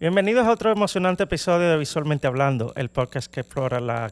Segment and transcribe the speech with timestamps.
[0.00, 4.10] Bienvenidos a otro emocionante episodio de Visualmente Hablando, el podcast que explora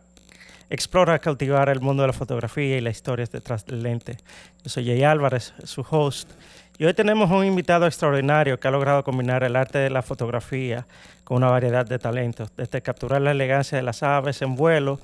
[0.69, 4.19] explora cautivar el mundo de la fotografía y las historias detrás del lente.
[4.62, 6.28] Yo soy Jay Álvarez, su host,
[6.77, 10.87] y hoy tenemos un invitado extraordinario que ha logrado combinar el arte de la fotografía
[11.24, 15.00] con una variedad de talentos, desde capturar la elegancia de las aves en vuelo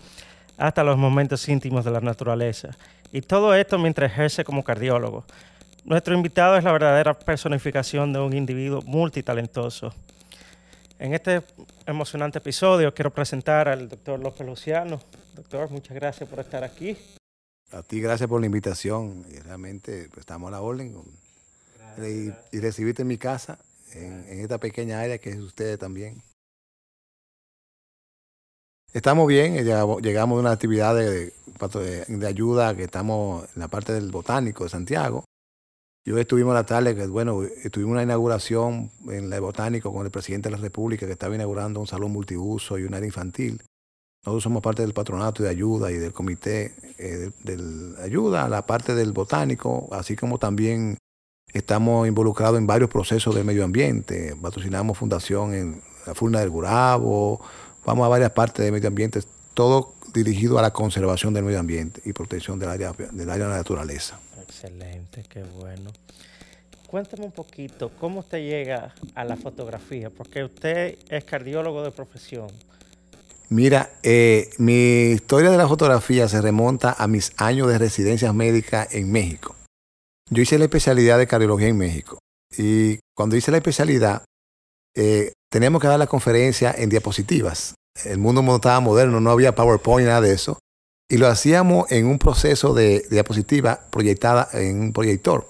[0.58, 2.68] hasta los momentos íntimos de la naturaleza.
[3.10, 5.24] Y todo esto mientras ejerce como cardiólogo.
[5.86, 9.94] Nuestro invitado es la verdadera personificación de un individuo multitalentoso
[11.04, 11.42] en este
[11.84, 15.00] emocionante episodio quiero presentar al doctor López Luciano.
[15.34, 16.96] Doctor, muchas gracias por estar aquí.
[17.72, 19.22] A ti gracias por la invitación.
[19.30, 20.94] Y realmente pues, estamos a la orden.
[21.98, 23.58] Y, y, recibirte en mi casa,
[23.92, 26.22] en, esta pequeña área que es ustedes también.
[28.94, 31.34] Estamos bien, llegamos de una actividad de,
[32.08, 35.24] de ayuda que estamos en la parte del botánico de Santiago
[36.04, 40.50] yo estuvimos la tarde, que bueno, tuvimos una inauguración en la Botánico con el presidente
[40.50, 43.62] de la República que estaba inaugurando un salón multiuso y un área infantil.
[44.24, 48.66] Nosotros somos parte del patronato de ayuda y del comité eh, de, ayuda a la
[48.66, 50.98] parte del botánico, así como también
[51.52, 54.36] estamos involucrados en varios procesos de medio ambiente.
[54.40, 57.40] Patrocinamos fundación en la Furna del Gurabo,
[57.86, 59.20] vamos a varias partes de medio ambiente,
[59.54, 64.20] todo dirigido a la conservación del medio ambiente y protección del área de la naturaleza.
[64.64, 65.90] Excelente, qué bueno.
[66.86, 70.08] Cuéntame un poquito, ¿cómo usted llega a la fotografía?
[70.08, 72.46] Porque usted es cardiólogo de profesión.
[73.50, 78.88] Mira, eh, mi historia de la fotografía se remonta a mis años de residencias médicas
[78.94, 79.54] en México.
[80.30, 82.18] Yo hice la especialidad de cardiología en México.
[82.56, 84.24] Y cuando hice la especialidad,
[84.96, 87.74] eh, teníamos que dar la conferencia en diapositivas.
[88.06, 90.58] El mundo estaba moderno, no había PowerPoint, nada de eso
[91.14, 95.46] y lo hacíamos en un proceso de, diapositiva proyectada en un proyector.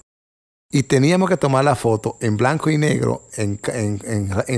[0.71, 3.59] Y teníamos que tomar la foto en blanco y negro, en,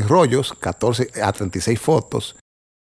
[0.06, 2.36] rollos, 14 a 36 fotos.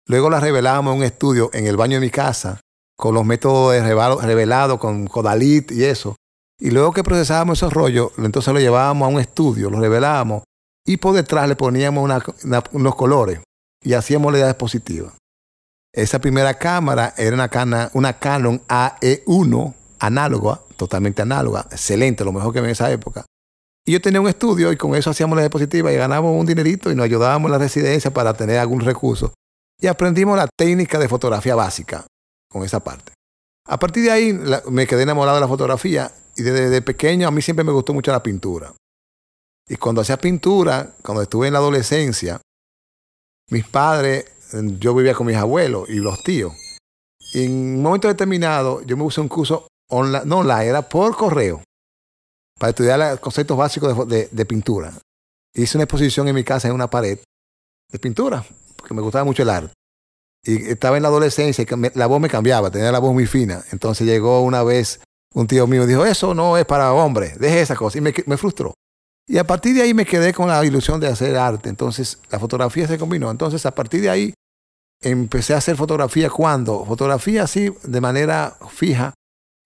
[0.07, 2.61] Luego la revelábamos en un estudio en el baño de mi casa,
[2.97, 3.75] con los métodos
[4.23, 6.15] revelados, con Codalit y eso.
[6.61, 10.45] Y luego que procesábamos esos rollos, entonces lo llevábamos a un estudio, lo revelábamos
[10.87, 12.09] y por detrás le poníamos
[12.71, 13.41] unos colores
[13.83, 15.13] y hacíamos la diapositiva.
[15.93, 22.61] Esa primera cámara era una, una Canon AE1 análoga, totalmente análoga, excelente, lo mejor que
[22.61, 23.27] vi en esa época.
[23.85, 26.91] Y yo tenía un estudio y con eso hacíamos la diapositiva y ganábamos un dinerito
[26.91, 29.35] y nos ayudábamos en la residencia para tener algún recurso.
[29.81, 32.07] Y aprendimos la técnica de fotografía básica
[32.49, 33.13] con esa parte.
[33.67, 34.33] A partir de ahí
[34.71, 38.13] me quedé enamorado de la fotografía y desde pequeño a mí siempre me gustó mucho
[38.13, 38.73] la pintura.
[39.69, 42.41] Y cuando hacía pintura, cuando estuve en la adolescencia,
[43.51, 44.32] mis padres
[44.79, 46.53] yo vivía con mis abuelos y los tíos.
[47.33, 51.17] Y en un momento determinado, yo me puse un curso online, no online, era por
[51.17, 51.63] correo,
[52.59, 54.93] para estudiar los conceptos básicos de, pintura.
[55.55, 57.19] Hice una exposición en mi casa en una pared
[57.91, 58.45] de pintura,
[58.77, 59.73] porque me gustaba mucho el arte.
[60.45, 63.63] Y estaba en la adolescencia y la voz me cambiaba, tenía la voz muy fina.
[63.71, 65.01] Entonces llegó una vez
[65.35, 67.99] un tío mío y dijo, eso no es para hombres, deje esa cosa.
[67.99, 68.75] Y me, me frustró.
[69.27, 71.69] Y a partir de ahí me quedé con la ilusión de hacer arte.
[71.69, 73.31] Entonces la fotografía se combinó.
[73.31, 74.35] Entonces a partir de ahí
[75.03, 79.15] empecé a hacer fotografía cuando, fotografía así de manera fija,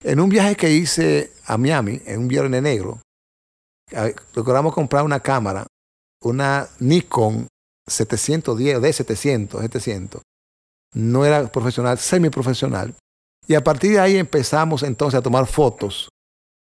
[0.03, 2.99] en un viaje que hice a Miami, en un viernes negro,
[4.33, 5.65] logramos comprar una cámara,
[6.21, 7.47] una Nikon
[7.87, 10.21] 710, D700, 700.
[10.93, 12.95] No era profesional, semiprofesional.
[13.47, 16.09] Y a partir de ahí empezamos entonces a tomar fotos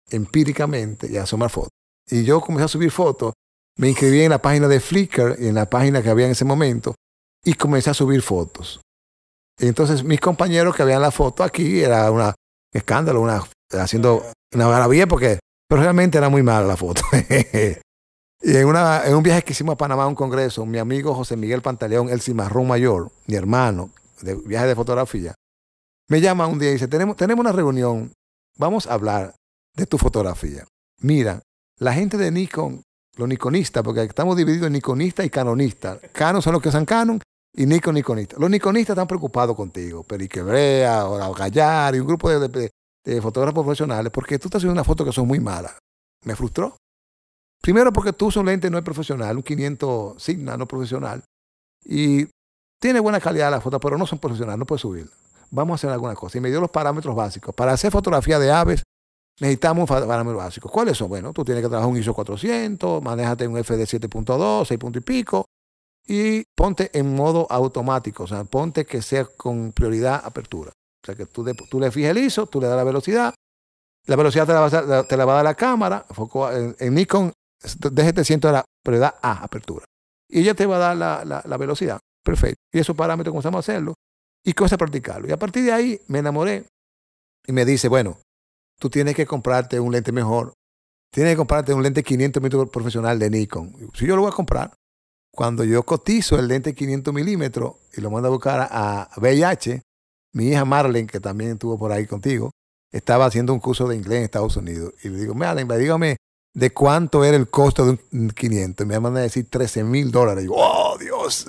[0.10, 1.70] empíricamente y a tomar fotos.
[2.10, 3.34] Y yo comencé a subir fotos.
[3.78, 6.46] Me inscribí en la página de Flickr y en la página que había en ese
[6.46, 6.94] momento
[7.44, 8.82] y comencé a subir fotos.
[9.60, 12.34] entonces mis compañeros que veían la foto aquí era un
[12.72, 14.24] escándalo, una, haciendo
[14.54, 17.02] una maravilla porque pero realmente era muy mala la foto.
[18.42, 21.16] y en, una, en un viaje que hicimos a Panamá a un congreso, mi amigo
[21.16, 23.90] José Miguel Pantaleón, el cimarrón mayor, mi hermano,
[24.22, 25.34] de viaje de fotografía,
[26.10, 28.12] me llama un día y dice, tenemos, tenemos una reunión,
[28.58, 29.34] vamos a hablar
[29.76, 30.64] de tu fotografía.
[31.02, 31.42] Mira,
[31.80, 32.84] la gente de Nikon,
[33.18, 36.00] los nikonistas, porque estamos divididos en nikonistas y canonistas.
[36.12, 37.20] Canon son los que usan Canon
[37.54, 38.36] y Nikon Nikonista.
[38.40, 42.72] Los Nikonistas están preocupados contigo, Periquebrea, o Gallar y un grupo de,
[43.22, 45.78] fotógrafos profesionales, porque tú estás haciendo una foto que son muy malas.
[46.26, 46.78] Me frustró.
[47.62, 51.24] Primero porque tú usas un lente no es profesional, un 500 Signa no profesional,
[51.86, 52.28] y
[52.80, 55.12] tiene buena calidad la foto, pero no son profesionales, no puedes subirla.
[55.52, 56.38] Vamos a hacer alguna cosa.
[56.38, 57.54] Y me dio los parámetros básicos.
[57.54, 58.84] Para hacer fotografía de aves,
[59.40, 60.72] necesitamos parámetros básicos.
[60.72, 61.10] ¿Cuáles son?
[61.10, 65.06] Bueno, tú tienes que trabajar un ISO 400, manéjate un FD 7.2, 6 puntos y
[65.06, 65.46] pico,
[66.08, 70.72] y ponte en modo automático, o sea, ponte que sea con prioridad apertura.
[70.72, 73.34] O sea, que tú, tú le fijes el ISO, tú le das la velocidad,
[74.08, 76.06] la velocidad te la, va a, la dar la cámara,
[76.80, 79.86] en, Nikon D700 era prioridad A, apertura.
[80.30, 82.00] y ella te va a dar la, la- la velocidad.
[82.24, 82.58] Perfecto.
[82.74, 83.94] Y esos parámetros comenzamos a hacerlo
[84.46, 85.28] y cosa a practicarlo.
[85.28, 86.66] Y a partir de ahí me enamoré
[87.46, 88.18] y me dice, bueno,
[88.80, 90.54] tú tienes que comprarte un lente mejor.
[91.12, 93.74] Tienes que comprarte un lente 500 milímetros profesional de Nikon.
[93.94, 94.74] Si yo lo voy a comprar,
[95.34, 99.82] cuando yo cotizo el lente 500 milímetros y lo mando a buscar a, VIH,
[100.34, 102.52] mi hija Marlene, que también estuvo por ahí contigo,
[102.92, 104.94] estaba haciendo un curso de inglés en Estados Unidos.
[105.04, 106.18] Y le digo, Marlene, dígame
[106.56, 108.86] de cuánto era el costo de un 500.
[108.86, 110.44] Me mandan a decir 13 mil dólares.
[110.44, 111.48] Y yo, oh, Dios.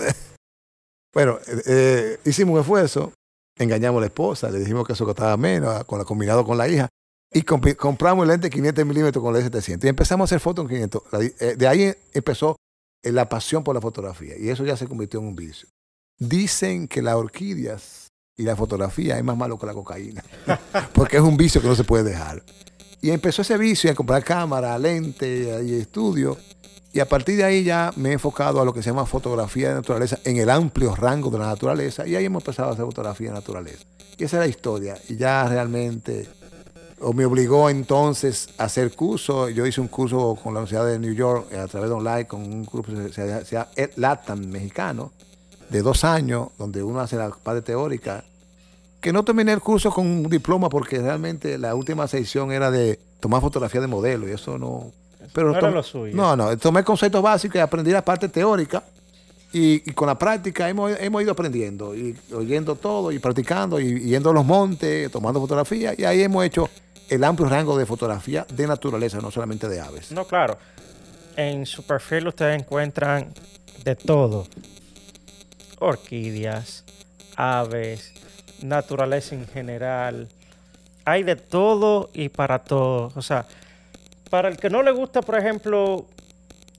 [1.15, 3.13] bueno, eh, eh, hicimos un esfuerzo,
[3.59, 6.69] engañamos a la esposa, le dijimos que eso costaba menos, con la, combinado con la
[6.69, 6.89] hija,
[7.31, 9.85] y compramos el lente 500 milímetros con el S700.
[9.85, 11.03] Y empezamos a hacer fotos en 500.
[11.13, 12.57] La di- eh, de ahí empezó
[13.13, 15.69] la pasión por la fotografía, y eso ya se convirtió en un vicio.
[16.19, 20.25] Dicen que las orquídeas y la fotografía es más malo que la cocaína,
[20.95, 22.43] porque es un vicio que no se puede dejar.
[23.05, 26.39] Y empezó ese vicio a comprar cámara, lente y estudio.
[26.91, 29.69] Y a partir de ahí ya me he enfocado a lo que se llama fotografía
[29.69, 32.07] de naturaleza en el amplio rango de la naturaleza.
[32.07, 33.85] Y ahí hemos empezado a hacer fotografía de naturaleza.
[34.17, 34.97] Y esa es la historia.
[35.11, 36.27] Y ya realmente
[37.05, 39.49] o me obligó entonces a hacer curso.
[39.51, 42.41] Yo hice un curso con la Universidad de New York a través de online con
[42.43, 45.13] un grupo que se llama- LATAM mexicano
[45.69, 48.25] de dos años, donde uno hace la parte teórica
[49.01, 52.99] que no terminé el curso con un diploma porque realmente la última sección era de
[53.21, 54.91] tomar fotografía de modelo y eso no...
[55.33, 56.15] Pero no era lo suyo.
[56.15, 58.83] No, no, tomé conceptos básicos y aprendí la parte teórica
[59.53, 64.01] y, y con la práctica hemos, hemos ido aprendiendo y oyendo todo y practicando y
[64.01, 66.69] yendo a los montes, tomando fotografías y ahí hemos hecho
[67.09, 70.13] el amplio rango de fotografía de naturaleza, no solamente de aves.
[70.13, 70.59] No, claro.
[71.37, 73.33] En su perfil ustedes encuentran
[73.83, 74.47] de todo.
[75.81, 76.85] Orquídeas,
[77.37, 78.13] aves,
[78.63, 80.29] naturaleza en general.
[81.05, 83.13] Hay de todo y para todo.
[83.15, 83.47] O sea,
[84.31, 86.07] para el que no le gusta, por ejemplo,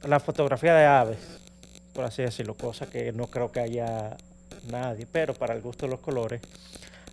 [0.04, 1.18] la fotografía de aves,
[1.94, 4.18] por así decirlo, cosa que no creo que haya
[4.70, 6.42] nadie, pero para el gusto de los colores,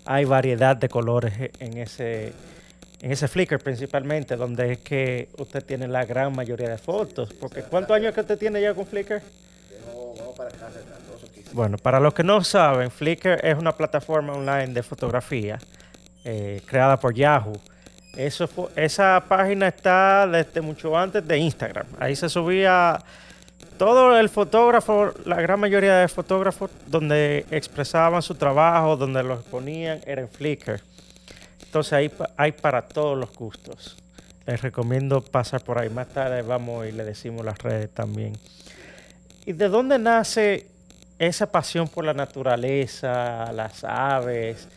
[0.05, 2.33] hay variedad de colores en ese,
[3.03, 7.33] en ese Flickr principalmente, donde es que usted tiene la gran mayoría de fotos.
[7.35, 9.21] Porque ¿cuántos años que usted tiene ya con Flickr?
[11.53, 15.59] Bueno, para los que no saben, Flickr es una plataforma online de fotografía
[16.25, 17.61] eh, creada por Yahoo.
[18.15, 21.87] Esa página está desde mucho antes de Instagram.
[21.99, 23.01] Ahí se subía
[23.79, 30.01] todo el fotógrafo, la gran mayoría de fotógrafos donde expresaban su trabajo, donde lo exponían,
[30.07, 30.81] era en Flickr.
[31.73, 33.97] Entonces pa- hay para todos los gustos.
[34.45, 35.89] Les recomiendo pasar por ahí.
[35.89, 38.35] Más tarde vamos y le decimos las redes también.
[39.47, 40.67] ¿Y de dónde nace
[41.19, 44.69] esa pasión por la naturaleza, las aves?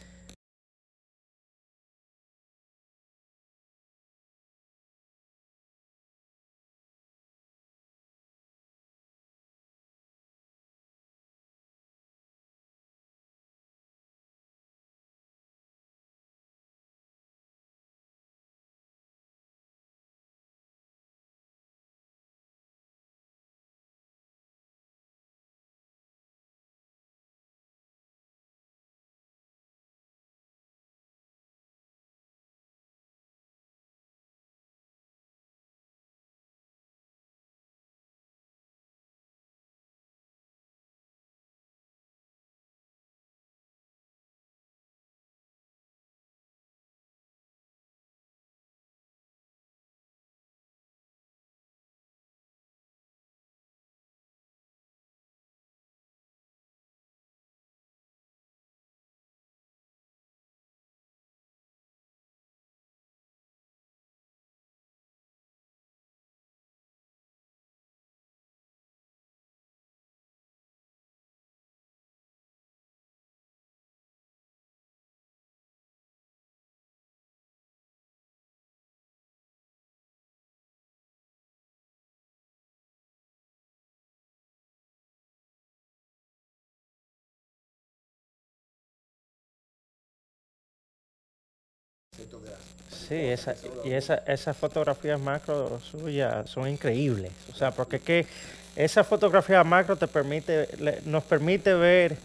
[93.07, 97.31] Sí, esa, y esa, esas fotografías macro suyas son increíbles.
[97.53, 98.27] O sea, porque es que
[98.75, 102.17] esa fotografía macro te permite, le- nos permite ver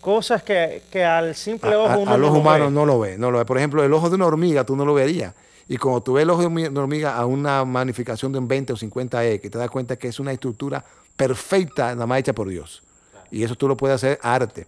[0.00, 2.74] cosas que, que al simple A, ojo a- uno a los no lo humanos ve.
[2.74, 3.44] no lo ve, no lo ve.
[3.44, 5.34] Por ejemplo, el ojo de una hormiga tú no lo verías.
[5.68, 8.72] Y cuando tú ves el ojo de una hormiga a una magnificación de un 20
[8.72, 10.84] o 50x, te das cuenta que es una estructura
[11.16, 12.82] perfecta, nada más hecha por Dios.
[13.30, 14.66] Y eso tú lo puedes hacer arte.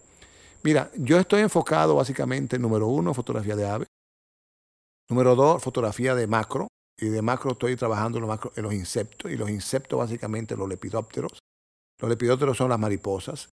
[0.62, 3.88] Mira, yo estoy enfocado básicamente, número uno, fotografía de aves.
[5.08, 6.68] Número dos, fotografía de macro.
[6.98, 9.30] Y de macro estoy trabajando en los, macro- en los insectos.
[9.30, 11.32] Y los insectos, básicamente, los lepidópteros,
[12.00, 13.48] Los lepidópteros son las mariposas.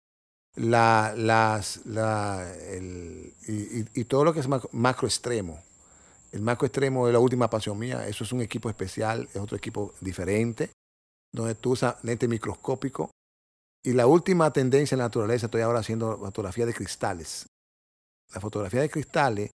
[0.56, 5.62] La, las, la, el, y, y, todo lo que es macro extremo.
[6.32, 8.08] El macro extremo es la última pasión mía.
[8.08, 10.72] Eso es un equipo especial, es otro equipo diferente,
[11.32, 13.12] donde tú usas lente microscópico.
[13.84, 17.46] Y la última tendencia en la naturaleza, estoy ahora haciendo fotografía de cristales.
[18.34, 19.52] La fotografía de cristales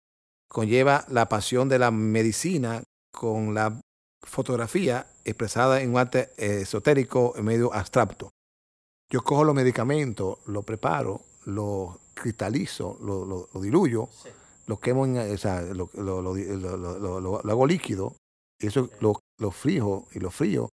[0.49, 2.83] conlleva la pasión de la medicina
[3.13, 3.81] con la
[4.23, 8.31] fotografía expresada en un arte esotérico medio abstracto.
[9.11, 14.29] Yo cojo los medicamentos, los preparo, los cristalizo, lo, lo, diluyo, sí.
[14.67, 18.17] lo quemo, o sea, lo, lo, hago líquido,
[18.59, 20.69] y eso lo, lo frijo y lo frío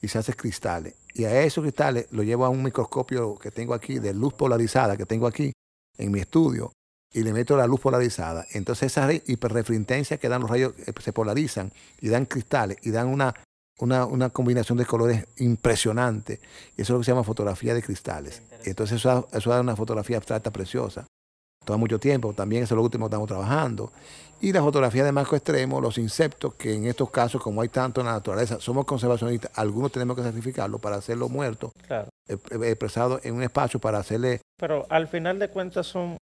[0.00, 0.94] y se hace cristales.
[1.14, 4.96] Y a esos cristales lo llevo a un microscopio que tengo aquí, de luz polarizada
[4.96, 5.52] que tengo aquí
[5.98, 6.72] en mi estudio,
[7.12, 8.46] y le meto la luz polarizada.
[8.52, 13.08] Entonces esas hiperrefrintencias que dan los rayos eh, se polarizan y dan cristales y dan
[13.08, 13.34] una,
[13.78, 16.40] una, una, combinación de colores impresionante.
[16.76, 18.42] Y eso es lo que se llama fotografía de cristales.
[18.64, 21.06] Entonces eso, eso da una fotografía abstracta preciosa.
[21.64, 23.92] Toma mucho tiempo, también eso es lo último que estamos trabajando.
[24.40, 28.00] Y la fotografía de marco extremo, los insectos, que en estos casos, como hay tanto
[28.00, 32.08] en la naturaleza, somos conservacionistas, algunos tenemos que sacrificarlos para hacerlo muerto, claro.
[32.26, 34.40] Eh, eh, expresado en un espacio para hacerle...
[34.58, 36.16] Pero al final de cuentas son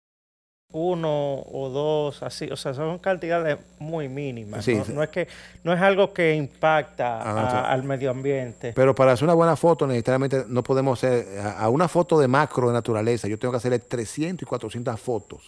[0.74, 4.67] uno o dos, así, o sea, son cantidades muy mínimas.
[4.67, 4.86] ¿no?
[4.95, 5.27] no es que
[5.63, 8.74] no es algo que impacta ah, a, al medio ambiente.
[8.75, 12.67] Pero para hacer una buena foto, necesariamente no podemos hacer a una foto de macro
[12.67, 15.47] de naturaleza, yo tengo que hacerle 300 y 400 fotos.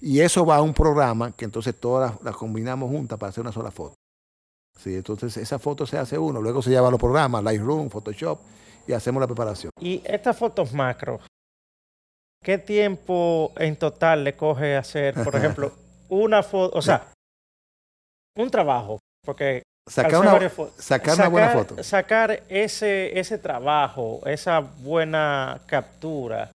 [0.00, 3.42] Y eso va a un programa que entonces todas las, las combinamos juntas para hacer
[3.42, 3.94] una sola foto.
[4.78, 8.38] Sí, entonces esa foto se hace uno, luego se lleva a los programas, Lightroom, Photoshop,
[8.86, 9.72] y hacemos la preparación.
[9.80, 11.20] Y estas fotos macro,
[12.42, 15.72] ¿qué tiempo en total le coge hacer, por ejemplo,
[16.08, 17.08] una foto, o sea,
[18.36, 18.98] un trabajo?
[19.24, 21.82] Porque sacar, una, sacar, sacar, una buena foto.
[21.82, 26.50] Sacar ese, ese trabajo, esa buena captura.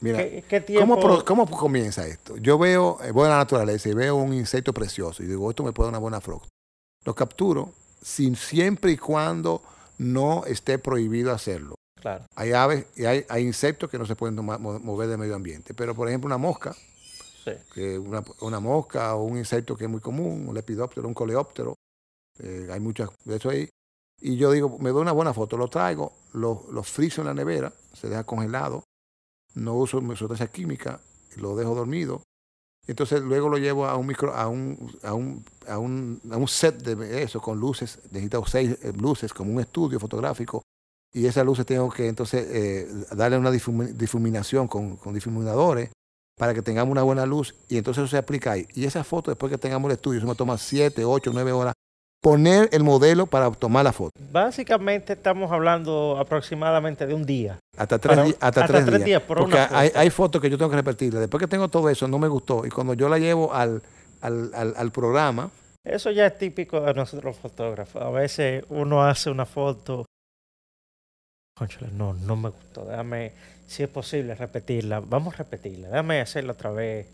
[0.00, 1.00] Mira, ¿Qué, qué tiempo?
[1.00, 2.36] ¿cómo, ¿cómo, comienza esto?
[2.36, 5.64] Yo veo, eh, voy a la naturaleza y veo un insecto precioso y digo, esto
[5.64, 6.48] me puede dar una buena foto.
[7.04, 9.62] Lo capturo sin, siempre y cuando
[9.98, 11.74] no esté prohibido hacerlo.
[12.00, 12.24] Claro.
[12.34, 15.74] Hay aves y hay, hay, insectos que no se pueden mover del medio ambiente.
[15.74, 16.74] Pero, por ejemplo, una mosca,
[17.44, 17.52] sí.
[17.74, 21.74] que una, una, mosca o un insecto que es muy común, un lepidóptero, un coleóptero,
[22.38, 23.68] eh, hay muchas de eso ahí.
[24.20, 27.34] Y yo digo, me doy una buena foto, lo traigo, lo, lo friso en la
[27.34, 28.84] nevera, se deja congelado,
[29.54, 31.00] no uso sustancia química,
[31.36, 32.22] lo dejo dormido.
[32.86, 36.48] Entonces luego lo llevo a un micro, a un, a un, a un, a un
[36.48, 40.62] set de eso con luces, necesito seis eh, luces como un estudio fotográfico
[41.12, 45.90] y esas luces tengo que entonces eh, darle una difuminación con, con, difuminadores
[46.36, 48.66] para que tengamos una buena luz y entonces eso se aplica ahí.
[48.74, 51.74] Y esa foto, después que tengamos el estudio, eso me toma 7, 8, 9 horas
[52.20, 54.12] poner el modelo para tomar la foto.
[54.32, 57.58] Básicamente estamos hablando aproximadamente de un día.
[57.76, 59.22] Hasta tres, para, hasta hasta tres, días.
[59.22, 61.20] por Porque una hay, hay, fotos que yo tengo que repetirle.
[61.20, 62.66] Después que tengo todo eso, no me gustó.
[62.66, 63.82] Y cuando yo la llevo al,
[64.20, 65.50] al, al, al programa...
[65.84, 68.02] Eso ya es típico de nosotros fotógrafos.
[68.02, 70.04] A veces uno hace una foto
[71.92, 72.84] No, no me gustó.
[72.84, 73.32] Déjame,
[73.66, 75.00] si es posible, repetirla.
[75.00, 75.88] Vamos a repetirla.
[75.88, 77.06] Déjame hacerla otra vez.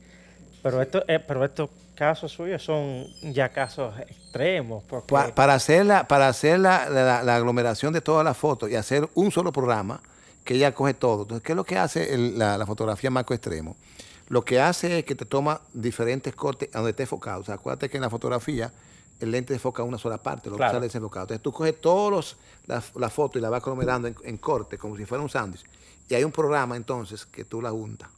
[0.62, 4.82] Pero, esto, eh, pero estos casos suyos son ya casos extremos.
[4.84, 5.12] Porque...
[5.12, 9.08] Pa para hacer, la, para hacer la, la, aglomeración de todas las fotos y hacer
[9.14, 10.00] un solo programa
[10.44, 11.22] que ella coge todo.
[11.22, 13.76] Entonces, ¿qué es lo que hace la, fotografía macro extremo?
[14.28, 17.40] Lo que hace es que te toma diferentes cortes a donde esté enfocado.
[17.40, 18.72] O sea, acuérdate que en la fotografía
[19.20, 20.70] el lente enfoca una sola parte, lo claro.
[20.70, 21.24] que sale desenfocado.
[21.24, 24.96] Entonces tú coges todas las la fotos y la vas aglomerando en, en, corte, como
[24.96, 25.64] si fuera un sándwich.
[26.08, 28.08] Y hay un programa entonces que tú la juntas.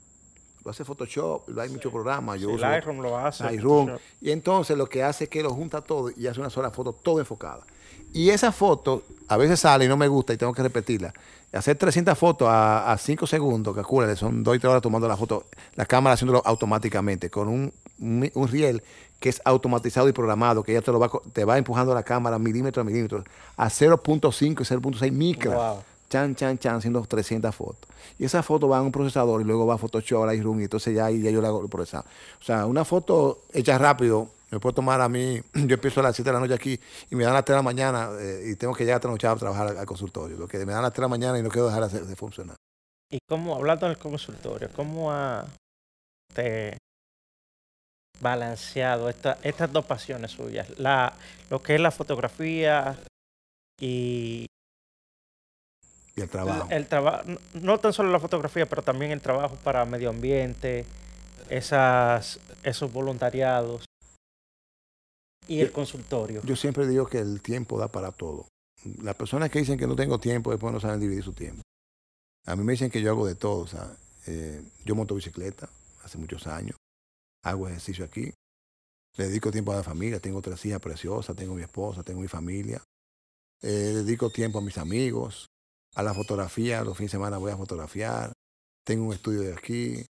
[0.65, 1.75] Lo hace Photoshop, lo hay sí.
[1.75, 2.41] muchos programas.
[2.41, 3.45] Yo sí, uso Lightroom lo hace.
[3.45, 3.97] Lightroom.
[4.21, 6.93] Y entonces lo que hace es que lo junta todo y hace una sola foto
[6.93, 7.65] todo enfocada.
[8.13, 11.13] Y esa foto a veces sale y no me gusta y tengo que repetirla.
[11.53, 15.47] Hacer 300 fotos a 5 segundos, calcula, son 2 y 3 horas tomando la foto,
[15.75, 18.83] la cámara haciéndolo automáticamente, con un, un, un riel
[19.21, 22.39] que es automatizado y programado, que ya te, lo va, te va empujando la cámara
[22.39, 23.25] milímetro a milímetro,
[23.57, 25.55] a 0.5 y 0.6 micras.
[25.55, 25.83] Wow.
[26.09, 27.91] Chan, chan, chan, haciendo 300 fotos.
[28.19, 30.65] Y esa foto va a un procesador y luego va a Photoshop, a Lightroom, y
[30.65, 32.05] entonces ya, ya yo la hago el procesado.
[32.41, 36.15] O sea, una foto hecha rápido, me puedo tomar a mí, yo empiezo a las
[36.15, 36.79] 7 de la noche aquí
[37.11, 39.09] y me dan a las 3 de la mañana eh, y tengo que llegar a
[39.09, 40.37] noche a trabajar al, al, consultorio.
[40.37, 42.03] Lo que me dan a las 3 de la mañana y no quiero dejar de,
[42.03, 42.55] de funcionar.
[43.11, 45.45] Y cómo, hablando del consultorio, ¿cómo ha,
[46.33, 46.77] te,
[48.21, 51.15] balanceado esta, estas dos pasiones suyas, la,
[51.51, 52.99] lo que es la fotografía
[53.81, 54.47] y,
[56.15, 56.67] y el trabajo.
[56.71, 60.85] El, el trabajo, no tan solo la fotografía, pero también el trabajo para medio ambiente,
[61.51, 63.85] esas, esos voluntariados
[65.49, 66.43] y el consultorio.
[66.43, 68.47] Yo siempre digo que el tiempo da para todo.
[69.03, 71.63] Las personas que dicen que no tengo tiempo después no saben dividir su tiempo.
[72.47, 73.63] A mí me dicen que yo hago de todo.
[73.63, 73.91] O sea,
[74.27, 75.69] eh, yo monto bicicleta
[76.05, 76.77] hace muchos años.
[77.47, 78.35] Hago ejercicio aquí.
[79.17, 80.19] Dedico tiempo a la familia.
[80.19, 81.37] Tengo tres hijas preciosas.
[81.37, 82.03] Tengo mi esposa.
[82.03, 82.83] Tengo mi familia.
[83.63, 85.47] Eh, dedico tiempo a mis amigos.
[85.95, 86.83] A la fotografía.
[86.83, 88.33] Los fines de semana voy a fotografiar.
[88.85, 90.05] Tengo un estudio de aquí.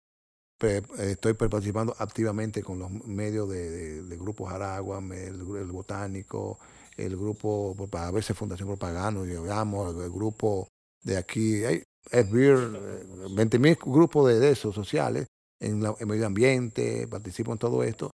[0.98, 6.58] estoy participando activamente con los medios de, de, Grupo Jaragua, el, Botánico,
[6.96, 10.68] el grupo, a veces Fundación Propaganda, digamos, el grupo
[11.02, 15.26] de aquí, hay, es 20 mil grupos de, esos sociales
[15.62, 18.11] en, el medio ambiente, participo en todo esto.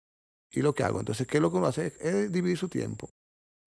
[0.52, 1.94] Y lo que hago, entonces, ¿qué es lo que uno hace?
[2.00, 3.08] Es dividir su tiempo.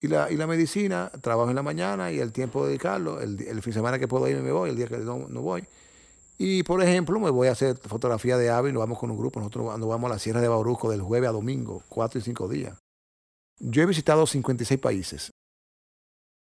[0.02, 3.40] Y la, y la medicina, trabajo en la mañana y el tiempo de dedicarlo, el,
[3.42, 5.64] el fin de semana que puedo ir me voy, el día que no, no voy.
[6.38, 9.18] Y, por ejemplo, me voy a hacer fotografía de aves y nos vamos con un
[9.18, 9.40] grupo.
[9.40, 12.48] Nosotros nos vamos a la Sierra de Bauruco del jueves a domingo, cuatro y cinco
[12.48, 12.78] días.
[13.58, 15.30] Yo he visitado 56 países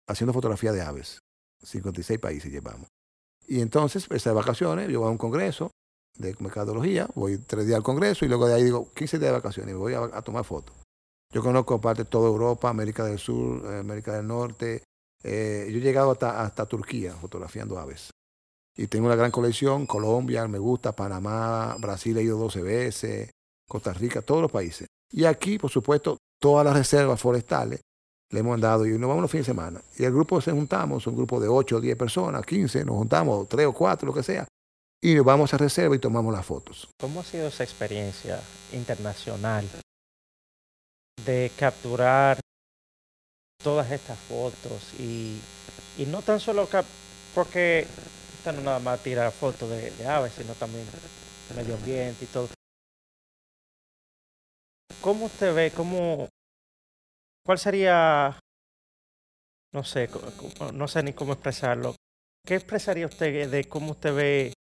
[0.08, 1.20] haciendo fotografía de aves.
[1.64, 2.88] 56 países llevamos.
[3.48, 5.72] Y entonces, esas vacaciones, yo voy a un congreso
[6.20, 9.38] de mercadología, voy tres días al congreso y luego de ahí digo 15 días de
[9.38, 10.76] vacaciones y voy a, tomar fotos.
[11.34, 14.84] Yo conozco parte de toda Europa, América del Sur, eh, América del Norte.
[15.24, 18.12] Eh, yo he llegado hasta, hasta Turquía fotografiando aves.
[18.76, 23.32] Y tengo una gran colección, Colombia, me gusta, Panamá, Brasil he ido 12 veces,
[23.68, 24.88] Costa Rica, todos los países.
[25.12, 27.82] Y aquí, por supuesto, todas las reservas forestales
[28.32, 29.82] le hemos dado y nos vamos los fines de semana.
[29.98, 33.48] Y el grupo se juntamos, un grupo de 8 o 10 personas, 15, nos juntamos,
[33.48, 34.48] 3 o 4, lo que sea,
[35.02, 36.90] y vamos a reserva y tomamos las fotos.
[37.00, 38.40] ¿Cómo ha sido esa experiencia
[38.74, 39.68] internacional
[41.26, 42.40] de capturar
[43.62, 45.40] todas estas fotos y,
[45.98, 46.68] y no tan solo
[47.36, 47.86] porque
[48.46, 50.86] no nada más tirar fotos de, de aves, sino también
[51.50, 52.48] de medio ambiente y todo.
[55.02, 56.28] ¿Cómo usted ve, cómo,
[57.46, 58.40] cuál sería,
[59.74, 60.10] no sé,
[60.74, 61.96] no sé ni cómo expresarlo,
[62.46, 64.54] qué expresaría usted de cómo usted ve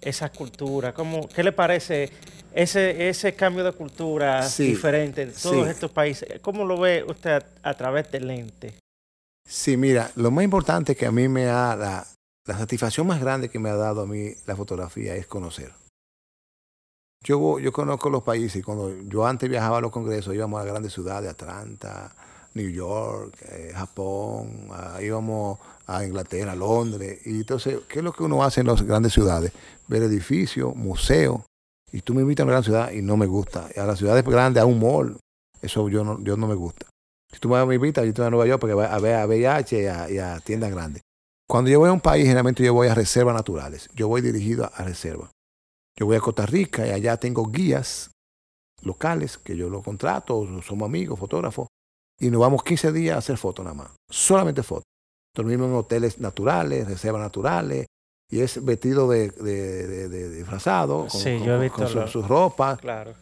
[0.00, 0.92] esa cultura?
[0.92, 2.10] ¿Cómo, ¿Qué le parece
[2.52, 6.40] ese, ese cambio de cultura diferente en todos estos países?
[6.40, 8.78] ¿Cómo lo ve usted a, través del lente?
[9.46, 12.06] Sí, mira, lo más importante que a mí me da, la,
[12.46, 15.72] la satisfacción más grande que me ha dado a mí la fotografía es conocer.
[17.22, 20.92] Yo, yo conozco los países cuando yo antes viajaba a los congresos íbamos a grandes
[20.92, 22.14] ciudades, Atlanta,
[22.52, 24.68] New York, eh, Japón,
[25.00, 27.20] íbamos a Inglaterra, Londres.
[27.26, 29.52] Y entonces, ¿qué es lo que uno hace en las grandes ciudades?
[29.88, 31.40] Ver edificios, museos.
[31.92, 33.68] Y tú me invitas a una gran ciudad y no me gusta.
[33.76, 35.18] A las ciudades grandes, a un mall,
[35.62, 36.86] eso yo no, yo no me gusta.
[37.32, 39.86] Si tú me invitas, yo estoy a Nueva York porque a ver a VIH y
[39.86, 41.02] a, y a tiendas grandes.
[41.48, 43.88] Cuando yo voy a un país, generalmente yo voy a reservas naturales.
[43.94, 45.30] Yo voy dirigido a reservas.
[45.96, 48.10] Yo voy a Costa Rica y allá tengo guías
[48.82, 51.68] locales que yo lo contrato, somos amigos, fotógrafos,
[52.18, 54.84] y nos vamos 15 días a hacer fotos nada más, solamente fotos.
[55.34, 57.86] Dormimos en hoteles naturales, reservas naturales,
[58.30, 62.78] y es vestido de, de, disfrazado, con, sus ropas,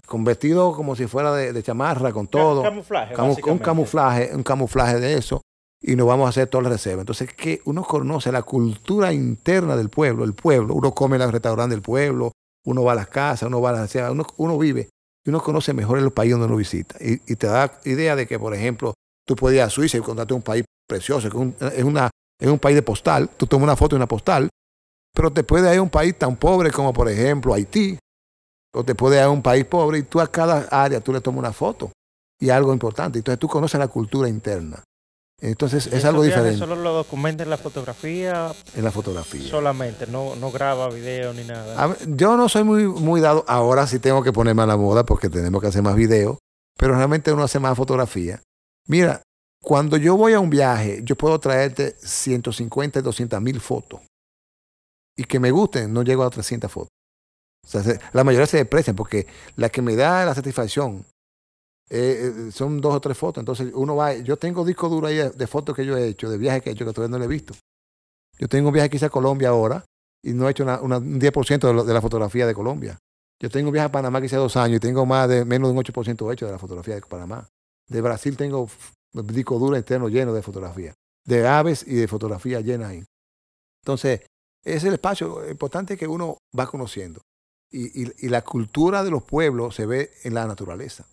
[0.06, 2.62] con vestido como si fuera de, chamarra, con todo.
[2.62, 3.14] Camuflaje,
[3.50, 5.40] un camuflaje, un camuflaje de eso,
[5.80, 7.02] y nos vamos a hacer toda la reserva.
[7.02, 11.32] Entonces, que uno conoce la cultura interna del pueblo, el pueblo, uno come en el
[11.32, 12.32] restaurante del pueblo,
[12.64, 14.88] uno va a las casas, uno va a las uno, uno vive
[15.24, 16.96] y uno conoce mejor el país donde uno visita.
[17.00, 18.94] Y, te da idea de que, por ejemplo,
[19.26, 22.58] tú puedes ir a Suiza y encontrarte un país precioso, que es, una, es un
[22.58, 24.48] país de postal, tú tomas una foto de una postal,
[25.14, 27.98] pero te puede ir a un país tan pobre como, por ejemplo, Haití,
[28.74, 31.20] o te puede ir a un país pobre y tú a cada área tú le
[31.20, 31.92] tomas una foto
[32.40, 33.18] y algo importante.
[33.18, 34.82] Entonces tú conoces la cultura interna.
[35.40, 36.58] Entonces es algo diferente.
[36.58, 38.52] ¿Solo lo documenta en la fotografía?
[38.76, 39.48] En la fotografía.
[39.48, 41.96] Solamente, no, no graba video ni nada.
[42.06, 45.28] yo no soy muy, muy dado, ahora sí tengo que ponerme a la moda porque
[45.28, 46.38] tenemos que hacer más video,
[46.78, 48.40] pero realmente uno hace más fotografía.
[48.86, 49.22] Mira,
[49.62, 54.00] cuando yo voy a un viaje, yo puedo traerte 150 y 200 mil fotos.
[55.16, 56.88] Y que me gusten, no llego a 300 fotos.
[57.64, 61.06] O sea, la mayoría se desprecian porque la que me da la satisfacción
[61.88, 63.40] eh, eh, son dos o tres fotos.
[63.40, 66.38] Entonces uno va, yo tengo disco duro ahí de, fotos que yo he hecho, de
[66.38, 67.54] viajes que he hecho que todavía no le he visto.
[68.38, 69.84] Yo tengo un viaje que hice a Colombia ahora
[70.24, 72.98] y no he hecho un 10% de, la fotografía de Colombia.
[73.40, 75.68] Yo tengo un viaje a Panamá que hice dos años y tengo más de menos
[75.68, 77.46] de un 8% hecho de la fotografía de Panamá.
[77.88, 78.68] De Brasil tengo
[79.12, 80.94] disco duro interno lleno de fotografía.
[81.24, 83.04] De aves y de fotografía llena ahí.
[83.82, 84.22] Entonces,
[84.64, 87.20] es el espacio importante que uno va conociendo.
[87.74, 91.06] y la cultura de los pueblos se ve en la naturaleza.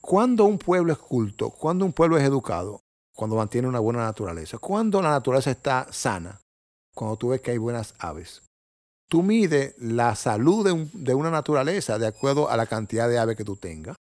[0.00, 2.80] Cuando un pueblo es culto, cuando un pueblo es educado,
[3.14, 6.40] cuando mantiene una buena naturaleza, cuando la naturaleza está sana,
[6.94, 8.42] cuando tú ves que hay buenas aves.
[9.08, 13.44] Tú mides la salud de, una naturaleza de acuerdo a la cantidad de aves que
[13.44, 13.96] tú tengas.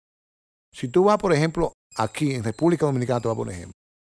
[0.73, 3.73] Si tú vas, por ejemplo, aquí en República Dominicana, te vas por ejemplo,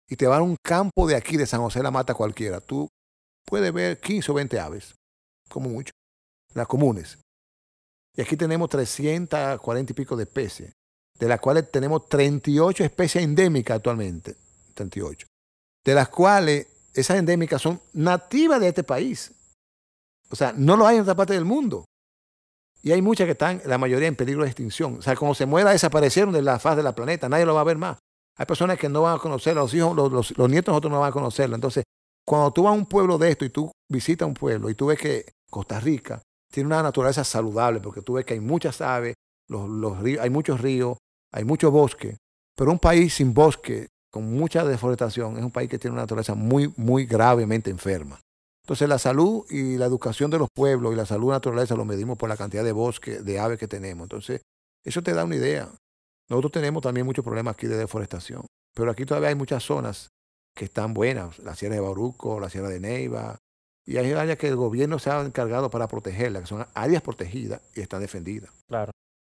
[0.09, 2.59] y te vas a un campo de aquí, de San José de la Mata cualquiera,
[2.59, 2.89] tú
[3.45, 4.95] puedes ver 15 o 20 aves,
[5.49, 5.91] como mucho,
[6.53, 7.17] las comunes.
[8.15, 10.73] Y aquí tenemos 340 y pico de especies,
[11.17, 14.35] de las cuales tenemos 38 especies endémicas actualmente,
[14.73, 15.27] 38,
[15.85, 19.31] de las cuales esas endémicas son nativas de este país.
[20.29, 21.85] O sea, no lo hay en otra parte del mundo.
[22.81, 24.97] Y hay muchas que están, la mayoría en peligro de extinción.
[24.99, 27.65] O sea, como se muera, desaparecieron de la faz del planeta, nadie lo va a
[27.65, 27.97] ver más.
[28.37, 31.09] Hay personas que no van a conocerlo, los hijos, los, los, nietos nosotros no van
[31.09, 31.55] a conocerlo.
[31.55, 31.83] Entonces,
[32.25, 34.87] cuando tú vas a un pueblo de esto y tú visitas un pueblo y tú
[34.87, 39.15] ves que Costa Rica tiene una naturaleza saludable, porque tú ves que hay muchas aves,
[39.49, 40.97] los, los hay muchos ríos,
[41.33, 42.17] hay mucho bosque,
[42.55, 46.33] pero un país sin bosque, con mucha deforestación, es un país que tiene una naturaleza
[46.33, 48.19] muy, muy gravemente enferma.
[48.69, 51.85] Entonces la salud y la educación de los pueblos y la salud de naturaleza lo
[51.85, 54.05] medimos por la cantidad de bosque, de aves que tenemos.
[54.05, 54.43] Entonces,
[54.85, 55.71] eso te da una idea.
[56.29, 60.09] Nosotros tenemos también muchos problemas aquí de deforestación, pero aquí todavía hay muchas zonas
[60.55, 63.39] que están buenas, la Sierra de Bauruco, la Sierra de Neiva,
[63.87, 67.63] y hay áreas que el gobierno se ha encargado para protegerlas, que son áreas protegidas
[67.73, 68.51] y están defendidas.
[68.67, 68.91] Claro.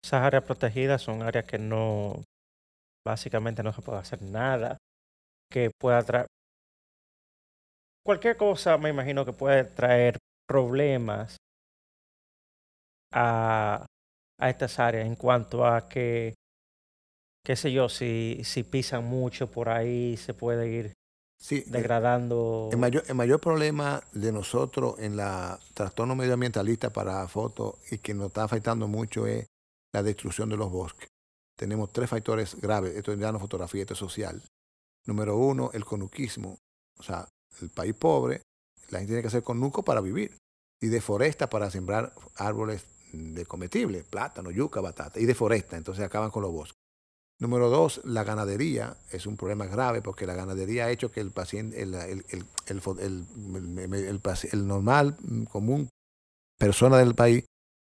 [0.04, 2.22] Esas áreas protegidas son áreas que no,
[3.02, 4.76] básicamente no se puede hacer nada
[5.50, 6.26] que pueda.
[8.04, 11.36] Cualquier cosa me imagino que puede traer problemas
[13.12, 13.86] a,
[14.38, 16.34] a estas áreas en cuanto a que,
[17.44, 20.92] qué sé yo, si, si pisan mucho por ahí se puede ir
[21.38, 22.68] Sí, degradando.
[22.70, 28.14] El mayor, el mayor problema de nosotros en la trastorno medioambientalista para fotos y que
[28.14, 29.48] nos está afectando mucho es
[29.92, 31.08] la destrucción de los bosques.
[31.58, 34.40] Tenemos tres factores graves, esto es ya no fotografía, esto es social.
[35.04, 36.58] Número uno, el conuquismo.
[37.00, 37.26] O sea,
[37.60, 38.42] el país pobre,
[38.90, 40.36] la gente tiene que hacer conuco para vivir.
[40.80, 45.20] Y deforesta para sembrar árboles de comestibles, plátano, yuca, batata.
[45.20, 46.76] Y deforesta, entonces acaban con los bosques.
[47.40, 51.32] Número dos, la ganadería es un problema grave porque la ganadería ha hecho que el
[51.32, 54.20] paciente, el, el, el,
[54.52, 55.16] el normal,
[55.50, 55.88] común,
[56.58, 57.44] persona del país,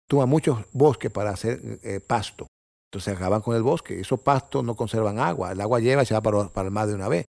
[0.08, 2.46] toma muchos bosques para hacer eh, pasto.
[2.90, 4.00] Entonces acaban con el bosque.
[4.00, 5.52] Esos pastos no conservan agua.
[5.52, 7.24] El agua lleva y se va para, para de una vez.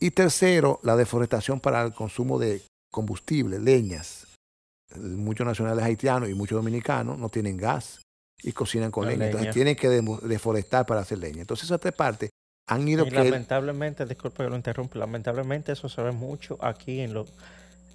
[0.00, 4.26] Y tercero, la deforestación para el consumo de combustible, leñas.
[4.96, 8.00] Muchos nacionales haitianos y muchos dominicanos no tienen gas
[8.42, 9.18] y cocinan con leña.
[9.18, 9.30] leña.
[9.30, 9.88] Entonces tienen que
[10.26, 11.42] deforestar para hacer leña.
[11.42, 12.30] Entonces esas tres partes
[12.66, 13.16] han ido Y que...
[13.24, 17.32] lamentablemente, disculpe que lo interrumpa, lamentablemente eso se ve mucho aquí en los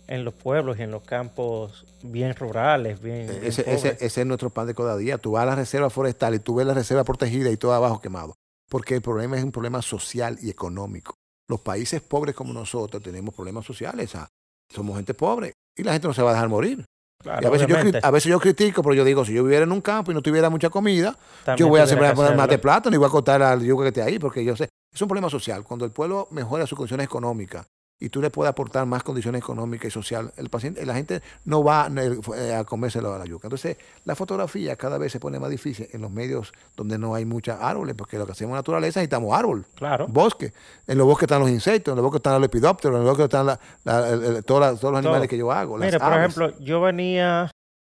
[0.07, 4.27] en los pueblos y en los campos bien rurales, bien, bien Ese, ese- ese es
[4.27, 5.17] nuestro pan de cada día.
[5.17, 7.99] Tú vas a la reserva forestal y tú ves la reserva protegida y todo abajo
[7.99, 8.35] quemado.
[8.69, 11.15] Porque el problema es un problema social y económico.
[11.47, 14.11] Los países pobres como nosotros tenemos problemas sociales.
[14.73, 16.85] somos gente pobre y la gente no se va a dejar morir.
[17.21, 19.63] Claro, y a veces, yo, a veces yo critico, pero yo digo, si yo viviera
[19.63, 22.47] en un campo y no tuviera mucha comida, también yo voy a sembrar poner más
[22.47, 25.01] de plátano y voy a cortar al yuca que esté ahí, porque yo sé, es
[25.01, 25.63] un problema social.
[25.63, 27.65] Cuando el pueblo mejora sus condiciones económicas
[27.97, 31.63] y tú le puedes aportar más condiciones económicas y social, el paciente, la gente no
[31.63, 31.89] va
[32.35, 33.47] eh, a comérselo a la yuca.
[33.47, 37.23] Entonces, la fotografía cada vez se pone más difícil en los medios donde no hay
[37.23, 40.07] muchos árboles, porque lo que hacemos en naturaleza necesitamos árbol, Claro.
[40.07, 40.51] bosque.
[40.87, 43.25] En los bosques están los insectos, en los bosques están los lepidópteros, en los bosques
[43.33, 43.45] están
[43.85, 45.27] la- el- todos los animales Todo.
[45.29, 45.77] que yo hago.
[45.77, 46.35] Mire, por aves.
[46.37, 47.49] ejemplo, yo venía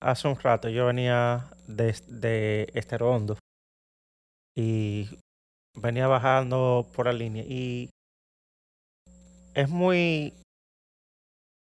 [0.02, 3.38] hace un rato, yo venía de, de Esterondo
[4.54, 5.08] y
[5.74, 7.90] venía bajando por la línea y
[9.56, 10.34] es muy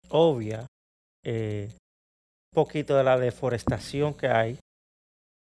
[0.09, 0.65] obvia
[1.23, 4.59] eh, un poquito de la deforestación que hay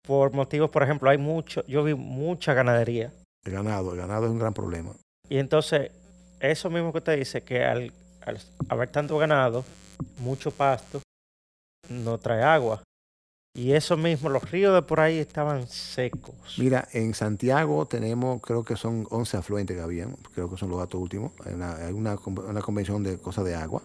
[0.05, 3.11] por motivos, por ejemplo, hay mucho, yo vi mucha ganadería
[3.43, 4.93] El ganado, el ganado es un gran problema.
[5.29, 5.91] y entonces
[6.39, 9.63] eso mismo que usted dice que al, al haber tanto ganado,
[10.19, 11.01] mucho pasto,
[11.89, 12.83] no trae agua.
[13.55, 16.35] Y eso mismo, los ríos de por ahí estaban secos.
[16.57, 20.79] Mira, en Santiago tenemos, creo que son 11 afluentes que habían, creo que son los
[20.79, 21.31] datos últimos.
[21.45, 23.81] Hay una, hay una, con- una convención de cosas de agua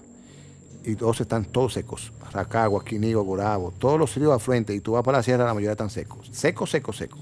[0.84, 2.12] y todos están todos secos.
[2.32, 5.72] Racagua, Quinigo, Gorabo, todos los ríos afluentes y tú vas para la sierra, la mayoría
[5.72, 6.28] están secos.
[6.32, 7.18] Seco, seco, seco.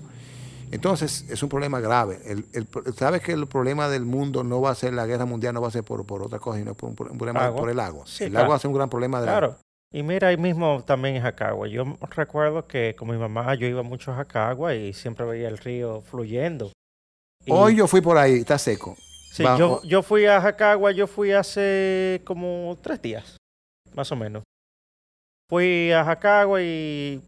[0.70, 2.20] Entonces, es un problema grave.
[2.26, 5.24] El, el pro- Sabes que el problema del mundo no va a ser la guerra
[5.24, 7.60] mundial, no va a ser por, por otra cosa, sino por un, problema Agua.
[7.60, 8.04] por el agua.
[8.06, 8.44] Sí, el claro.
[8.44, 9.56] agua hace un gran problema de la- Claro.
[9.92, 11.66] Y mira, ahí mismo también en Jacagua.
[11.68, 15.56] Yo recuerdo que con mi mamá yo iba mucho a Jacagua y siempre veía el
[15.58, 16.70] río fluyendo.
[17.46, 18.96] Y- Hoy yo fui por ahí, está seco.
[19.32, 23.36] Sí, Va- yo, yo fui a Jacagua, yo fui hace como tres días,
[23.94, 24.42] más o menos.
[25.48, 27.22] Fui a Jacagua y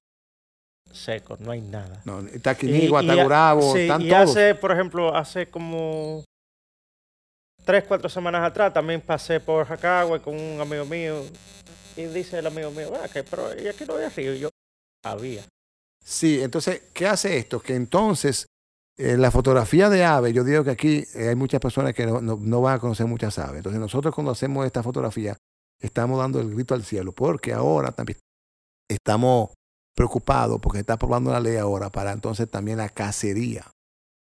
[0.93, 2.03] seco, no hay nada.
[2.05, 4.31] No, está Y- Quinigua, y está a- Gurabo, sí, están y todos.
[4.31, 6.25] hace, por ejemplo, hace como
[7.65, 11.23] tres, cuatro semanas atrás también pasé por Jacagua con un amigo mío
[11.97, 14.35] y dice el amigo mío, "Ven acá, pero ¿y aquí no había río?
[14.35, 14.49] Yo,
[15.05, 15.45] había.
[16.05, 17.61] Sí, entonces, ¿qué hace esto?
[17.61, 18.47] Que entonces,
[18.99, 22.21] eh, la fotografía de aves, yo digo que aquí eh, hay muchas personas que no,
[22.21, 23.59] no- no van a conocer muchas aves.
[23.59, 25.37] Entonces, nosotros cuando hacemos esta fotografía,
[25.81, 28.19] estamos dando el grito al cielo, porque ahora también
[28.89, 29.51] estamos
[29.97, 33.65] preocupados porque está aprobando la ley ahora para entonces también la cacería,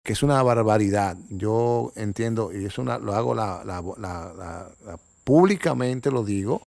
[0.03, 1.17] que es una barbaridad.
[1.29, 6.63] Yo entiendo, y eso lo hago la, la, la, públicamente, lo digo,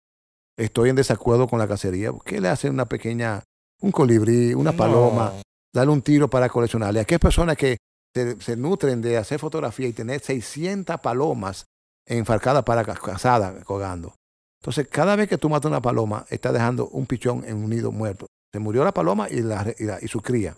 [0.58, 2.12] estoy en desacuerdo con la cacería.
[2.26, 3.44] ¿Qué le hace una pequeña,
[3.82, 5.34] un colibrí, una paloma,
[5.74, 7.00] darle un tiro para coleccionarle?
[7.00, 7.78] Aquí hay personas que
[8.13, 11.66] se, se, nutren de hacer fotografía y tener 600 palomas
[12.06, 14.16] enfarcadas para cazadas, colgando.
[14.62, 17.92] Entonces, cada vez que tú matas una paloma, estás dejando un pichón en un nido
[17.92, 18.28] muerto.
[18.54, 20.56] Se murió la paloma y, la, y, su cría.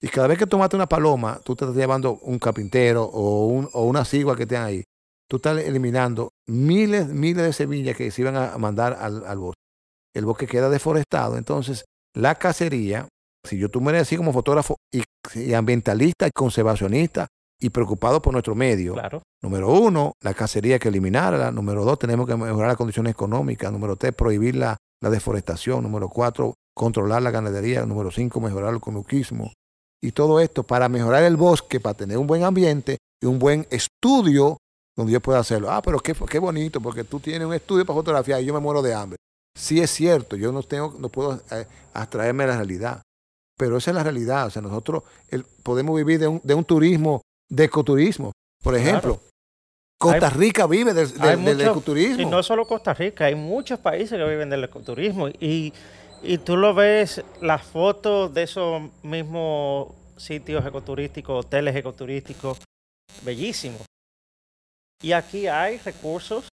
[0.00, 3.48] Y cada vez que tú matas una paloma, tú te estás llevando un carpintero o,
[3.48, 4.84] un, o una cigua que estén ahí.
[5.28, 9.60] Tú estás eliminando miles, miles de semillas que se iban a mandar al, al bosque.
[10.14, 11.36] El bosque queda deforestado.
[11.36, 13.08] Entonces, la cacería,
[13.46, 15.02] si yo tú me eres así como fotógrafo y,
[15.34, 17.28] y ambientalista y conservacionista,
[17.60, 18.94] y preocupados por nuestro medio.
[18.94, 19.22] Claro.
[19.42, 21.50] Número uno, la cacería hay que eliminarla.
[21.50, 23.72] Número dos, tenemos que mejorar las condiciones económicas.
[23.72, 25.82] Número tres, prohibir la, deforestación.
[25.82, 27.84] Número cuatro, controlar la ganadería.
[27.84, 29.52] Número cinco, mejorar el conuquismo.
[30.00, 33.66] Y todo esto para mejorar el bosque, para tener un buen ambiente y un buen
[33.70, 34.58] estudio
[34.98, 35.70] donde yo pueda hacerlo.
[35.70, 38.58] Ah, pero qué, qué bonito, porque tú tienes un estudio para fotografiar y yo me
[38.58, 39.16] muero de hambre.
[39.56, 43.02] Sí es cierto, yo no, tengo, no puedo eh, abstraerme de la realidad,
[43.56, 44.48] pero esa es la realidad.
[44.48, 45.04] O sea, nosotros
[45.62, 48.32] podemos vivir de un, de un turismo de ecoturismo.
[48.60, 49.20] Por ejemplo,
[50.00, 52.20] Costa Rica vive del, ecoturismo.
[52.20, 55.28] Y no solo Costa Rica, hay muchos países que viven del ecoturismo.
[55.28, 55.72] Y,
[56.24, 62.58] y tú lo ves, las fotos de esos mismos sitios ecoturísticos, hoteles ecoturísticos,
[63.22, 63.82] bellísimos.
[65.02, 66.48] Y aquí hay recursos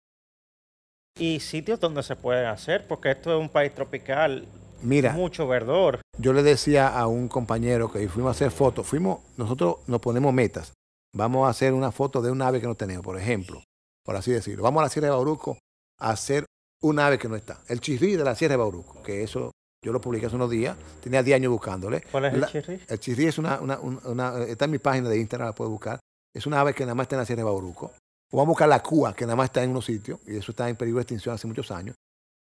[1.18, 4.48] y sitios donde se pueden hacer, porque esto es un país tropical.
[4.82, 6.02] Mira, mucho verdor.
[6.18, 10.34] Yo le decía a un compañero que fuimos a hacer fotos, fuimos, nosotros nos ponemos
[10.34, 10.74] metas
[11.16, 13.64] vamos a hacer una foto de un ave que no tenemos, por ejemplo,
[14.04, 14.64] por así decirlo.
[14.64, 15.58] Vamos a la Sierra de Bauruco
[16.00, 16.46] a hacer
[16.82, 17.62] un ave que no está.
[17.68, 19.52] El chirrí de la Sierra de Bauruco, que eso
[19.84, 22.02] yo lo publiqué hace unos días, tenía 10 años buscándole.
[22.12, 22.82] ¿Cuál es el chirrí?
[22.88, 26.00] El chirrí es una, una, está en mi página de Instagram, la puedes buscar.
[26.34, 27.94] Es una ave que nada más está en la Sierra de Bauruco.
[28.36, 30.52] O vamos a buscar la cúa, que nada más está en unos sitios, y eso
[30.52, 31.96] está en peligro de extinción hace muchos años.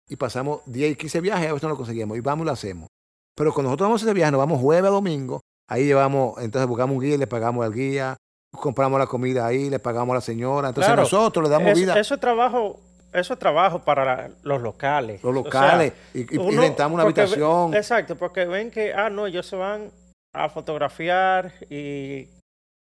[0.10, 2.51] Y pasamos 10 y 15 viajes, a veces no lo conseguimos, y vamos y lo
[2.51, 2.89] hacemos.
[3.34, 6.67] Pero cuando nosotros vamos a ese viaje, nos vamos jueves a domingo, ahí llevamos, entonces
[6.67, 8.17] buscamos un guía, le pagamos al guía,
[8.51, 10.67] compramos la comida ahí, le pagamos a la señora.
[10.67, 11.97] Entonces nosotros le damos vida.
[11.97, 12.77] Eso es trabajo,
[13.13, 15.23] eso es trabajo para los locales.
[15.23, 15.93] Los locales.
[16.13, 17.73] y, rentamos una habitación.
[17.73, 19.91] exacto, porque ven que, ah, no, ellos se van
[20.34, 22.27] a fotografiar y,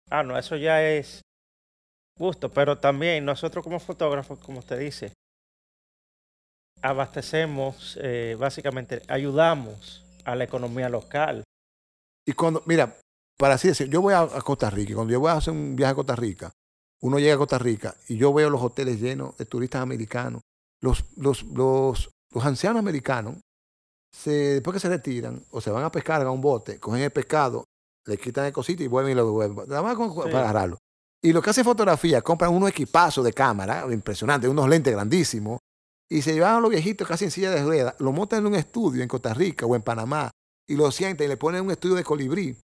[0.10, 1.22] ah, no, eso ya es
[2.20, 2.50] gusto.
[2.50, 5.14] Pero también nosotros como fotógrafos, como usted dice,
[6.82, 11.44] abastecemos, eh, básicamente, ayudamos a la economía local.
[12.26, 12.96] Y cuando, mira,
[13.38, 15.76] para así decir, yo voy a, Costa Rica y cuando yo voy a hacer un
[15.76, 16.52] viaje a Costa Rica,
[17.02, 20.42] uno llega a Costa Rica y yo veo los hoteles llenos de turistas americanos.
[20.82, 23.38] Los, los, los, los ancianos americanos,
[24.12, 27.12] se, después que se retiran o se van a pescar a un bote, cogen el
[27.12, 27.66] pescado,
[28.06, 29.70] le quitan el cosito y vuelven y lo devuelven.
[29.70, 30.78] Nada más para agarrarlo.
[31.22, 35.60] Y lo que hace fotografía, compran unos equipazos de cámara impresionantes, unos lentes grandísimos,
[36.10, 38.56] y se llevan a los viejitos casi en silla de ruedas, lo montan en un
[38.56, 40.32] estudio en Costa Rica o en Panamá,
[40.68, 42.58] y lo sientan y le ponen un estudio de colibrí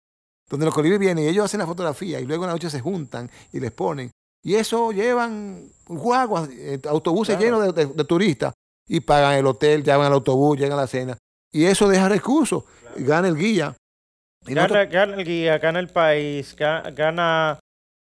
[0.48, 2.80] donde los colibríes vienen y ellos hacen la fotografía y luego en la noche se
[2.80, 4.10] juntan y les ponen.
[4.42, 8.52] Y eso llevan guaguas, eh, autobuses llenos de, turistas
[8.88, 11.18] y pagan el hotel, llevan el autobús, llegan a la cena.
[11.52, 12.64] Y eso deja recursos,
[12.96, 13.74] gana el guía.
[14.44, 17.58] Gana, gana, el guía, gana el país, gana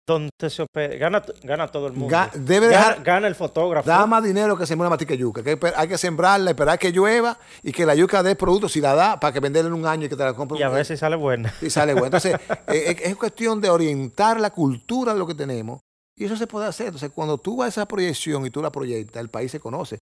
[0.09, 0.65] donde se
[0.97, 2.17] gana, gana todo el mundo.
[2.33, 3.87] debe dejar, gana, el fotógrafo.
[3.87, 5.43] Da más dinero que sembrar matica yuca.
[5.43, 8.95] Que hay que sembrarla, esperar que llueva y que la yuca dé producto si la
[8.95, 10.57] da para que venderla en un año y que te la compre.
[10.57, 11.53] Y a ver si sale buena.
[11.61, 12.07] Y sale buena.
[12.07, 12.35] Entonces,
[12.67, 15.79] eh, es, cuestión de orientar la cultura de lo que tenemos
[16.17, 16.87] y eso se puede hacer.
[16.87, 19.99] Entonces, cuando tú vas a esa proyección y tú la proyectas, el país se conoce.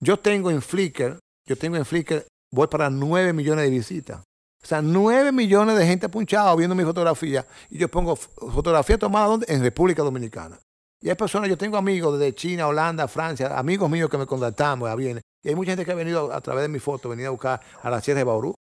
[0.00, 4.22] Yo tengo en Flickr, yo tengo en Flickr, voy para 9 millones de visitas.
[4.62, 9.38] O sea, 9 millones de gente punchado viendo mi fotografía y yo pongo fotografía tomada
[9.46, 10.58] en República Dominicana.
[11.00, 14.90] Y hay personas, yo tengo amigos desde China, Holanda, Francia, amigos míos que me contactamos.
[14.98, 17.60] Y hay mucha gente que ha venido a través de mi foto, venido a buscar
[17.82, 18.54] a la Sierra de Bauru.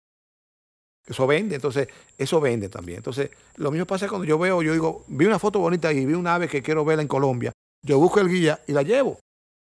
[1.07, 2.97] Eso vende, entonces, eso vende también.
[2.97, 6.13] Entonces, lo mismo pasa cuando yo veo, yo digo, vi una foto bonita y vi
[6.13, 7.51] un ave que quiero verla en Colombia.
[7.83, 9.19] Yo busco el guía y la llevo.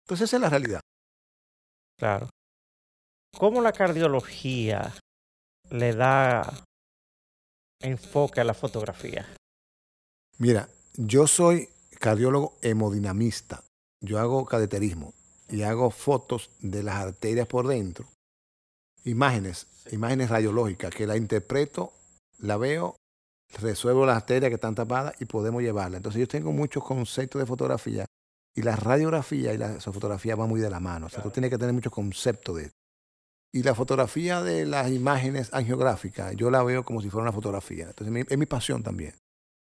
[0.04, 0.80] Entonces, esa es la realidad.
[1.98, 2.28] Claro.
[3.36, 4.94] ¿Cómo la cardiología
[5.72, 6.64] le da
[7.80, 9.26] enfoque a la fotografía?
[10.38, 13.62] Mira, yo soy cardiólogo hemodinamista.
[14.00, 15.14] Yo hago cateterismo
[15.48, 18.06] y hago fotos de las arterias por dentro.
[19.04, 21.92] Imágenes, imágenes radiológicas que la interpreto,
[22.38, 22.96] la veo,
[23.60, 25.96] resuelvo las arterias que están tapadas y podemos llevarla.
[25.96, 28.06] Entonces yo tengo muchos conceptos de fotografía
[28.54, 31.06] Y la radiografía y la fotografía van muy de la mano.
[31.06, 32.81] O sea, tú tienes que tener mucho concepto de esto.
[33.52, 37.88] Y la fotografía de las imágenes angiográficas, yo la veo como si fuera una fotografía.
[37.88, 39.14] Entonces, es mi pasión también.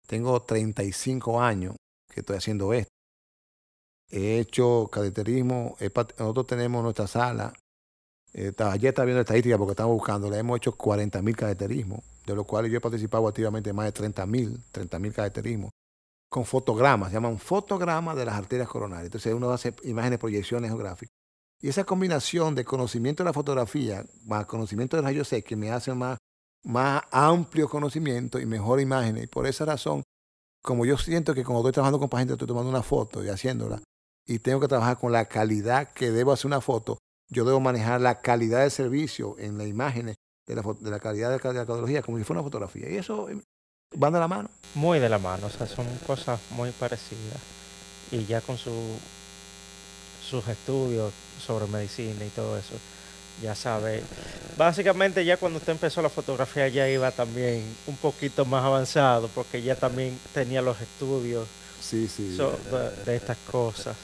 [0.06, 1.76] Tengo 35 años
[2.12, 2.90] que estoy haciendo esto.
[4.10, 5.76] He hecho cadeterismo.
[6.18, 7.52] nosotros tenemos nuestra sala.
[8.32, 10.30] Eh, estaba viendo estadística porque estamos buscando.
[10.30, 13.86] Le hemos hecho 40 mil cadeterismos, de los cuales yo he participado activamente en más
[13.86, 15.70] de 30 mil, 30 mil cadeterismos
[16.28, 19.06] con fotogramas, se llaman fotogramas de las arterias coronarias.
[19.06, 21.14] Entonces uno hace imágenes, proyecciones geográficas.
[21.60, 25.70] Y esa combinación de conocimiento de la fotografía más conocimiento de rayos X que me
[25.70, 26.18] hace más,
[26.64, 29.24] más amplio conocimiento y mejor imágenes.
[29.24, 30.02] Y por esa razón,
[30.62, 33.82] como yo siento que cuando estoy trabajando con pacientes, estoy tomando una foto y haciéndola,
[34.26, 36.98] y tengo que trabajar con la calidad que debo hacer una foto,
[37.30, 40.16] yo debo manejar la calidad de servicio en las imágenes
[40.46, 42.90] de la, de la calidad de la cardiología como si fuera una fotografía.
[42.90, 43.28] Y eso
[43.94, 44.50] van de la mano.
[44.74, 47.40] Muy de la mano, o sea, son cosas muy parecidas.
[48.10, 48.70] Y ya con su,
[50.28, 51.12] sus estudios
[51.44, 52.74] sobre medicina y todo eso,
[53.42, 54.02] ya sabe.
[54.56, 59.62] Básicamente ya cuando usted empezó la fotografía ya iba también un poquito más avanzado, porque
[59.62, 61.46] ya también tenía los estudios
[61.80, 62.36] sí, sí.
[63.04, 63.96] de, estas cosas.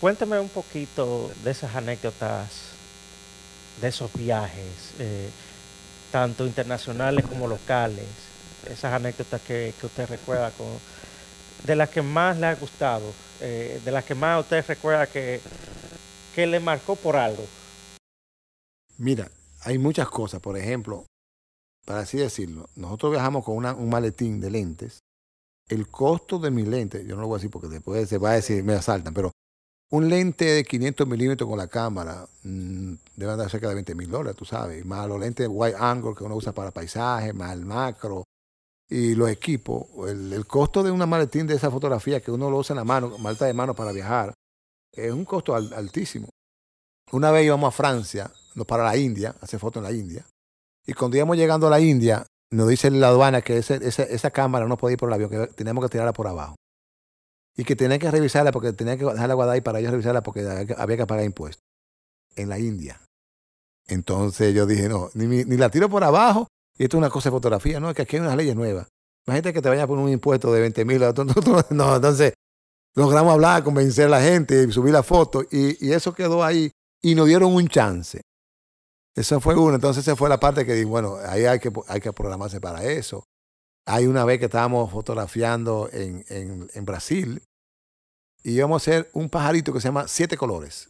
[0.00, 2.48] Cuéntame un poquito de esas anécdotas,
[3.80, 4.94] de esos viajes.
[4.98, 5.28] Eh,
[6.12, 8.04] tanto internacionales como locales,
[8.70, 10.68] esas anécdotas que, usted recuerda, con,
[11.64, 15.40] de las que más le ha gustado, eh, de las que más usted recuerda que,
[16.34, 17.44] que le marcó por algo.
[18.98, 19.30] Mira,
[19.62, 21.06] hay muchas cosas, por ejemplo,
[21.86, 25.00] para así decirlo, nosotros viajamos con un maletín de lentes.
[25.68, 28.30] El costo de mi lente, yo no lo voy a decir porque después se va
[28.30, 29.32] a decir, me asaltan, pero
[29.90, 34.10] un lente de 500 milímetros con la cámara mm, debe andar cerca de 20 mil
[34.10, 34.84] dólares, tú sabes.
[34.84, 38.24] Más los lentes wide angle que uno usa para paisaje, más el macro
[38.92, 39.86] y los equipos.
[40.06, 43.16] El, costo de una maletín de esa fotografía que uno lo usa en la mano,
[43.16, 44.34] malta de mano para viajar,
[44.92, 46.28] es un costo altísimo.
[47.10, 50.26] Una vez íbamos a Francia, no, para la India, hacer fotos en la India.
[50.86, 54.76] Y cuando íbamos llegando a la India, nos dice la aduana que esa cámara no
[54.76, 56.56] podía ir por el avión, que teníamos que tirarla por abajo
[57.56, 60.46] y que tenían que revisarla porque tenían que dejarla guardada y para ellos revisarla porque
[60.76, 61.62] había que pagar impuestos
[62.36, 63.00] en la India.
[63.86, 66.46] Entonces yo dije, no, ni, la tiro por abajo
[66.78, 68.88] y esto es una cosa de fotografía, no, es que aquí hay unas leyes nuevas.
[69.26, 71.02] Imagínate que te vaya a poner un impuesto de 20 mil.
[71.70, 72.34] No, entonces
[72.94, 76.70] logramos hablar, convencer a la gente, subir la foto y, eso quedó ahí
[77.02, 78.20] y nos dieron un chance.
[79.14, 79.74] Eso fue uno.
[79.74, 82.84] Entonces esa fue la parte que dije, bueno, ahí hay que, hay que programarse para
[82.84, 83.24] eso.
[83.86, 87.42] Hay una vez que estábamos fotografiando en, en, Brasil
[88.44, 90.88] y íbamos a hacer un pajarito que se llama Siete Colores.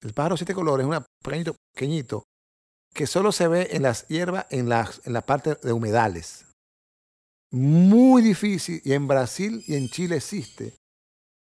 [0.00, 2.24] El pájaro Siete Colores es un pequeñito, pequeñito
[2.94, 6.46] que solo se ve en las hierbas, en, las, en la parte de humedales.
[7.52, 10.76] Muy difícil y en Brasil y en Chile existe.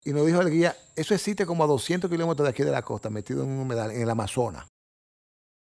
[0.04, 2.82] Y nos dijo el guía, eso existe como a 200 kilómetros de aquí de la
[2.82, 4.68] costa, metido en un humedal, en el Amazonas.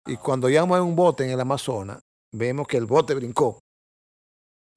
[0.07, 2.01] Y cuando íbamos en un bote en el Amazonas,
[2.33, 3.59] vemos que el bote brincó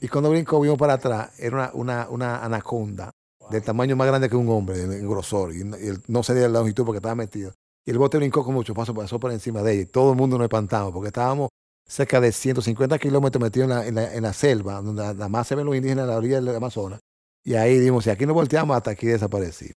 [0.02, 3.12] y cuando brincó, vimos para atrás, era una, una, una anaconda
[3.52, 5.54] del tamaño más grande que un hombre, en, grosor.
[5.54, 5.64] Y,
[6.08, 7.54] no sería la longitud porque estaba metido.
[7.86, 9.82] Y el bote brincó con mucho paso, pasó por encima de ella.
[9.82, 11.50] Y todo el mundo nos espantamos porque estábamos
[11.86, 15.56] cerca de 150 kilómetros metidos en la, en la, en selva, donde nada más se
[15.56, 17.00] ven los indígenas a la orilla del Amazonas.
[17.44, 19.76] Y ahí dimos, si aquí nos volteamos, hasta aquí desaparecimos.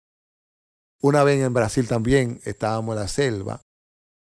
[1.01, 3.61] Una vez en Brasil también estábamos en la selva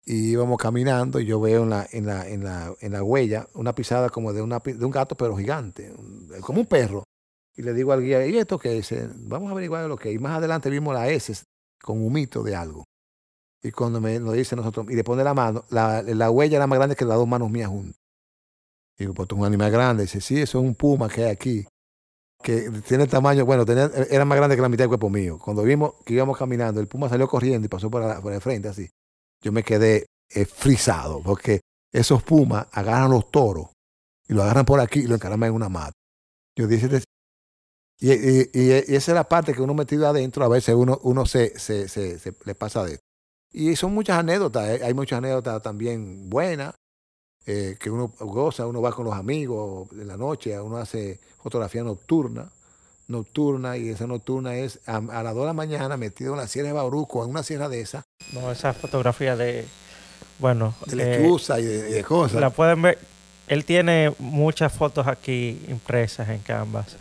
[0.04, 3.46] y íbamos caminando y yo veo en la, en la, en la, en la huella
[3.54, 5.92] una pisada como de, una, de un gato, pero gigante,
[6.40, 7.04] como un perro.
[7.54, 8.82] Y le digo al guía, ¿y esto qué?
[9.16, 10.14] Vamos a averiguar lo que es.
[10.14, 11.42] Y más adelante vimos la S
[11.82, 12.84] con un mito de algo.
[13.62, 16.66] Y cuando me lo dice nosotros, y le pone la mano, la, la huella era
[16.66, 18.00] más grande que las dos manos mías juntas.
[18.98, 20.02] Y digo, pues es un animal grande.
[20.02, 21.66] dice, sí, eso es un puma que hay aquí.
[22.42, 25.38] Que tiene el tamaño, bueno, tenía, era más grande que la mitad del cuerpo mío.
[25.38, 28.68] Cuando vimos que íbamos caminando, el puma salió corriendo y pasó por, por el frente
[28.68, 28.90] así
[29.42, 31.60] yo me quedé eh, frisado, porque
[31.92, 33.66] esos pumas agarran los toros
[34.28, 35.92] y lo agarran por aquí y lo encaraman en una mata.
[36.56, 36.88] Yo dije,
[38.00, 41.58] y, y, esa es la parte que uno metido adentro, a veces uno, uno se,
[41.58, 42.98] se, se, le pasa de
[43.52, 46.74] Y son muchas anécdotas, eh, hay muchas anécdotas también buenas,
[47.44, 51.82] eh, que uno goza, uno va con los amigos en la noche, uno hace fotografía
[51.82, 52.48] nocturna,
[53.08, 56.68] nocturna, y esa nocturna es a, las 2 de la mañana metido en la sierra
[56.68, 58.04] de Bauruco, en una sierra de esa.
[58.32, 59.66] No, esa fotografía de,
[60.38, 60.74] bueno...
[60.86, 62.40] De lechuza y, de, cosas.
[62.40, 62.98] La pueden ver,
[63.48, 66.96] él tiene muchas fotos aquí impresas en Canvas,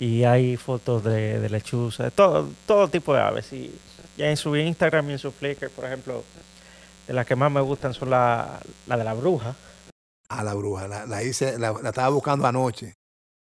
[0.00, 3.74] y hay fotos de, de lechuza, de todo, todo tipo de aves, y
[4.16, 6.24] ya en su Instagram y en su Flickr, por ejemplo,
[7.06, 9.54] de las que más me gustan son la, la de la bruja.
[10.28, 12.94] Ah, la bruja, la, hice, la, la estaba buscando anoche.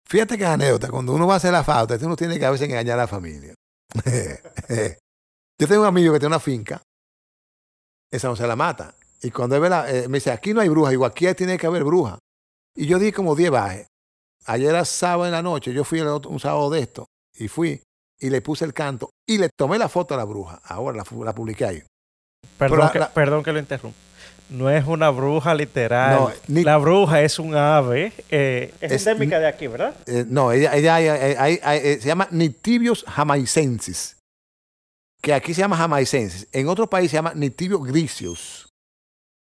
[0.08, 2.70] Fíjate que anécdota, cuando uno va a hacer la falta, uno tiene que a veces
[2.70, 3.54] engañar a la familia.
[5.60, 6.82] Yo tengo un amigo que tiene una finca,
[8.12, 8.94] esa no se la mata.
[9.22, 11.58] Y cuando él ve la- eh, me dice, aquí no hay bruja, digo, aquí tiene
[11.58, 12.20] que haber bruja.
[12.76, 13.88] Y yo di como 10 bajes.
[14.46, 17.06] Ayer era sábado en la noche, yo fui el otro- un sábado de esto,
[17.36, 17.82] y fui,
[18.20, 20.60] y le puse el canto, y le tomé la foto a la bruja.
[20.64, 21.84] Ahora la, publiqué ahí.
[22.58, 23.98] Perdón, la- que, la- perdón que lo interrumpa.
[24.50, 26.16] No es una bruja literal.
[26.20, 28.14] No, ni- la bruja es un ave.
[28.30, 29.94] eh, es, Es- endémica de aquí, ¿verdad?
[30.06, 31.60] Eh, no, ella, ella, ella- eh,
[31.94, 34.16] eh, se llama Nitibios jamaicensis,
[35.22, 36.48] que aquí se llama jamaicensis.
[36.54, 38.70] En otro país se llama Nitibio grisius.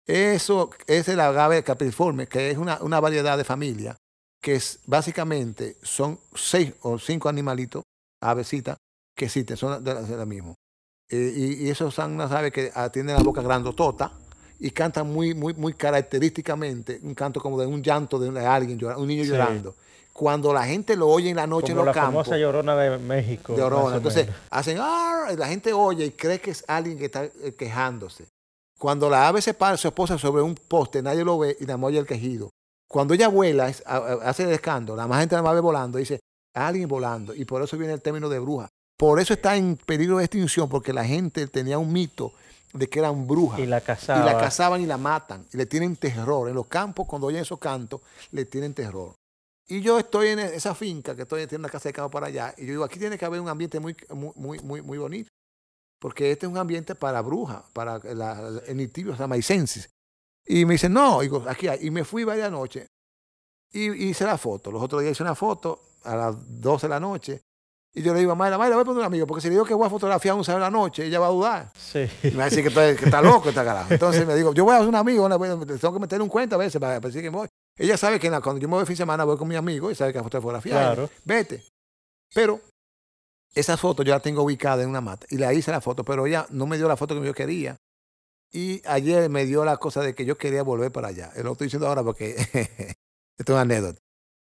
[0.07, 3.95] Eso es el agave capriforme, que es una, una variedad de familia,
[4.41, 7.83] que es básicamente son seis o cinco animalitos,
[8.27, 8.77] avesitas,
[9.15, 10.53] que existen, son de la, de la misma.
[11.09, 14.11] Eh, y, y esos son unas aves que tienen la boca grandotota
[14.59, 19.01] y cantan muy, muy, muy característicamente, un canto como de un llanto de, alguien, llorando,
[19.01, 19.29] un niño Sí.
[19.29, 19.75] llorando.
[20.13, 22.75] Cuando la gente lo oye en la noche Como en la los campos, famosa llorona
[22.77, 23.53] de México.
[23.53, 23.95] de más Orona.
[23.95, 27.25] o Entonces hacen "Ar", y la gente oye y cree que es alguien que está
[27.25, 28.25] eh, quejándose.
[28.79, 31.77] Cuando la ave se para su esposa sobre un poste, nadie lo ve y nada
[31.77, 32.49] más oye el quejido.
[32.87, 36.19] Cuando ella vuela, hace el escándalo, la más gente nada más ve volando, dice,
[36.55, 37.33] alguien volando.
[37.35, 38.69] Y por eso viene el término de bruja.
[38.97, 42.33] Por eso está en peligro de extinción, porque la gente tenía un mito
[42.73, 43.59] de que eran brujas.
[43.59, 44.21] Y la cazaba.
[44.21, 45.45] Y la cazaban y la matan.
[45.53, 46.47] Y le tienen terror.
[46.49, 48.01] En los campos, cuando oyen esos cantos,
[48.31, 49.13] le tienen terror.
[49.67, 52.53] Y yo estoy en esa finca, que estoy tiene una casa de campo para allá,
[52.55, 55.29] y yo digo, aquí tiene que haber un ambiente muy, muy, muy, muy, muy bonito.
[55.99, 59.89] Porque este es un ambiente para brujas, para la, la, el nitibio samaicensis.
[60.45, 61.87] Y me dicen, no, digo, aquí hay.
[61.87, 62.87] Y me fui varias noches
[63.71, 64.71] y y hice la foto.
[64.71, 67.41] Los otros días hice una foto a las 12 de la noche.
[67.97, 69.53] Y yo le digo a Mayra, Mayra, voy a poner un amigo, porque si le
[69.53, 71.71] digo que voy a fotografiar a un sábado de la noche, ella va a dudar.
[71.77, 72.05] Sí.
[72.23, 73.93] Y me va a decir que, estoy- que está loco esta carajo.
[73.93, 76.59] Entonces me digo, yo voy a hacer un amigo, tengo que meterle un cuenta a
[76.59, 77.47] veces para, para decir que voy.
[77.77, 79.47] Ella sabe que en la- cuando yo me voy de fin de semana voy con
[79.47, 80.73] mi amigo y sabe que la fotografía.
[80.73, 81.09] Claro.
[81.23, 81.63] Vete.
[82.33, 82.59] Pero
[83.53, 86.25] esa foto yo la tengo ubicada en una mata y le hice la foto, pero
[86.25, 87.77] ella no me dio la foto que yo quería.
[88.51, 91.31] Y ayer me dio la cosa de que yo quería volver para allá.
[91.41, 92.35] Lo estoy diciendo ahora porque
[93.37, 93.99] esto es una anécdota.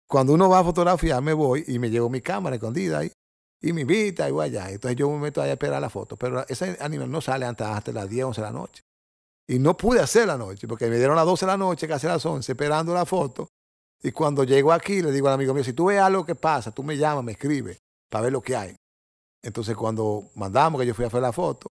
[0.09, 3.13] Cuando uno va a fotografiar, me voy y me llevo mi cámara escondida ahí
[3.61, 4.71] y me invita y voy allá.
[4.71, 6.17] Entonces yo me meto allá a esperar la foto.
[6.17, 8.83] Pero ese animal no sale hasta, hasta las 10, 11 de la noche.
[9.49, 12.07] Y no pude hacer la noche porque me dieron las 12 de la noche, casi
[12.07, 13.49] las 11, esperando la foto.
[14.03, 16.73] Y cuando llego aquí, le digo al amigo mío, si tú ves algo que pasa,
[16.73, 17.79] tú me llamas, me escribes
[18.11, 18.77] para ver lo que hay.
[19.43, 21.69] Entonces cuando mandamos, que yo fui a hacer la foto,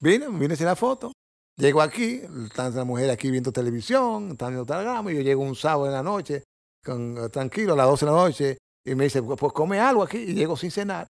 [0.00, 1.12] vine, vine sin la foto.
[1.56, 5.54] Llego aquí, están las mujeres aquí viendo televisión, están viendo telegrama, y yo llego un
[5.54, 6.42] sábado en la noche,
[6.84, 9.80] con, eh, tranquilo, a las 12 de la noche, y me dice, pues pues come
[9.80, 11.06] algo aquí, y llego sin cenar.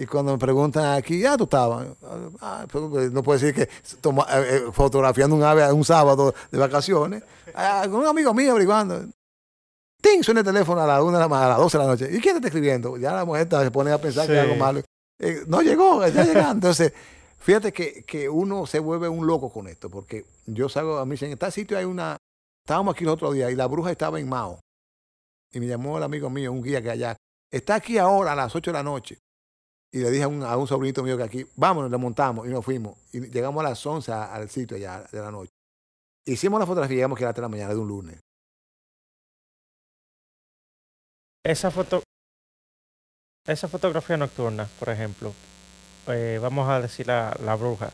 [0.00, 1.88] Y cuando me preguntan aquí, ah, tú estabas.
[2.40, 3.68] Ah, pues, no puedo decir que
[4.00, 7.24] toma- eh, eh, fotografiando un ave un sábado de vacaciones.
[7.54, 9.06] Ah, con un amigo mío averiguando.
[10.00, 10.22] ¡Ting!
[10.22, 12.04] Suena el teléfono a las 1 de la mañana, a las 12 de la noche.
[12.12, 12.96] ¿Y quién te está escribiendo?
[12.96, 14.82] Ya la mujer se pone a pensar que es algo malo.
[15.18, 16.52] Eh, no llegó, está llegando.
[16.68, 16.92] Entonces,
[17.40, 21.12] fíjate que, que uno se vuelve un loco con esto, porque yo salgo, a mí
[21.12, 22.16] dicen, en tal sitio hay una.
[22.68, 24.60] Estábamos aquí el otro día y la bruja estaba en Mao.
[25.54, 27.16] Y me llamó el amigo mío, un guía que allá.
[27.50, 29.16] Está aquí ahora a las 8 de la noche.
[29.90, 32.50] Y le dije a un, a un sobrinito mío que aquí, vámonos, le montamos y
[32.50, 32.98] nos fuimos.
[33.14, 35.50] Y llegamos a las 11 a- al sitio allá de la noche.
[36.26, 38.20] Hicimos la fotografía llegamos que era las 3 de la mañana de un lunes.
[41.46, 42.02] Esa foto,
[43.46, 45.32] esa fotografía nocturna, por ejemplo,
[46.08, 47.90] eh, vamos a decir la, la bruja.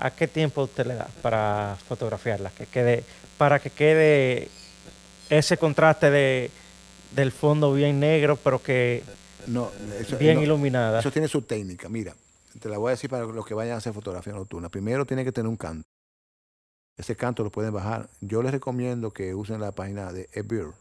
[0.00, 2.50] ¿A qué tiempo usted le da para fotografiarla?
[2.50, 3.04] Que quede,
[3.36, 4.48] para que quede
[5.28, 6.50] ese contraste de,
[7.14, 9.04] del fondo bien negro, pero que
[9.46, 11.00] No, eso, bien no, iluminada.
[11.00, 11.88] eso tiene su técnica.
[11.90, 12.14] Mira,
[12.60, 14.70] te la voy a decir para los que vayan a hacer fotografía nocturna.
[14.70, 15.86] Primero tiene que tener un canto.
[16.96, 18.08] Ese canto lo pueden bajar.
[18.20, 20.72] Yo les recomiendo que usen la página de eBird.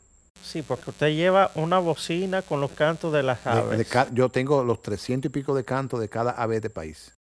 [0.43, 3.77] Sí, porque usted lleva una bocina con los cantos de las aves.
[3.77, 7.13] de yo tengo los 300 y pico de cantos de cada ave de país.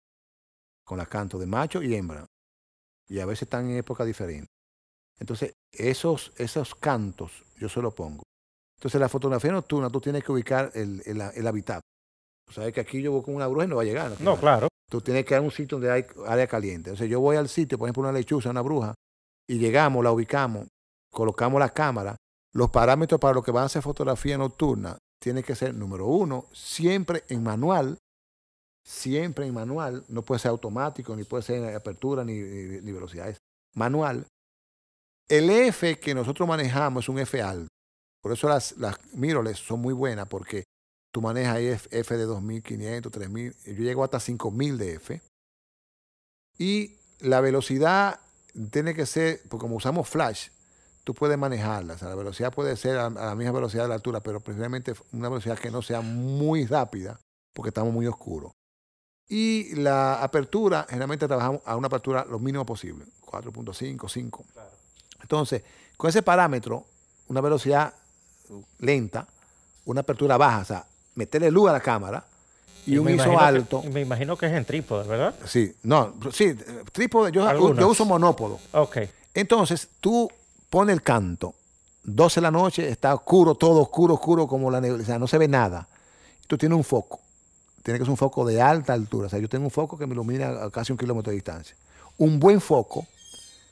[0.87, 2.25] Con las cantos de macho y hembra.
[3.09, 4.47] Y a veces están en época diferente.
[5.19, 8.23] Entonces, esos, esos cantos yo se los pongo.
[8.79, 11.81] Entonces, la fotografía nocturna tú tienes que ubicar el, el, el hábitat.
[12.47, 14.11] Tú sabes que aquí yo voy con una bruja y no va a llegar.
[14.13, 14.39] no, final.
[14.39, 14.69] claro.
[14.89, 16.91] Tú tienes que ir a un sitio donde hay área caliente.
[16.91, 18.95] Entonces, yo voy al sitio, por ejemplo, una lechuza, una bruja,
[19.49, 20.69] y llegamos, la ubicamos,
[21.11, 22.17] colocamos la cámara.
[22.53, 26.47] Los parámetros para los que van a hacer fotografía nocturna tienen que ser, número uno,
[26.53, 27.99] siempre en manual.
[28.87, 30.05] Siempre en manual.
[30.09, 33.29] No puede ser automático, ni puede ser en apertura, ni, ni, ni velocidad.
[33.29, 33.39] Es
[33.75, 34.27] manual.
[35.29, 37.67] El F que nosotros manejamos es un F alto.
[38.23, 40.65] Por eso las, las mirrorless son muy buenas, porque
[41.13, 43.55] tú manejas F F de 2500, 3000.
[43.65, 45.21] Yo llego hasta 5000 de F.
[46.59, 48.21] Y la velocidad
[48.71, 50.49] tiene que ser, porque como usamos flash,
[51.03, 51.95] tú puedes manejarla.
[51.95, 54.39] O sea, la velocidad puede ser a, a la misma velocidad de la altura, pero
[54.39, 57.19] precisamente una velocidad que no sea muy rápida,
[57.53, 58.53] porque estamos muy oscuros.
[59.29, 64.45] Y la apertura, generalmente trabajamos a una apertura lo mínimo posible, 4.5, 5.
[65.23, 65.63] Entonces,
[65.97, 66.85] con ese parámetro,
[67.29, 67.93] una velocidad
[68.79, 69.27] lenta,
[69.85, 72.25] una apertura baja, o sea, meterle luz a la cámara
[72.87, 73.83] y, un ISO que- alto.
[73.83, 75.35] me imagino que es en trípode, ¿verdad?
[75.45, 76.55] Sí, no, sí,
[76.93, 78.61] trípode, yo, yo uso monópodo.
[78.73, 78.99] Ok.
[79.35, 80.31] Entonces, tú
[80.71, 81.55] pones el canto,
[82.05, 85.49] 12 de la noche, está oscuro, todo oscuro, oscuro, como la sea, no se ve
[85.49, 85.89] nada.
[86.47, 87.21] Tú tienes un foco,
[87.87, 90.09] tiene que ser un foco de alta altura, o sea, yo tengo un foco que
[90.09, 91.77] me ilumina a casi un kilómetro de distancia.
[92.19, 93.07] Un buen foco,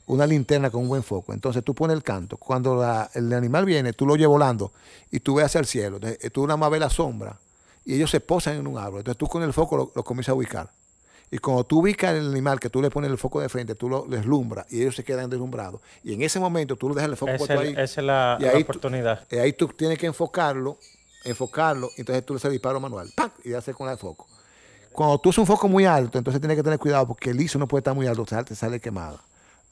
[0.07, 1.33] una linterna con un buen foco.
[1.33, 4.71] Entonces, tú pones el canto, cuando la- el animal viene, tú lo llevas volando
[5.11, 5.97] y tú ves hacia el cielo.
[5.97, 7.37] Entonces, eh, tú nada más ves la sombra
[7.83, 8.99] y ellos se posan en un árbol.
[8.99, 10.69] Entonces, tú con el foco lo, lo comienzas a ubicar.
[11.29, 13.89] Y cuando tú ubicas el animal que tú le pones el foco de frente, tú
[13.89, 15.81] lo deslumbras y ellos se quedan deslumbrados.
[16.05, 17.71] Y en ese momento tú le dejas el foco Es el- ahí.
[17.71, 19.27] esa es la, y la ahí tú- oportunidad.
[19.29, 20.77] y ahí tú tienes que enfocarlo,
[21.25, 23.33] enfocarlo, entonces tú le haces disparo manual, ¡pac!
[23.43, 24.27] y haces con el foco.
[24.91, 27.59] Cuando tú usas un foco muy alto, entonces tienes que tener cuidado porque el ISO
[27.59, 29.19] no puede estar muy alto, te sale quemada.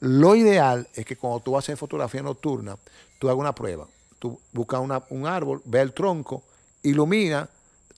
[0.00, 2.76] Lo ideal es que cuando tú hacer fotografía nocturna,
[3.18, 3.86] tú hagas una prueba.
[4.18, 6.42] Tú buscas una- un árbol, ve el tronco,
[6.82, 7.48] ilumina,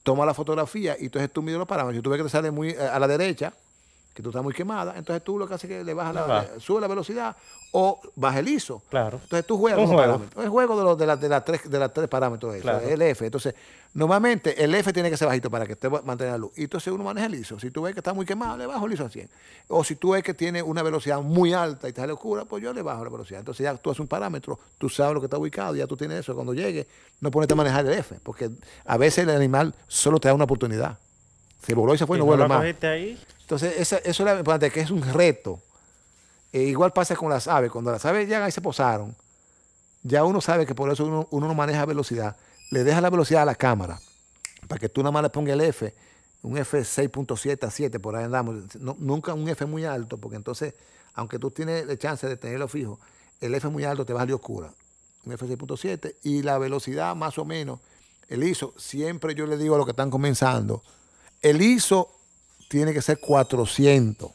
[0.03, 1.97] toma la fotografía y entonces tú mides los parámetros.
[1.99, 3.51] Si tú ves que te sale muy eh, a la derecha,
[4.17, 6.47] que tú estás muy quemada, entonces tú lo que haces es que le bajas la,
[6.59, 7.35] sube la velocidad
[7.71, 8.81] o baja el ISO.
[8.89, 9.19] Claro.
[9.23, 10.01] Entonces tú juegas Un juego.
[10.01, 10.43] parámetros.
[10.43, 12.55] Es juego de, los, de, las- de las tres, de las tres parámetros.
[12.55, 12.79] eso, Claro.
[12.87, 13.25] El F.
[13.25, 13.53] Entonces,
[13.93, 16.51] normalmente el F tiene que ser bajito para que te mantenga la luz.
[16.57, 17.59] Y entonces uno maneja el ISO.
[17.59, 19.29] Si tú ves que está muy quemado, le bajo el ISO a 100.
[19.67, 22.73] O si tú ves que tiene una velocidad muy alta y sale oscura, pues yo
[22.73, 23.39] le bajo la velocidad.
[23.39, 26.19] Entonces ya tú haces un parámetro, tú sabes lo que está ubicado, ya tú tienes
[26.19, 26.33] eso.
[26.35, 26.87] Cuando llegue,
[27.21, 28.15] no pones a manejar el F.
[28.23, 28.49] Porque
[28.85, 30.97] a veces el animal solo te da una oportunidad.
[31.61, 32.63] Se voló y se fue y Si no vuelve más.
[32.83, 35.61] ahí, Entonces, eso es importante, que es un reto.
[36.51, 37.71] E igual pasa con las aves.
[37.71, 39.15] Cuando las aves llegan y se posaron,
[40.03, 42.35] ya uno sabe que por eso uno, uno no maneja velocidad.
[42.71, 44.01] Le deja la velocidad a la cámara,
[44.67, 45.93] para que tú nada más le pongas el F,
[46.41, 48.75] un F 6.7 a 7, por ahí andamos.
[48.99, 50.73] Nunca un F muy alto, porque entonces,
[51.13, 52.99] aunque tú tienes la chance de tenerlo fijo,
[53.39, 54.73] el F muy alto te va a salir oscura.
[55.23, 57.79] Un F 6.7 y la velocidad más o menos,
[58.27, 60.83] el ISO, siempre yo le digo a los que están comenzando,
[61.41, 62.16] el ISO
[62.67, 64.31] tiene que ser 400.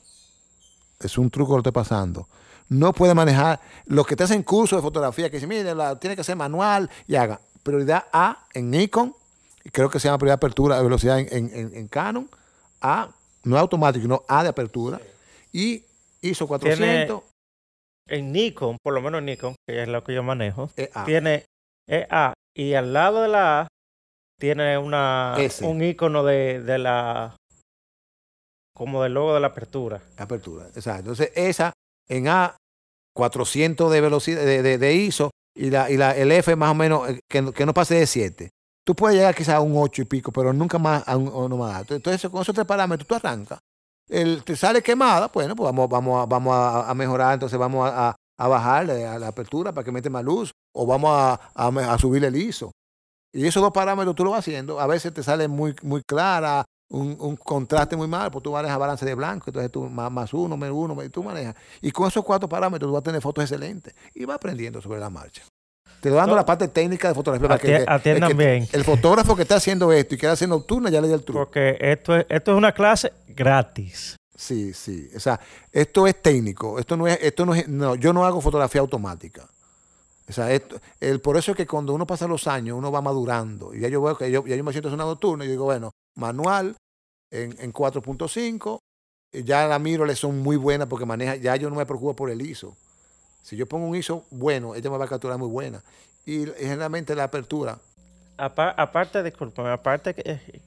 [1.00, 2.28] Es un truco que lo estoy pasando.
[2.68, 3.60] No puede manejar.
[3.86, 6.88] Los que te hacen curso de fotografía, que dicen, mire, la, tiene que ser manual
[7.06, 7.40] y haga.
[7.62, 9.14] Prioridad A en Nikon,
[9.72, 12.28] creo que se llama prioridad de apertura de velocidad en, en- en- Canon.
[12.80, 13.08] A,
[13.44, 15.00] no automático, sino A de apertura.
[15.52, 15.84] Y
[16.22, 17.22] ISO 400.
[18.08, 21.04] en Nikon, por lo menos en Nikon, que es lo que yo manejo, es A.
[21.04, 21.44] tiene
[21.88, 23.68] es A y al lado de la A
[24.40, 25.64] tiene una S.
[25.64, 27.36] un icono de, de la
[28.74, 30.02] como del logo de la apertura.
[30.16, 30.66] Apertura.
[30.74, 31.00] Exacto.
[31.00, 31.72] Entonces, esa
[32.08, 32.56] en A,
[33.14, 36.74] 400 de velocidad de, de- de ISO y, la, y la, el F más o
[36.74, 38.48] menos eh, que, no- que no pase de 7.
[38.84, 41.36] Tú puedes llegar quizás a un 8 y pico, pero nunca más a un a
[41.36, 41.88] uno más.
[41.90, 43.58] Entonces, con esos tres parámetros tú arrancas.
[44.08, 48.08] El, te sale quemada, bueno, pues vamos, vamos, a, vamos a, mejorar, entonces vamos a,
[48.10, 51.98] a, a bajarle a la apertura para que mete más luz o vamos a, a,
[51.98, 52.72] subirle el ISO.
[53.32, 54.80] Y esos dos parámetros tú lo vas haciendo.
[54.80, 58.78] A veces te sale muy, muy clara, un, un contraste muy mal, pues tú manejas
[58.78, 61.54] balance de blanco, entonces tú más, más uno, menos uno, y tú manejas.
[61.80, 65.00] Y con esos cuatro parámetros tú vas a tener fotos excelentes y vas aprendiendo sobre
[65.00, 65.42] la marcha.
[66.00, 66.36] Te doy dando No.
[66.36, 67.48] la parte técnica de fotografía.
[67.48, 68.68] para que- Ati- que- el atiendan que- bien.
[68.72, 71.40] El fotógrafo que está haciendo esto y quiere hacer nocturna ya le di el truco.
[71.40, 74.16] Porque esto es, esto es una clase gratis.
[74.34, 75.08] Sí, sí.
[75.16, 75.38] O sea,
[75.70, 76.78] esto es técnico.
[76.80, 79.48] Esto no es, esto no es, no, yo no hago fotografía automática.
[80.28, 83.00] O sea, esto, el, por eso es que cuando uno pasa los años, uno va
[83.00, 83.72] madurando.
[83.72, 85.64] Y ya yo veo que yo, ya yo me siento en una nocturna y digo,
[85.66, 86.74] bueno, manual
[87.32, 88.78] en, en 4.5.
[89.32, 92.30] y Ya la mirrorless son muy buenas porque maneja, ya yo no me preocupo por
[92.30, 92.76] el ISO.
[93.42, 95.82] Si yo pongo un ISO bueno, ella me va a capturar muy buena.
[96.24, 97.78] Y generalmente la apertura,
[98.36, 100.60] Apa- aparte, discúlpame, aparte que eh,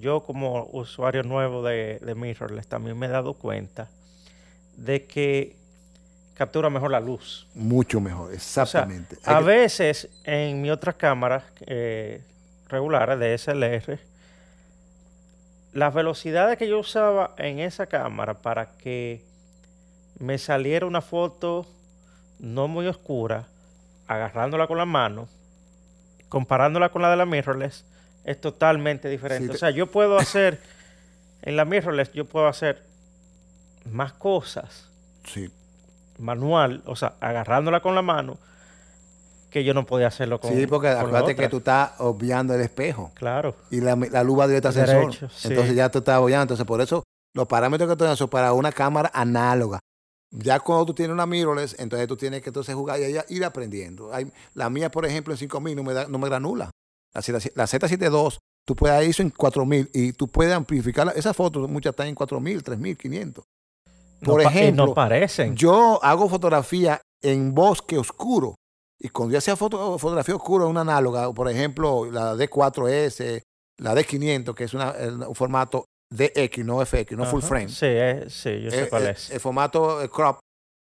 [0.00, 3.88] yo como usuario nuevo de, de Mirrorless también me he dado cuenta
[4.76, 5.56] de que
[6.34, 7.46] captura mejor la luz.
[7.54, 8.26] mucho mejor.
[8.34, 9.16] O sea, Exactamente.
[9.24, 12.22] A que- veces en mi otras cámaras eh,
[12.68, 13.98] regulares de SLR,
[15.72, 19.22] las velocidades que yo usaba en esa cámara para que
[20.18, 21.66] me saliera una foto
[22.38, 23.46] no muy oscura,
[24.06, 25.28] agarrándola con la mano,
[26.28, 27.84] comparándola con la de la mirrorless,
[28.24, 29.44] es totalmente diferente.
[29.44, 30.60] Sí, te- O sea, yo puedo hacer,
[31.42, 32.82] en la mirrorless, yo puedo hacer
[33.84, 34.88] más cosas
[35.24, 35.50] sí.
[36.18, 38.38] manual, o sea, agarrándola con la mano,
[39.50, 42.60] que yo no podía hacerlo con sí, porque con acuérdate que tú estás obviando el
[42.60, 43.12] espejo.
[43.14, 43.54] Claro.
[43.70, 45.14] y la, la luz va directa al sensor.
[45.14, 45.48] Sí.
[45.48, 46.42] Entonces ya tú estás bollando.
[46.42, 47.02] Entonces, por eso
[47.34, 49.80] los parámetros que tú das son para una cámara análoga.
[50.30, 53.44] Ya cuando tú tienes una mirrorless, entonces tú tienes que entonces jugar y ahí ir
[53.44, 54.12] aprendiendo.
[54.12, 56.70] Hay, la mía, por ejemplo, en 5000 no me, da, no me granula.
[57.14, 57.22] La,
[57.54, 58.38] la Z72
[58.68, 61.10] Tú puedes ISO en 4000 y tú puedes amplificar.
[61.16, 63.42] Esas fotos muchas están en 4000, 3500.
[64.22, 65.56] Por no, ejemplo, no parecen.
[65.56, 68.56] yo hago fotografía en bosque oscuro.
[69.00, 73.42] Y cuando yo hacía foto, fotografía oscura, una análoga, por ejemplo, la D4S,
[73.78, 74.92] la D500, que es una,
[75.28, 77.68] un formato DX, no FX, no full frame.
[77.68, 79.30] Sí, eh, sí, yo sé Eh, cuál eh, es.
[79.30, 80.38] El formato crop.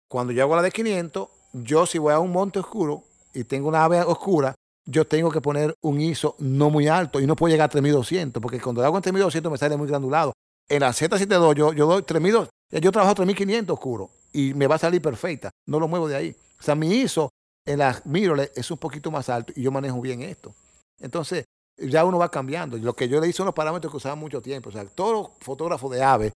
[0.10, 3.04] Cuando yo hago la D500, yo si voy a un monte oscuro
[3.34, 4.56] y tengo una ave oscura,
[4.86, 8.42] yo tengo que poner un ISO no muy alto y no puedo llegar a 3200,
[8.42, 10.34] porque cuando lo hago en 3200 me sale muy granulado.
[10.68, 12.50] En la Z72 yo, yo doy 3200,
[12.82, 15.50] yo trabajo 3500 oscuro y me va a salir perfecta.
[15.68, 16.36] No lo muevo de ahí.
[16.60, 17.30] O sea, mi ISO
[17.66, 20.54] en las mirrorless es un poquito más alto y yo manejo bien esto.
[21.00, 21.46] Entonces,
[21.78, 22.78] ya uno va cambiando.
[22.78, 24.70] Lo que yo le hice son los parámetros que usaba mucho tiempo.
[24.70, 26.32] O sea, todos los fotógrafos de ave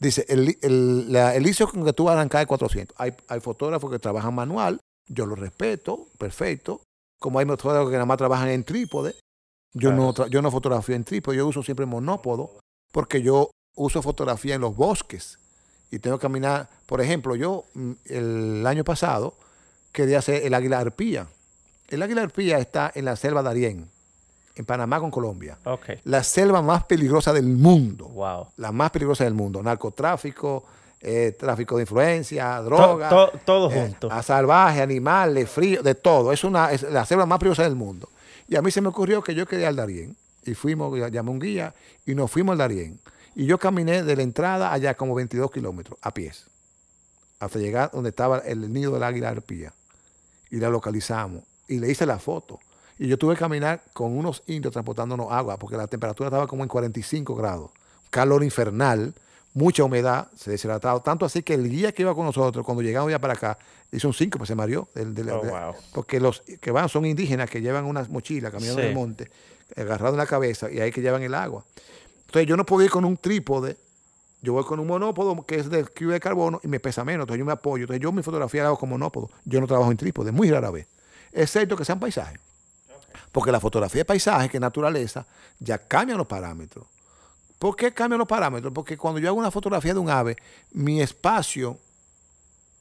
[0.00, 2.94] dice, el, el, la- el ISO con que tú vas a arrancar es 400.
[2.98, 6.80] Hay, hay fotógrafos que trabajan manual, yo lo respeto, perfecto.
[7.20, 9.14] Como hay fotógrafos que nada más trabajan en trípode,
[9.74, 12.58] yo, no, yo no fotografío en trípode, yo uso siempre monópodo,
[12.92, 15.38] porque yo uso fotografía en los bosques
[15.90, 16.68] y tengo que caminar.
[16.86, 19.34] Por ejemplo, yo mm, el año pasado
[19.92, 21.26] quería hacer el águila arpía.
[21.88, 23.88] El águila arpía está en la selva de Arién,
[24.56, 25.58] en Panamá con Colombia.
[25.64, 25.86] Ok.
[26.04, 28.48] La selva más peligrosa del mundo Wow.
[28.56, 29.62] la más peligrosa del mundo.
[29.62, 30.64] Narcotráfico,
[31.00, 33.08] eh, tráfico de influencia, droga.
[33.08, 34.10] to- todo eh, junto.
[34.12, 36.32] a salvaje, animales, frío, de todo.
[36.32, 38.08] Es, una, es la selva más peligrosa del mundo.
[38.48, 40.16] Y a mí se me ocurrió que yo quería al Darién.
[40.44, 41.74] Y fuimos, llamé a un guía
[42.06, 42.98] y nos fuimos al Darién.
[43.34, 46.46] Y yo caminé de la entrada allá como 22 kilómetros a pies.
[47.40, 49.72] Hasta llegar donde estaba el nido del águila arpía.
[50.50, 51.42] Y la localizamos.
[51.68, 52.58] Y le hice la foto.
[52.98, 56.62] Y yo tuve que caminar con unos indios transportándonos agua, porque la temperatura estaba como
[56.64, 57.70] en 45 grados.
[58.10, 59.14] Calor infernal,
[59.54, 61.00] mucha humedad, se deshidratado.
[61.00, 63.58] Tanto así que el guía que iba con nosotros, cuando llegamos ya para acá,
[63.92, 64.88] hizo un 5, pues se mareó.
[64.94, 65.74] del- del- Oh, wow.
[65.92, 68.88] Porque los que van son indígenas que llevan unas mochilas caminando en Sí.
[68.90, 69.30] el monte,
[69.76, 71.64] agarrado en la cabeza, y ahí que llevan el agua.
[72.26, 73.76] Entonces yo no puedo ir con un trípode,
[74.42, 77.24] yo voy con un monópodo que es de cubo de carbono y me pesa menos,
[77.24, 77.84] entonces yo me apoyo.
[77.84, 80.70] Entonces yo mi fotografía la hago con monópodo, yo no trabajo en trípode, muy rara
[80.70, 80.86] vez,
[81.32, 82.38] excepto que sean paisajes.
[83.32, 85.26] Porque la fotografía de paisaje, que es naturaleza,
[85.58, 86.86] ya cambian los parámetros.
[87.58, 88.72] ¿Por qué cambian los parámetros?
[88.72, 90.36] Porque cuando yo hago una fotografía de un ave,
[90.72, 91.76] mi espacio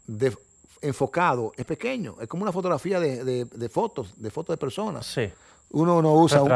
[0.05, 0.35] de
[0.81, 2.15] enfocado es pequeño.
[2.21, 5.05] Es como una fotografía de, de- de fotos, de fotos de personas.
[5.07, 5.29] Sí.
[5.71, 6.49] Uno no usa un,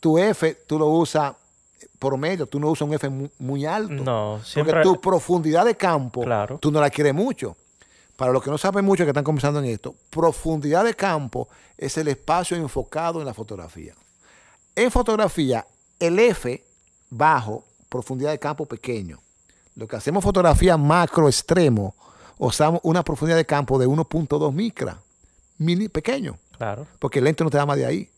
[0.00, 1.34] tu F, tú lo usas
[1.98, 3.92] por medio, tú no usas un F mu- muy, alto.
[4.04, 4.74] No, siempre.
[4.74, 6.58] Porque tu profundidad de campo, Claro.
[6.58, 7.56] tú no la quieres mucho.
[8.16, 11.96] Para los que no saben mucho que están comenzando en esto, profundidad de campo es
[11.98, 13.94] el espacio enfocado en la fotografía.
[14.74, 15.64] En fotografía,
[16.00, 16.64] el F
[17.10, 19.20] bajo, profundidad de campo pequeño.
[19.76, 21.94] Lo que hacemos fotografía macro extremo,
[22.38, 24.98] usamos una profundidad de campo de 1.2 micra,
[25.58, 26.86] mini pequeño Claro.
[26.98, 28.10] porque el lente no te da más de ahí.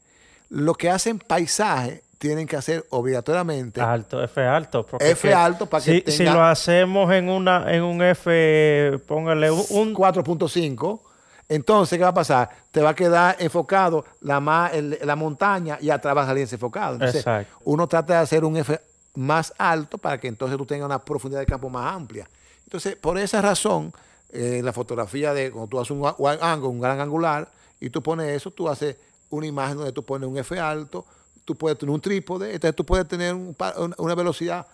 [0.48, 4.85] Lo que hacen paisaje tienen que hacer obligatoriamente Alto, F alto.
[4.87, 9.51] porque F alto para que si, si lo hacemos en una en un F, póngale
[9.51, 11.01] un, un- 4.5.
[11.49, 12.51] Entonces, ¿qué va a pasar?
[12.71, 16.47] Te va a quedar enfocado la, ma- el- la montaña y atrás va a salir
[16.51, 16.93] enfocado.
[16.95, 17.57] Entonces, Exacto.
[17.64, 18.79] uno trata de hacer un F
[19.14, 22.29] más alto para que entonces tú tengas una profundidad de campo más amplia.
[22.64, 23.93] Entonces, por esa razón,
[24.31, 27.49] eh, la fotografía de cuando tú haces un, un un gran angular,
[27.81, 28.97] y tú pones eso, tú haces
[29.31, 31.07] una imagen donde tú pones un F alto,
[31.53, 33.57] tú puedes tener un trípode, entonces tú puedes tener un
[33.98, 34.66] una- velocidad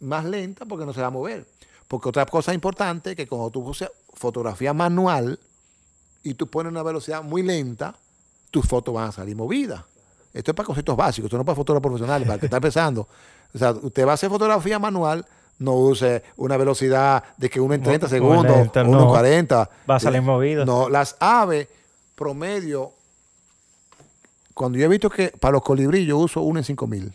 [0.00, 1.46] más lenta porque no se va a mover.
[1.88, 5.38] Porque otra cosa importante es que cuando tú usas fotografía manual
[6.22, 7.94] y tú pones una velocidad muy lenta,
[8.50, 9.82] tus fotos van a salir movidas.
[10.32, 12.56] Esto es para conceptos básicos, esto no es para fotógrafos profesionales, para el que está
[12.56, 13.06] empezando.
[13.54, 15.26] O sea, usted va a hacer fotografía manual,
[15.58, 19.10] no use una velocidad de que uno en 30 Muy segundos, lenta, uno en no.
[19.10, 19.70] 40.
[19.90, 20.64] Va a salir movido.
[20.64, 21.68] No, las aves
[22.14, 22.92] promedio,
[24.54, 27.12] cuando yo he visto que para los colibrí yo uso uno en 5000.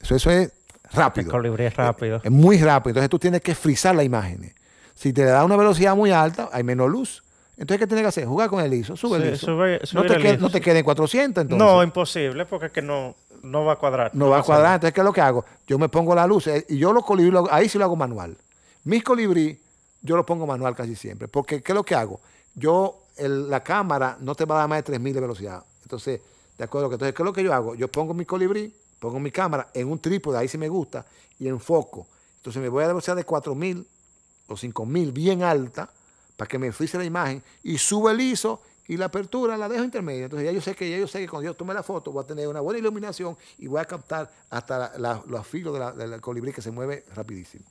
[0.00, 0.52] Eso, eso es el
[0.92, 1.30] rápido.
[1.30, 2.20] colibrí es rápido.
[2.22, 2.90] Es muy rápido.
[2.90, 4.54] Entonces tú tienes que frizar las imágenes.
[4.94, 7.22] Si te da una velocidad muy alta, hay menos luz.
[7.58, 8.26] Entonces, ¿qué tienes que hacer?
[8.26, 8.96] Jugar con el ISO.
[8.96, 9.46] Sube Sí, el ISO.
[9.46, 10.64] sube- no, te el quede, ISO, no te sí.
[10.64, 11.66] quede en 400 entonces.
[11.66, 14.10] no, imposible, porque es que no, no va a cuadrar.
[14.14, 14.74] No va a cuadrar.
[14.74, 15.44] Entonces, ¿qué es lo que hago?
[15.66, 17.96] Yo me pongo la luz eh, y yo los colibrí, lo ahí sí lo hago
[17.96, 18.36] manual.
[18.84, 19.58] Mis colibrí,
[20.02, 21.28] yo lo pongo manual casi siempre.
[21.28, 22.20] Porque, ¿qué es lo que hago?
[22.54, 25.62] Yo, el- la cámara no te va a dar más de 3000 de velocidad.
[25.82, 26.20] Entonces,
[26.56, 26.92] de acuerdo.
[26.92, 27.74] Entonces, ¿qué es lo que yo hago?
[27.74, 31.04] Yo pongo mi colibrí, pongo mi cámara en un trípode, ahí sí me gusta,
[31.38, 32.06] y enfoco.
[32.36, 33.86] Entonces, me voy a velocidad de 4000
[34.48, 35.90] o 5000 bien alta
[36.36, 39.84] para que me frice la imagen y subo el ISO y la apertura la dejo
[39.84, 40.24] intermedia.
[40.24, 42.22] Entonces ya yo sé que ya yo sé que cuando yo tome la foto voy
[42.22, 46.62] a tener una buena iluminación y voy a captar hasta los filos del colibrí que
[46.62, 47.64] se mueve rapidísimo.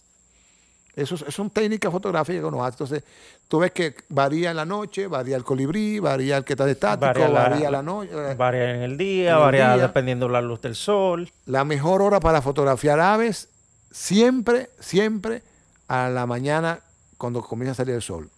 [0.96, 2.76] Eso, es- son técnicas fotográficas que uno hace.
[2.76, 3.04] Entonces,
[3.50, 6.72] tú ves que varía en la noche, varía el colibrí, varía el que está de
[6.72, 8.34] estático, Varía varía la- la, noche.
[8.36, 9.88] Varía en el día, En el varía día.
[9.88, 11.30] dependiendo la luz del sol.
[11.46, 13.50] La mejor hora para fotografiar aves,
[13.91, 15.43] siempre, siempre
[15.88, 16.80] a la mañana
[17.18, 18.30] cuando comienza a salir el sol.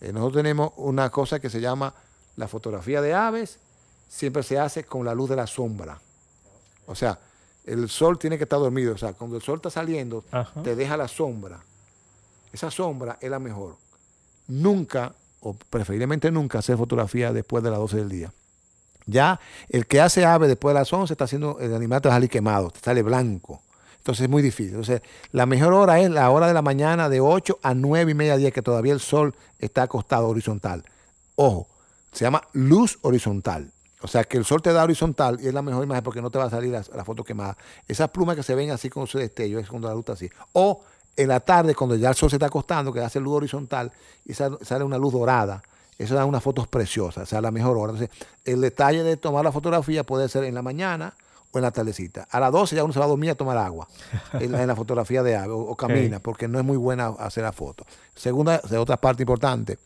[0.00, 1.92] Eh, nosotros tenemos una cosa que se llama
[2.36, 3.58] la fotografía de aves,
[4.08, 5.98] siempre se hace con la luz de la sombra.
[6.86, 7.18] O sea,
[7.68, 8.94] el sol tiene que estar dormido.
[8.94, 10.62] O sea, cuando el sol está saliendo, Ajá.
[10.62, 11.60] te deja la sombra.
[12.52, 13.76] Esa sombra es la mejor.
[14.46, 18.32] Nunca, o preferiblemente nunca, hacer fotografía después de las 12 del día.
[19.06, 22.14] Ya el que hace ave después de las 11 está haciendo, el animal te va
[22.14, 23.62] a salir quemado, te sale blanco.
[23.98, 24.70] Entonces es muy difícil.
[24.70, 25.02] Entonces,
[25.32, 28.36] la mejor hora es la hora de la mañana de 8 a 9 y media
[28.36, 30.84] 10, que todavía el sol está acostado horizontal.
[31.36, 31.68] Ojo,
[32.12, 33.72] se llama luz horizontal.
[34.00, 36.30] O sea, que el sol te da horizontal y es la mejor imagen porque no
[36.30, 37.56] te va a salir la, la foto quemada.
[37.86, 40.30] Esas plumas que se ven así con su destello es cuando la luz está así.
[40.52, 40.82] O
[41.18, 43.90] en la tarde, cuando ya el sol se está acostando, que hace luz horizontal
[44.24, 45.62] y sale, una luz dorada.
[45.98, 47.92] Eso da unas fotos preciosas, o sea, la mejor hora.
[47.92, 51.14] Entonces, el detalle de tomar la fotografía puede ser en la mañana
[51.50, 52.28] o en la tardecita.
[52.30, 53.88] A las 12 ya uno se va a dormir a tomar agua
[54.34, 57.08] en la, en la fotografía de ave o, o camina, porque no es muy buena
[57.18, 57.84] hacer la foto.
[58.14, 59.80] Segunda, de otra parte importante,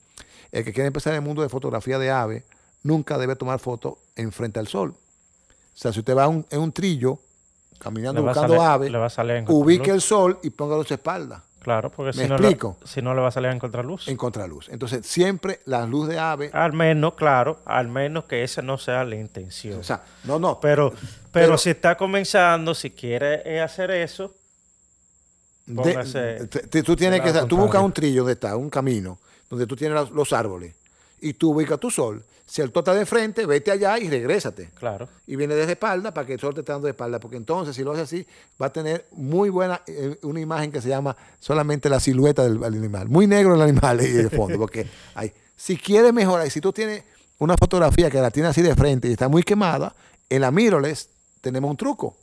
[0.50, 2.44] el que quiere empezar en el mundo de fotografía de ave,
[2.83, 4.91] nunca debe tomar fotos enfrente al sol.
[4.95, 7.18] O sea, si usted va un- en un trillo,
[7.78, 10.85] caminando buscando salir- ave, le va a salir en ubique el sol y póngalo a
[10.85, 12.76] su espalda, Claro, porque ¿Me si no, explico?
[12.80, 14.09] le, si no le va a salir en contraluz.
[14.09, 14.68] en contraluz.
[14.68, 19.05] Entonces, siempre la luz de ave, Al menos, claro, al menos que esa no sea
[19.05, 19.78] la intención.
[19.78, 24.35] o sea, no, no, pero, pero, pero- si está comenzando, si quiere eh, hacer eso,
[25.64, 29.18] De- Póngase te- tú tienes que, tú buscas un trillo donde está, un camino,
[29.49, 30.74] donde tú tienes los, los árboles,
[31.20, 32.24] y tú ubicas tu sol.
[32.53, 34.68] Si el sol está de frente, vete allá y regrésate.
[34.78, 35.09] claro.
[35.26, 37.74] Y viene desde espalda para que el sol te esté dando de espalda, porque entonces
[37.74, 38.26] si lo hace así,
[38.61, 42.61] va a tener muy buena, eh, una imagen que se llama solamente la silueta del,
[42.61, 43.09] del animal.
[43.09, 47.05] Muy negro el animal ahí de fondo, porque hay, si quieres mejorar, si tú tienes
[47.38, 49.94] una fotografía que la tienes así de frente y está muy quemada,
[50.28, 51.09] en la mirrorless
[51.40, 52.18] tenemos un truco.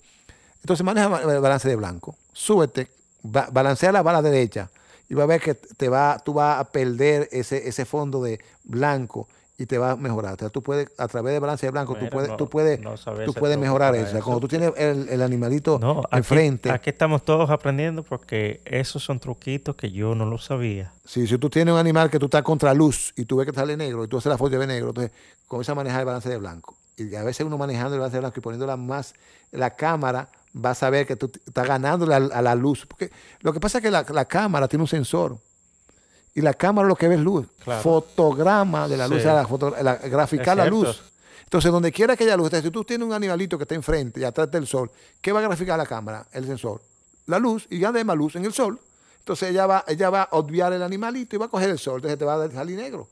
[0.61, 2.87] Entonces maneja el balance de blanco, súbete,
[3.23, 4.69] ba- balancea la bala derecha
[5.09, 8.39] y va a ver que te va, tú vas a perder ese, ese fondo de
[8.63, 9.27] blanco
[9.59, 10.33] y te va a mejorar.
[10.33, 12.79] O sea, tú puedes, a través de balance de blanco, tú puedes, no- tú puedes,
[12.79, 12.95] no
[13.25, 14.19] tú puedes mejorar eso.
[14.23, 19.03] Cuando tú tienes el, el animalito No, aquí, enfrente, aquí estamos todos aprendiendo porque esos
[19.03, 20.91] son truquitos que yo no lo sabía.
[21.05, 23.53] si, si tú tienes un animal que tú estás contra luz y tú ves que
[23.53, 25.11] sale negro y tú haces la foto y ves negro, entonces
[25.47, 26.75] comienza a manejar el balance de blanco.
[26.97, 29.13] Y a veces uno manejando el balance de blanco y poniéndola más,
[29.51, 32.85] la cámara va a saber que tú estás ganándole a, a la luz.
[32.87, 33.09] Porque
[33.41, 35.37] lo que pasa es que la, la cámara tiene un sensor.
[36.39, 37.45] Y la cámara lo que ve es luz.
[37.65, 37.81] Claro.
[37.81, 39.19] Fotograma de la luz, Sí.
[39.19, 41.01] o sea, la foto- la- graficar la luz.
[41.43, 44.23] Entonces, donde quiera que haya luz, si tú tienes un animalito que está enfrente y
[44.23, 46.25] atrás del sol, ¿qué va a graficar la cámara?
[46.31, 46.79] El sensor.
[47.25, 48.79] La luz, y ya más luz en el sol.
[49.19, 51.95] Entonces ella va, ella va a obviar el animalito y va a coger el sol,
[51.95, 53.05] entonces te va a salir negro.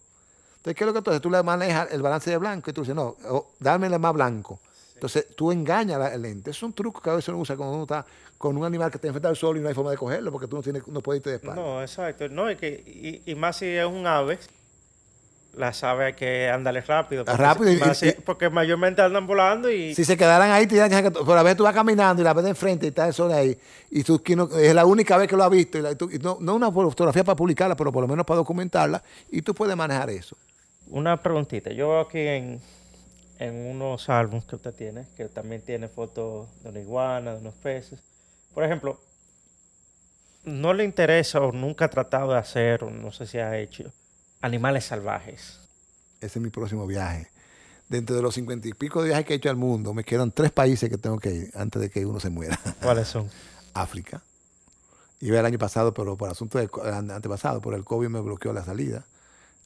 [0.57, 1.21] Entonces, ¿qué es lo que tú haces?
[1.21, 4.59] Tú le manejas el balance de blanco y tú dices, no, oh, dámele más blanco.
[4.97, 6.49] Entonces, tú engañas la- el lente.
[6.51, 8.03] Es un truco que a veces uno usa cuando uno está
[8.37, 10.47] con un animal que está enfrente al sol y no hay forma de cogerlo porque
[10.47, 11.61] tú no, tienes, no puedes irte de espalda.
[11.61, 12.27] No, exacto.
[12.29, 12.67] No, y, que,
[13.25, 14.37] y, y más si es un ave,
[15.55, 17.25] las aves hay que andarle rápido.
[17.25, 19.95] porque Rápido y- más y- porque mayormente andan volando y...
[19.95, 22.33] Si se quedaran ahí, te dirán que por a veces tú vas caminando y la
[22.33, 23.57] ves de enfrente y está el sol ahí.
[23.89, 25.79] Y tú que no- es la única vez que lo has visto.
[25.79, 28.23] Y la- y tú- y no, no una fotografía para publicarla, pero por lo menos
[28.25, 29.01] para documentarla.
[29.31, 30.37] Y tú puedes manejar eso.
[30.89, 31.71] Una preguntita.
[31.71, 32.61] Yo aquí en,
[33.39, 37.53] en unos álbumes que usted tiene, que también tiene fotos de una iguana, de unos
[37.55, 37.99] peces.
[38.53, 38.99] Por ejemplo,
[40.43, 43.91] no le interesa o nunca ha tratado de hacer, o no sé si ha hecho,
[44.41, 45.59] animales salvajes.
[46.21, 47.27] Ese es mi próximo viaje.
[47.89, 50.31] Dentro de los cincuenta y pico de viajes que he hecho al mundo, me quedan
[50.31, 52.59] tres países que tengo que ir antes de que uno se muera.
[52.81, 53.29] ¿Cuáles son?
[53.73, 54.21] África.
[55.19, 58.63] Iba el año pasado, pero por asunto ante- antepasado, por el COVID me bloqueó la
[58.63, 59.05] salida.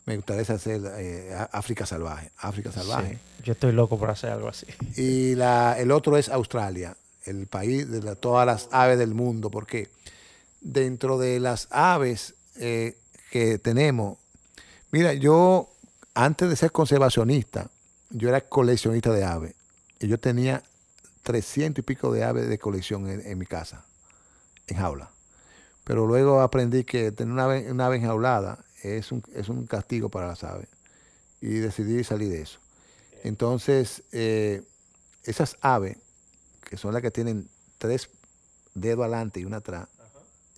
[0.05, 2.31] Me gustaría hacer eh, África salvaje.
[2.37, 3.13] África salvaje.
[3.37, 4.65] Sí, yo estoy loco por hacer algo así.
[4.97, 9.51] Y la, el otro es Australia, el país de la- todas las aves del mundo,
[9.51, 9.89] porque
[10.59, 12.97] dentro de las aves eh,
[13.31, 14.17] que tenemos,
[14.91, 15.69] mira, yo
[16.13, 17.69] antes de ser conservacionista,
[18.09, 19.53] yo era coleccionista de aves.
[19.99, 20.63] Y yo tenía
[21.23, 23.85] 300 y pico de aves de colección en, en mi casa,
[24.67, 25.11] en jaula.
[25.83, 30.09] Pero luego aprendí que tener una ave, una ave enjaulada es un, es un castigo
[30.09, 30.67] para las aves.
[31.41, 32.59] Y decidí salir de eso.
[33.23, 34.61] Entonces, eh,
[35.23, 35.97] esas aves,
[36.69, 38.09] que son las que tienen tres
[38.73, 39.87] dedos adelante y una atrás,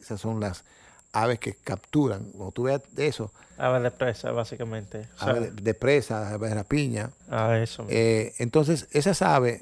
[0.02, 0.64] esas son las
[1.12, 2.24] aves que capturan.
[2.32, 5.08] Cuando tú veas eso, Aves de presa, básicamente.
[5.16, 7.86] O sea, aves de, de presa, aves de rapiña, a eso.
[7.90, 9.62] eh, entonces, esas aves,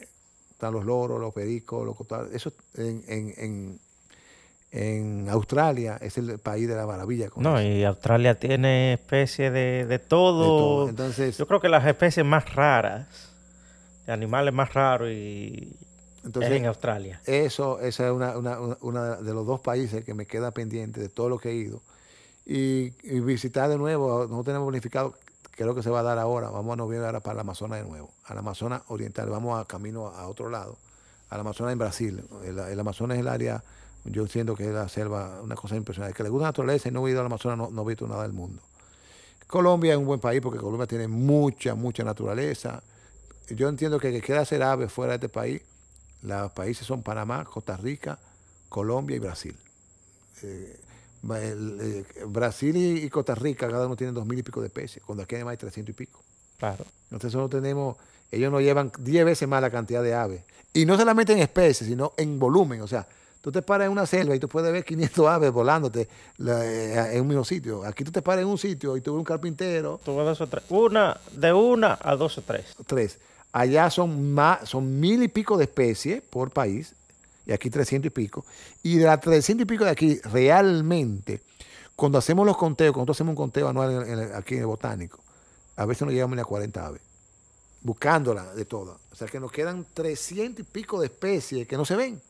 [0.51, 3.79] están los loros, los pericos, los cotales, eso en, en- en-
[4.73, 7.29] En Australia es el país de la maravilla.
[7.29, 7.67] con No, eso.
[7.67, 10.41] y Australia tiene especies de, de todo.
[10.41, 10.89] De todo.
[10.89, 13.07] Entonces, Yo creo que las especies más raras,
[14.05, 15.75] de animales más raros, y
[16.23, 17.21] entonces es en Australia.
[17.25, 21.09] Eso, esa es una, una, una- de los dos países que me queda pendiente de
[21.09, 21.81] todo lo que he ido.
[22.45, 25.15] Y, y visitar de nuevo, no tenemos planificado,
[25.57, 26.49] lo que se va a dar ahora.
[26.49, 29.29] Vamos a noviembre ahora para el Amazonas de nuevo, al Amazonas Oriental.
[29.29, 30.77] Vamos a camino a, a otro lado,
[31.29, 32.23] al Amazonas en Brasil.
[32.45, 33.63] El, el Amazonas es el área,
[34.05, 36.15] yo siento que es la selva, una cosa impresionante.
[36.15, 38.07] Que le gusta la naturaleza y no he ido al Amazonas, no, no he visto
[38.07, 38.61] nada del mundo.
[39.47, 42.81] Colombia es un buen país porque Colombia tiene mucha, mucha naturaleza.
[43.49, 45.61] Yo entiendo que el que quiera hacer aves fuera de este país,
[46.23, 48.17] los países son Panamá, Costa Rica,
[48.69, 49.55] Colombia y Brasil.
[50.43, 50.79] Eh,
[51.41, 54.67] el- eh, Brasil y, y Costa Rica, cada uno tiene dos mil y pico de
[54.67, 56.21] especies, cuando aquí además hay trescientos y pico.
[56.57, 56.85] Claro.
[57.11, 57.97] Entonces nosotros tenemos,
[58.31, 60.43] ellos nos llevan 10 veces más la cantidad de aves.
[60.73, 62.81] Y no solamente en especies, sino en volumen.
[62.81, 63.05] O sea,
[63.41, 67.15] tú te paras en una selva y tú puedes ver 500 aves volándote la- eh,
[67.15, 67.83] en un mismo sitio.
[67.83, 70.47] Aquí tú te paras en un sitio y tú ves un carpintero, Tuve dos o
[70.47, 70.63] tres.
[70.69, 72.65] Una, de una a dos o tres.
[72.85, 73.17] tres.
[73.51, 76.93] Allá son más, son mil y pico de especies por país,
[77.45, 78.45] y aquí 300 y pico.
[78.83, 81.41] Y de las 300 y pico de aquí, realmente,
[81.95, 84.61] cuando hacemos los conteos, cuando nosotros hacemos un conteo anual en- en el- aquí en
[84.61, 85.19] el botánico,
[85.75, 87.01] a veces nos llegamos ni a 40 aves,
[87.81, 88.97] buscándolas de todas.
[89.11, 92.21] O sea que nos quedan 300 y pico de especies que no se ven.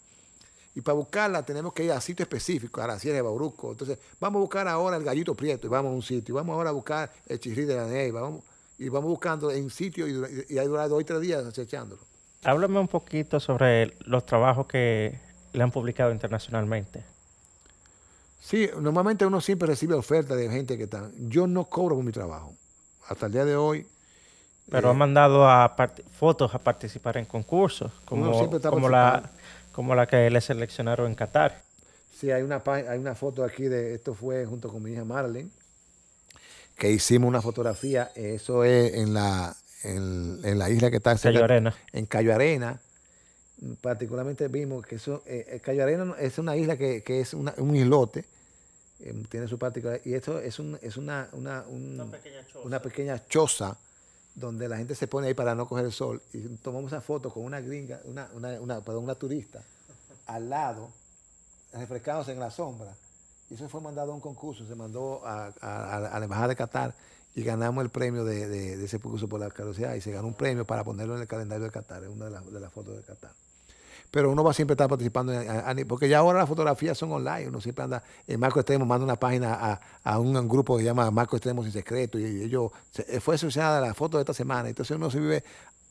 [0.74, 3.72] Y para buscarla tenemos que ir a sitio específico, a la Sierra de Bauruco.
[3.72, 6.34] Entonces, vamos a buscar ahora el gallito prieto y vamos a un sitio.
[6.34, 8.22] Y vamos ahora a buscar el chirrí de la neiva.
[8.22, 8.44] Vamos,
[8.78, 12.02] y vamos buscando en sitio y, y hay durado dos y tres días acechándolo.
[12.44, 15.20] Háblame un poquito sobre los trabajos que
[15.54, 17.04] le han publicado internacionalmente.
[18.40, 21.12] Sí, normalmente uno siempre recibe ofertas de gente que están.
[21.30, 22.56] Yo no cobro por mi trabajo.
[23.08, 23.86] Hasta el día de hoy.
[24.70, 25.76] Pero eh, han mandado a
[26.18, 29.30] fotos a participar en concursos, como, está como, la.
[29.72, 31.62] Como la que le seleccionaron en Qatar.
[32.20, 33.96] Sí, hay una, hay una foto aquí de.
[33.96, 35.50] Esto fue junto con mi hija Marlene.
[36.78, 38.12] Que hicimos una fotografía.
[38.16, 41.76] Eso es en la, en, en la isla que está cerca- Cayo Arena.
[41.94, 42.80] en Cayo Arena.
[43.82, 47.54] Particularmente vimos que eso, eh, eh, Cayo Arena es una isla que, que es una-
[47.58, 48.26] un islote,
[49.02, 52.66] eh, tiene su particularidad, y esto es, un, es una, una, un- Una pequeña choza.
[52.68, 53.78] una pequeña choza
[54.36, 56.22] donde la gente se pone ahí para no coger el sol.
[56.34, 59.62] Y tomamos esa foto con una gringa, una, una, una, perdón, una turista,
[60.28, 60.90] al lado,
[61.74, 62.94] refrescándose en la sombra.
[63.50, 66.56] Y eso fue mandado a un concurso, se mandó a, a- a la Embajada de
[66.56, 66.94] Qatar
[67.36, 70.34] y ganamos el premio de, de- ese concurso por la carosidad y se ganó un
[70.34, 72.96] premio para ponerlo en el calendario de Qatar, es una de las de las fotos
[72.96, 73.32] de Qatar.
[74.12, 75.32] Pero uno va siempre a estar participando,
[75.88, 79.16] porque ya ahora las fotografías son online, uno siempre anda en Marco Extremo, manda una
[79.16, 83.22] página a, a un grupo que se llama Marco Extremo sin secreto y ellos, se-
[83.22, 85.43] fue asociada la foto de esta semana, entonces uno se vive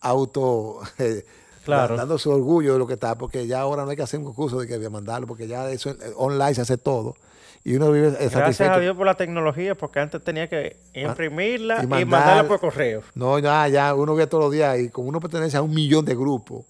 [0.03, 1.25] auto, eh,
[1.65, 1.95] Claro.
[1.97, 4.25] dando su orgullo de lo que está, porque ya ahora no hay que hacer un
[4.27, 7.17] concurso de que mandarlo, porque ya eso eh, online se hace todo
[7.65, 8.73] y uno vive eh, Gracias satisfecho.
[8.73, 12.61] a Dios por la tecnología, porque antes tenía que imprimirla y y, mandar- mandarla por
[12.61, 13.03] correo.
[13.15, 16.05] No, ya, ya, uno ve todos los días y como uno pertenece a un millón
[16.07, 16.65] de grupos,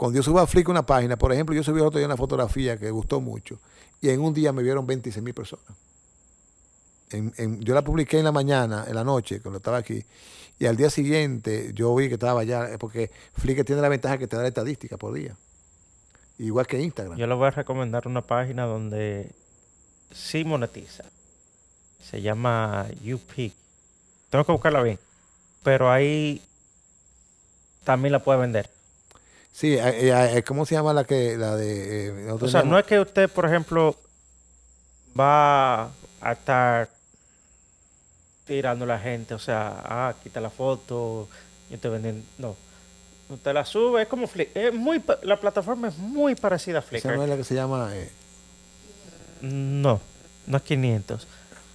[0.00, 2.78] cuando yo subo a Flickr una página, por ejemplo, yo subí otro día una fotografía
[2.78, 3.58] que gustó mucho
[4.00, 5.66] y en un día me vieron 26 mil personas.
[7.10, 10.02] En- en- yo la publiqué en la mañana, en la noche, cuando estaba aquí,
[10.58, 14.26] y al día siguiente yo vi que estaba ya, porque Flickr tiene la ventaja que
[14.26, 15.36] te da la estadística por día,
[16.38, 17.18] igual que Instagram.
[17.18, 19.30] Yo le voy a recomendar una página donde
[20.12, 21.04] sí monetiza.
[22.02, 23.52] Se llama UP.
[24.30, 24.98] Tengo que buscarla bien.
[25.62, 26.40] Pero ahí
[27.84, 28.70] también la puede vender.
[29.52, 32.06] Sí, eh, eh, eh, ¿cómo se llama la que la de?
[32.08, 33.96] eh, O sea, no es que usted, por ejemplo,
[35.18, 35.84] va
[36.20, 36.88] a estar
[38.46, 41.28] tirando a la gente, o sea, ah, quita la foto,
[41.70, 42.24] yo te venden.
[42.38, 42.56] No.
[43.28, 44.58] Usted la sube, es como Flickr.
[44.58, 47.16] Es muy, la plataforma es muy parecida a esa Flickr.
[47.16, 47.90] no es la que se llama.
[47.94, 48.10] eh,
[49.42, 50.00] No,
[50.46, 51.26] no es 500.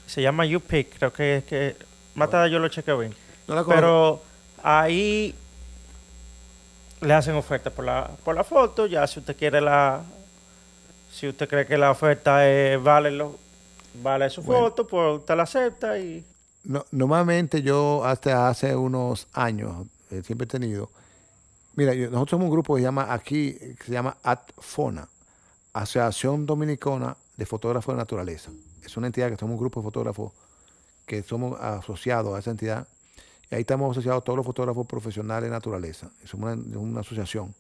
[0.08, 1.76] Se llama YouPick, creo que es que...
[2.14, 3.16] Más tarde yo lo chequeo bien.
[3.48, 3.64] no la.
[3.66, 4.22] Pero
[4.64, 5.34] ahí
[7.06, 8.86] le hacen oferta por la, por la foto.
[8.88, 10.02] Ya si usted quiere la...
[11.12, 13.38] Si usted cree que la oferta es, vale, lo,
[14.04, 14.64] vale su Bueno.
[14.66, 16.26] foto, pues usted la acepta y...
[16.66, 20.90] No- normalmente yo hasta hace unos años eh, siempre he tenido.
[21.76, 25.08] Mira, yo- nosotros somos un grupo que se llama aquí, que se llama ATFONA,
[25.74, 28.52] Asociación Dominicana de Fotógrafos de Naturaleza.
[28.84, 30.34] Es una entidad que somos un grupo de fotógrafos
[31.06, 32.88] que somos asociados a esa entidad.
[33.56, 36.12] Y ahí estamos asociados todos los fotógrafos profesionales de naturaleza.
[36.26, 37.56] Somos una, una asociación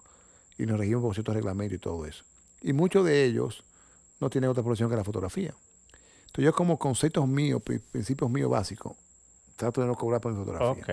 [0.57, 2.25] y nos regimos por ciertos reglamentos y todo eso.
[2.61, 3.63] Y muchos de ellos
[4.19, 5.53] no tienen otra profesión que la fotografía.
[6.25, 8.97] Entonces yo como conceptos míos, pri- principios míos básicos,
[9.55, 10.83] trato de no cobrar por mi fotografía.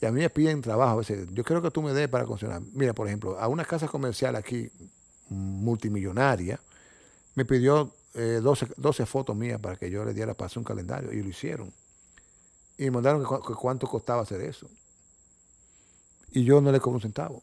[0.00, 1.26] Y a mí me piden trabajo a veces.
[1.34, 2.62] Yo quiero que tú me des para funcionar.
[2.72, 4.70] Mira, por ejemplo, a una casa comercial aquí,
[5.28, 6.58] multimillonaria,
[7.34, 10.64] me pidió eh, 12, 12 fotos mías para que yo le diera para hacer un
[10.64, 11.72] calendario y lo hicieron.
[12.78, 14.66] Y me mandaron que cu- que cuánto costaba hacer eso.
[16.32, 17.42] Y yo no le cobro un centavo,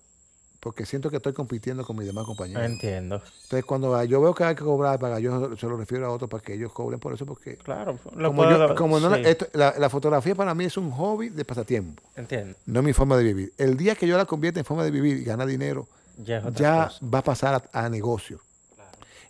[0.60, 2.64] porque siento que estoy compitiendo con mis demás compañeros.
[2.64, 3.16] Entiendo.
[3.44, 6.30] Entonces, cuando yo veo que hay que cobrar para yo se lo refiero a otros
[6.30, 7.98] para que ellos cobren por eso, porque Claro.
[8.16, 10.78] lo como, puedo- yo- como no la- sí, esto- la, la fotografía para mí es
[10.78, 12.56] un hobby de pasatiempo, Entiendo.
[12.68, 13.54] no es mi forma de vivir.
[13.58, 17.20] El día que yo la convierta en forma de vivir y ganar dinero, Ya va
[17.20, 18.40] a pasar a, a negocio.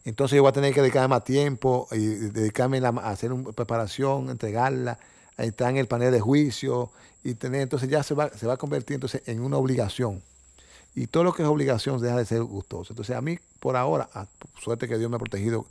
[0.03, 4.29] Entonces yo voy a tener que dedicarme más tiempo y dedicarme a hacer una preparación,
[4.29, 4.99] entregarla,
[5.37, 6.91] a estar en el panel de juicio
[7.23, 10.21] y tener, entonces ya se va, se va a convertir entonces en una obligación.
[10.93, 12.93] Y todo lo que es obligación deja de ser gustoso.
[12.93, 14.27] Entonces a mí por ahora, a
[14.61, 15.65] suerte que Dios me ha protegido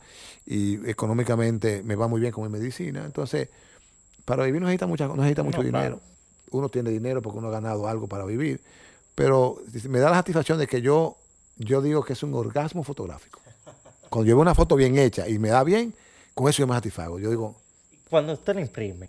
[0.47, 3.49] y económicamente me va muy bien con mi medicina, entonces
[4.25, 5.85] para vivir no necesita, mucha, no necesita mucho No, claro.
[5.85, 6.01] dinero.
[6.51, 8.61] Uno tiene dinero porque uno ha ganado algo para vivir,
[9.15, 9.59] pero
[9.89, 11.17] me da la satisfacción de que yo,
[11.57, 13.41] yo digo que es un orgasmo fotográfico.
[14.11, 15.95] Cuando yo veo una foto bien hecha y me da bien,
[16.35, 17.19] con eso yo me satisfago.
[17.19, 17.55] Yo digo,
[18.11, 19.09] Cuando usted la imprime,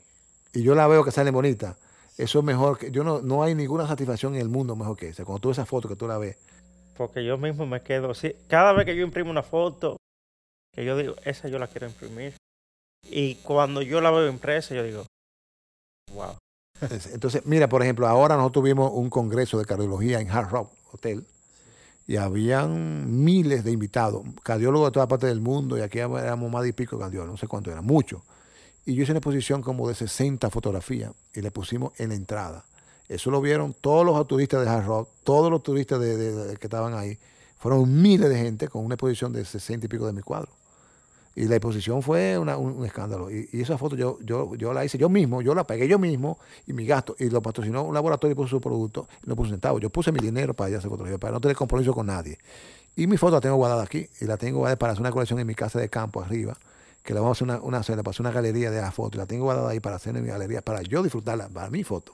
[0.56, 1.78] y yo la veo que sale bonita,
[2.18, 5.10] eso es mejor que, yo no, no hay ninguna satisfacción en el mundo mejor que
[5.10, 5.26] esa.
[5.26, 6.38] Cuando tú ves esa foto que tú la ves,
[6.98, 9.98] porque yo mismo me quedo, sí, cada vez que yo imprimo una foto,
[10.74, 12.36] que yo digo, esa yo la quiero imprimir.
[13.10, 15.06] Y cuando yo la veo impresa, yo digo,
[16.14, 16.36] wow.
[16.90, 20.72] Es- Entonces, mira, por ejemplo, ahora nosotros tuvimos un congreso de cardiología en Hard Rock
[20.94, 21.26] Hotel
[22.08, 26.64] y habían miles de invitados, cardiólogos de toda parte del mundo y aquí éramos más
[26.64, 28.22] de y pico cardiólogos, no sé cuánto eran, muchos.
[28.86, 32.66] Y yo hice una exposición como de 60 fotografías y le pusimos en la entrada.
[33.10, 37.18] Eso lo vieron todos los turistas de Hard todos los turistas de- que estaban ahí.
[37.60, 40.54] Fueron miles de gente con una exposición de 60 y pico de mis cuadros.
[41.36, 43.30] Y la exposición fue un, escándalo.
[43.30, 46.00] Y, y esa foto yo, yo, yo la hice yo mismo, yo la pegué yo
[46.00, 47.16] mismo y mi gasto.
[47.20, 49.80] Y lo patrocinó un laboratorio y puso su producto y no puso centavo.
[49.80, 52.38] Yo puse mi dinero para ir a hacer fotografía, para no tener compromiso con nadie.
[52.96, 55.38] Y mi foto la tengo guardada aquí y la tengo guardada para hacer una colección
[55.40, 56.58] en mi casa de campo arriba,
[57.06, 59.16] que la vamos a hacer una, una, para hacer una galería de las fotos.
[59.16, 61.84] Y la tengo guardada ahí para hacer en mi galería, para yo disfrutarla, para mi
[61.84, 62.14] foto.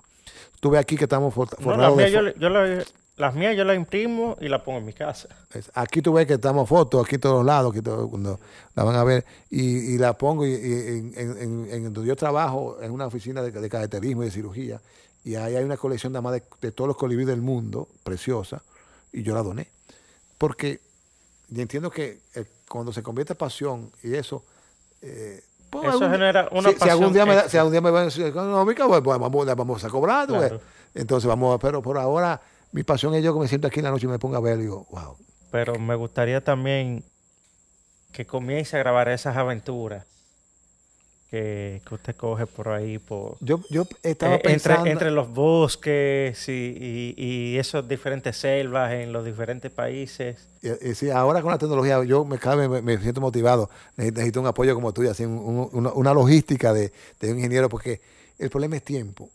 [0.59, 2.83] Tú ves aquí que estamos for- No, las, forrados de mías yo, yo la-
[3.17, 5.29] las mías yo las imprimo y las pongo en mi casa.
[5.53, 8.39] Es- Aquí tú ves que estamos fotos, aquí todos lados, aquí todo, cuando
[8.75, 12.77] la van a ver, y, y la pongo y, en- en- en donde yo trabajo,
[12.81, 14.81] en una oficina de, de cateterismo y de cirugía,
[15.23, 18.61] y ahí hay una colección nada más de, de todos los colibríes del mundo, preciosa,
[19.13, 19.67] y yo la doné.
[20.37, 20.79] Porque
[21.49, 24.43] yo entiendo que eh, cuando se convierte en pasión y eso,
[25.01, 27.71] eh, pues, Eso algún- genera una si, si algún pasión día me da- si algún
[27.71, 30.27] día me van a decir económica, pues, pues, vamos, la vamos a cobrar.
[30.27, 30.61] Claro.
[30.93, 32.41] Entonces vamos, a- pero por ahora
[32.73, 34.41] mi pasión es yo que me siento aquí en la noche y me pongo a
[34.41, 35.15] ver y digo, wow,
[35.51, 37.03] Pero me gustaría también
[38.13, 40.05] que comience a grabar esas aventuras
[41.31, 44.85] que, que usted coge por ahí, por, Yo, yo estaba eh, entre, pensando.
[44.91, 50.47] entre los bosques y, y, y esos diferentes selvas en los diferentes países.
[50.61, 53.69] y- y sí, ahora con la tecnología, yo me, me, me siento motivado.
[53.95, 57.37] Necesito, un apoyo como tú, y así, un- un- una, una logística de, de un
[57.37, 58.01] ingeniero, porque
[58.37, 59.29] el problema es tiempo.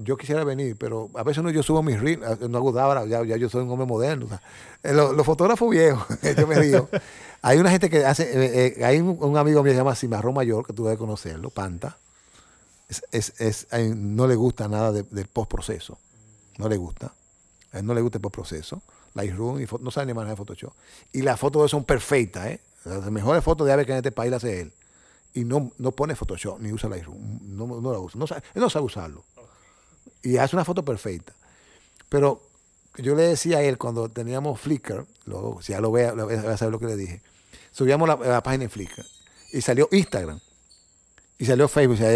[0.00, 3.04] Yo quisiera venir, pero a veces no, yo subo mis reels, ah, no hago ahora,
[3.06, 4.26] ya, ya yo soy un hombre moderno.
[4.26, 4.40] o sea,
[4.84, 6.06] eh, los, los fotógrafos viejos,
[6.38, 6.88] yo me digo.
[7.42, 10.34] Hay una gente que hace, eh, eh, hay un, amigo mío que se llama Cimarrón
[10.34, 11.98] Mayor, que tú debes conocerlo, Panta.
[13.12, 15.98] Es, es, no le gusta nada de- del postproceso.
[16.56, 17.12] No le gusta.
[17.72, 18.82] A él no le gusta el postproceso.
[19.14, 20.72] Lightroom y no sabe ni manejar Photoshop.
[21.12, 22.60] Y las fotos de él son perfectas, ¿eh?
[22.84, 24.72] Las mejores fotos de ave que en este país las hace él.
[25.34, 27.56] Y no, no pone Photoshop ni usa Lightroom.
[27.56, 28.18] No, no la usa.
[28.18, 29.24] No sabe, él no sabe usarlo.
[30.22, 31.32] Y hace una foto perfecta.
[32.08, 32.42] Pero
[32.96, 36.52] yo le decía a él cuando teníamos Flickr, lo- si ya lo vea, lo- va
[36.54, 37.20] a saber lo que le dije.
[37.72, 39.04] Subíamos la, la página en Flickr
[39.52, 40.38] y salió Instagram.
[41.40, 41.94] Y salió Facebook.
[41.94, 42.12] O sea,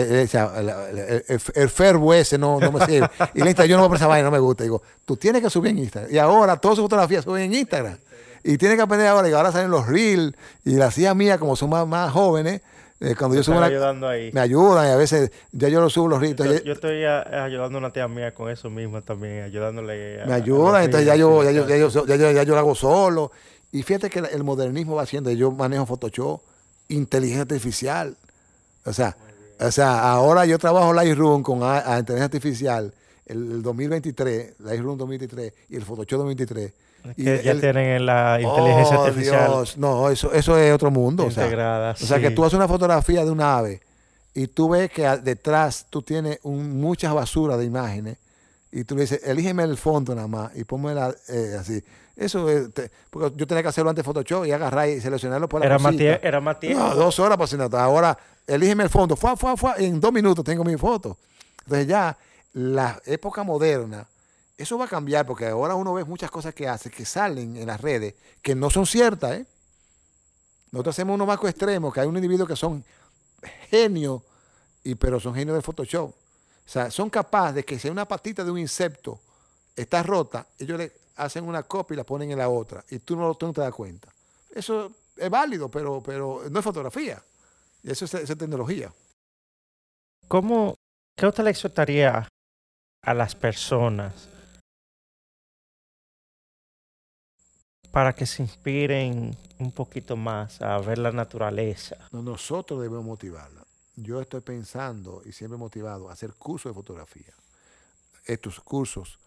[0.58, 1.24] el, el,
[1.54, 3.08] el, ese no, no me sirve.
[3.34, 4.64] Y le Instagram, yo no voy a esa vaina, no me gusta.
[4.64, 6.12] Digo, tú tienes que subir en Instagram.
[6.12, 7.98] Y ahora todas sus fotografías suben en Instagram.
[8.42, 9.28] Y tienes que aprender ahora.
[9.28, 10.34] Y ahora salen los reels.
[10.64, 12.62] Y las hijas mías, como son más, más jóvenes,
[12.98, 14.32] eh, cuando yo subo la- ayudando ahí.
[14.32, 14.88] me ayudan.
[14.88, 16.64] Y a veces ya yo lo subo los reels.
[16.64, 20.20] Yo, estoy a- ayudando a una tía mía con eso mismo también, ayudándole.
[20.22, 21.76] a- me ayudan, entonces ya yo, ya yo, ya
[22.16, 23.30] yo- ya yo lo hago solo.
[23.72, 26.40] Y fíjate que el modernismo va haciendo, yo manejo Photoshop,
[26.88, 28.16] inteligencia artificial.
[28.84, 29.16] O sea,
[29.60, 32.92] o sea, ahora yo trabajo Lightroom con a, a inteligencia artificial,
[33.26, 36.66] el, el 2023, Lightroom 2023 y el Photoshop 2023.
[37.04, 40.72] Es Y que ya el- tienen la inteligencia Oh, artificial Dios, no, eso, eso es
[40.72, 41.24] otro mundo.
[41.26, 41.92] o sea, integrada.
[41.92, 42.34] o sea, que sí.
[42.34, 43.80] tú haces una fotografía de una ave
[44.34, 48.18] y tú ves que detrás tú tienes un, muchas basuras de imágenes
[48.70, 50.92] y tú le dices, elígeme el fondo nada más y ponme
[51.28, 51.82] eh, así.
[52.14, 55.48] Eso es, te- porque yo tenía que hacerlo antes de Photoshop y agarrar y seleccionarlo
[55.48, 56.78] por la Era más, tie- era más tiempo.
[56.82, 57.82] No, dos horas para nada.
[57.84, 59.16] Ahora, elígeme el fondo.
[59.16, 61.16] Fua, fua, fua, y en dos minutos tengo mi foto.
[61.64, 62.16] Entonces ya,
[62.54, 64.06] la época moderna,
[64.58, 67.66] eso va a cambiar porque ahora uno ve muchas cosas que hace, que salen en
[67.66, 69.46] las redes, que no son ciertas, ¿eh?
[70.70, 72.84] Nosotros hacemos uno más extremo, que hay un individuo que son
[73.70, 74.22] genios,
[74.84, 76.10] y, pero son genios de Photoshop.
[76.10, 79.18] O sea, son capaces de que si una patita de un insecto
[79.76, 82.84] está rota, ellos le hacen una copia y la ponen en la otra.
[82.90, 84.08] Y tú no, tú no te das cuenta.
[84.50, 87.22] Eso es válido, pero, pero no es fotografía.
[87.82, 88.92] Y eso es, es tecnología.
[90.28, 90.76] ¿Cómo,
[91.16, 92.28] ¿Qué usted le exhortaría
[93.02, 94.28] a las personas
[97.90, 101.96] para que se inspiren un poquito más a ver la naturaleza?
[102.10, 103.62] No, nosotros debemos motivarla.
[103.96, 107.34] Yo estoy pensando y siempre motivado a hacer cursos de fotografía.
[108.24, 109.18] Estos cursos,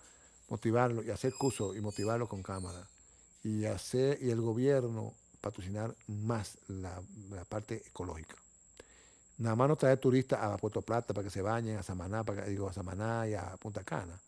[0.50, 2.88] motivarlo y hacer cursos y motivarlo con cámara.
[3.43, 5.14] Y hacer, y el gobierno
[5.46, 7.00] patrocinar más la,
[7.48, 8.36] parte ecológica.
[9.38, 12.46] Nada más no traer turistas a Puerto Plata para que se bañen, a Samaná, para,
[12.46, 14.20] digo, a Samaná y a Punta Cana.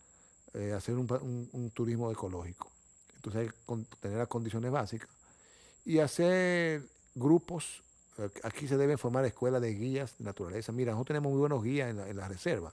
[0.53, 2.69] Eh, hacer un, turismo ecológico.
[3.15, 5.09] Entonces, con, tener las condiciones básicas.
[5.85, 6.83] Y hacer
[7.15, 7.81] grupos.
[8.19, 10.71] Eh, aquí se deben formar escuelas de guías de naturaleza.
[10.71, 12.71] Mira, nosotros tenemos muy buenos guías en la, en la reserva.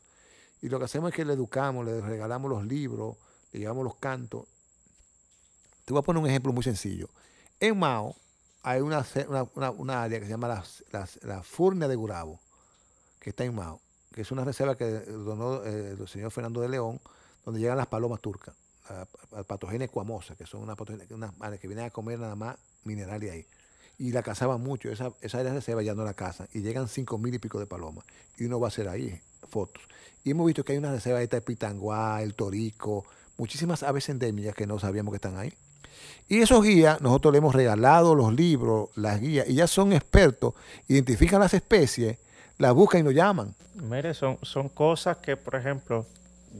[0.60, 3.16] Y lo que hacemos es que le educamos, le regalamos los libros,
[3.54, 4.46] le llevamos los cantos.
[5.84, 7.08] Te voy a poner un ejemplo muy sencillo.
[7.60, 8.16] En Mao,
[8.64, 9.06] hay una,
[9.54, 12.40] una, una, área que se llama la, la, la, Furnia de Gurabo,
[13.20, 13.80] que está en Mao,
[14.12, 17.00] que es una reserva que donó eh, el señor Fernando de León,
[17.44, 18.56] donde llegan las palomas turcas,
[18.90, 20.76] la, la patogenia ecuamosa, que son unas
[21.10, 23.46] una que vienen a comer nada más minerales ahí.
[23.98, 26.88] Y la cazaban mucho, esa, esa área de reserva ya no la cazan, y llegan
[26.88, 28.04] cinco mil y pico de palomas,
[28.36, 29.84] y uno va a hacer ahí fotos.
[30.24, 33.04] Y hemos visto que hay una reserva, esta de Pitanguá, el Torico,
[33.36, 35.52] muchísimas aves endémicas que no sabíamos que están ahí.
[36.28, 40.54] Y esos guías, nosotros le hemos regalado los libros, las guías, y ya son expertos,
[40.88, 42.16] identifican las especies,
[42.58, 43.54] las buscan y nos llaman.
[43.74, 46.06] Mire, son, son cosas que, por ejemplo,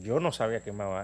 [0.03, 1.01] yo no sabía que Mao,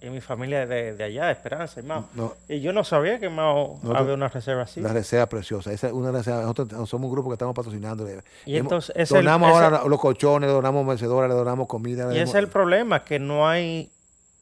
[0.00, 3.18] en mi familia de, de allá, de Esperanza, y Mao, no, y yo no sabía
[3.18, 4.78] que Mao no, había una reserva así.
[4.78, 8.06] Una reserva preciosa, esa es una reserva, nosotros somos un grupo que estamos patrocinando.
[8.46, 12.14] Y entonces, es donamos el, ahora los colchones, le donamos mecedoras, le donamos comida.
[12.14, 13.90] Y ese es el problema, que no hay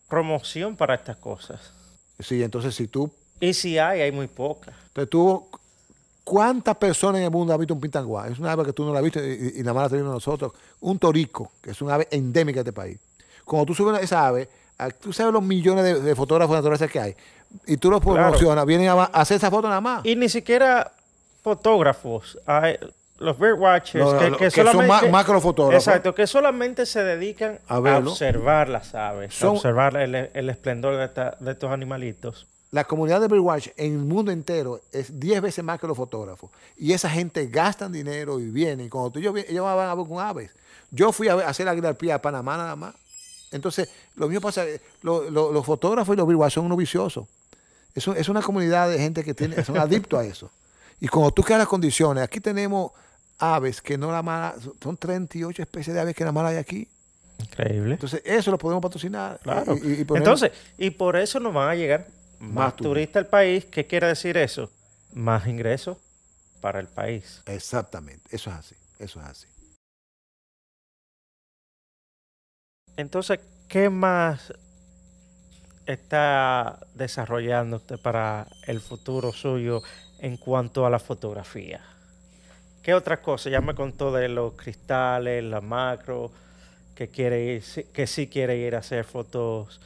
[0.09, 1.72] promoción para estas cosas.
[2.18, 4.74] Sí, entonces si tú y si hay, hay muy pocas.
[4.88, 5.46] Entonces tú,
[6.24, 8.28] ¿cuántas personas en el mundo han visto un pintanguá?
[8.28, 10.52] Es una ave que tú no la viste y, y, nada más la tenemos nosotros.
[10.80, 12.98] Un torico, que es una ave endémica de este país.
[13.44, 14.48] Cuando tú subes esa ave,
[15.00, 17.16] tú sabes los millones de, de fotógrafos naturales que hay.
[17.66, 18.66] Y tú los promocionas, claro.
[18.66, 20.04] vienen a, hacer esa foto nada más.
[20.04, 20.92] Y ni siquiera
[21.42, 22.38] fotógrafos.
[22.46, 22.78] Hay,
[23.19, 25.87] los birdwatchers, no, no, que, que, que solamente, son macrofotógrafos.
[25.87, 27.79] Exacto, que solamente se dedican a,
[28.11, 32.47] observar las aves, Son- a observar el, el esplendor de, esta- de estos animalitos.
[32.73, 36.51] La comunidad de Birdwatch en el mundo entero es 10 veces más que los fotógrafos.
[36.77, 38.89] Y esa gente gastan dinero y vienen.
[38.91, 40.51] Cuando tú yo, ellos van a ver con aves.
[40.91, 42.95] Yo fui a, ver- a hacer la guía al pie a Panamá nada más.
[43.53, 44.64] Entonces, lo mismo pasa,
[45.03, 47.27] lo- lo- los fotógrafos y los Birdwatch son unos viciosos.
[47.95, 50.51] Es, es una comunidad de gente que tiene, son adictos a eso.
[51.01, 52.91] Y cuando tú creas las condiciones, aquí tenemos
[53.39, 56.89] aves que no la más, son 38 especies de aves que nada más hay aquí.
[57.39, 57.95] Increíble.
[57.95, 59.39] Entonces, eso lo podemos patrocinar.
[59.43, 59.76] Claro.
[59.76, 62.07] Y- y- y poner- Entonces, y por eso nos van a llegar
[62.41, 63.64] más, Más turistas al país.
[63.67, 64.71] ¿Qué quiere decir eso?
[65.13, 65.99] Más ingresos
[66.61, 67.42] para el país.
[67.46, 69.46] Exactamente, eso es así, eso es así.
[72.96, 74.53] Entonces, ¿qué más
[75.84, 79.83] está desarrollando usted para el futuro suyo
[80.18, 81.83] en cuanto a la fotografía?
[82.87, 83.50] ¿Qué otra cosa?
[83.50, 86.30] Ya me contó de los cristales, la macro,
[86.95, 89.80] que quiere ir, que sí quiere ir a hacer fotos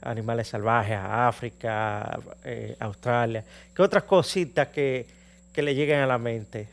[0.00, 3.44] animales salvajes a África, eh, Australia.
[3.74, 5.06] ¿Qué otras cositas que,
[5.54, 6.66] le lleguen a la mente?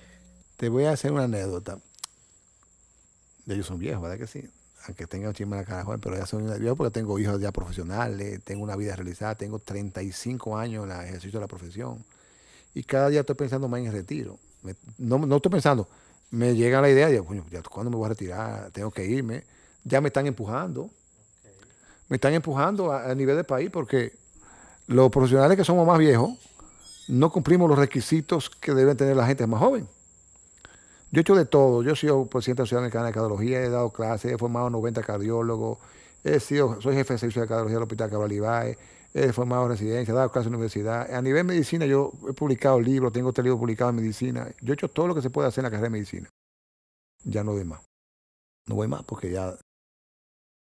[0.55, 1.77] Te voy a hacer una anécdota.
[3.45, 4.49] Ellos son viejos, ¿verdad que sí?
[4.88, 7.51] Aunque tengan chisme en la cara joven, pero ya son viejos porque tengo hijos ya
[7.51, 12.05] profesionales, tengo una vida realizada, tengo 35 años en el ejercicio de la profesión.
[12.73, 14.39] Y cada día estoy pensando más en el retiro.
[14.64, 15.88] Me- no, no estoy pensando,
[16.31, 18.72] me llega la idea, digo, coño, ya, ¿cuándo me voy a retirar?
[18.72, 19.44] Tengo que irme.
[19.84, 20.90] Ya me están empujando.
[22.10, 24.14] Me están empujando a, a nivel de país porque
[24.88, 26.31] los profesionales que somos más viejos
[27.07, 29.88] no cumplimos los requisitos que deben tener la gente más joven.
[31.11, 31.84] Yo he hecho de todo.
[31.84, 35.77] Yo he sido presidente de la de Cardiología, he dado clases, he formado 90 cardiólogos,
[36.23, 38.77] he sido, soy jefe de servicio de cardiología del Hospital Cabral Ibáez,
[39.14, 41.14] he formado residencia, he dado clases en universidad.
[41.14, 44.48] A nivel medicina yo he publicado libros, tengo este libro publicado en medicina.
[44.61, 46.30] Yo he hecho todo lo que se puede hacer en la carrera de medicina.
[47.23, 47.81] Ya no voy más.
[48.68, 49.56] No voy más porque ya...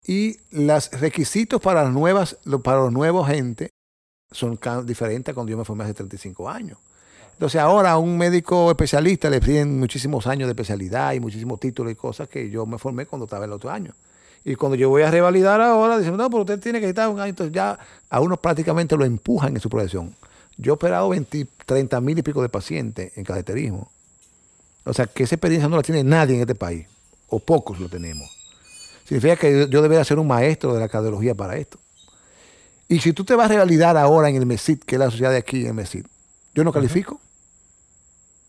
[0.07, 3.71] Y los requisitos para las nuevas, para los nuevos gente
[4.31, 6.79] son diferentes a cuando yo me formé hace 35 años.
[7.33, 11.93] Entonces ahora a un médico especialista le piden muchísimos años de especialidad y muchísimos títulos
[11.93, 13.95] y cosas que yo me formé cuando estaba el otro año.
[14.45, 17.19] Y cuando yo voy a revalidar ahora, dicen, no, pero usted tiene que estar un
[17.19, 17.31] año.
[17.31, 17.79] Entonces ya
[18.11, 20.15] a uno prácticamente lo empujan en su profesión.
[20.57, 23.91] Yo he operado 20, 30 mil y pico de pacientes en cateterismo.
[24.85, 26.87] O sea, que esa experiencia no la tiene nadie en este país,
[27.29, 28.29] o pocos lo tenemos.
[29.05, 31.79] Significa que yo, debería ser un maestro de la cardiología para esto.
[32.87, 35.31] Y si tú te vas a revalidar ahora en el MESID, que es la sociedad
[35.31, 36.05] de aquí en el MESID,
[36.55, 37.19] yo no califico.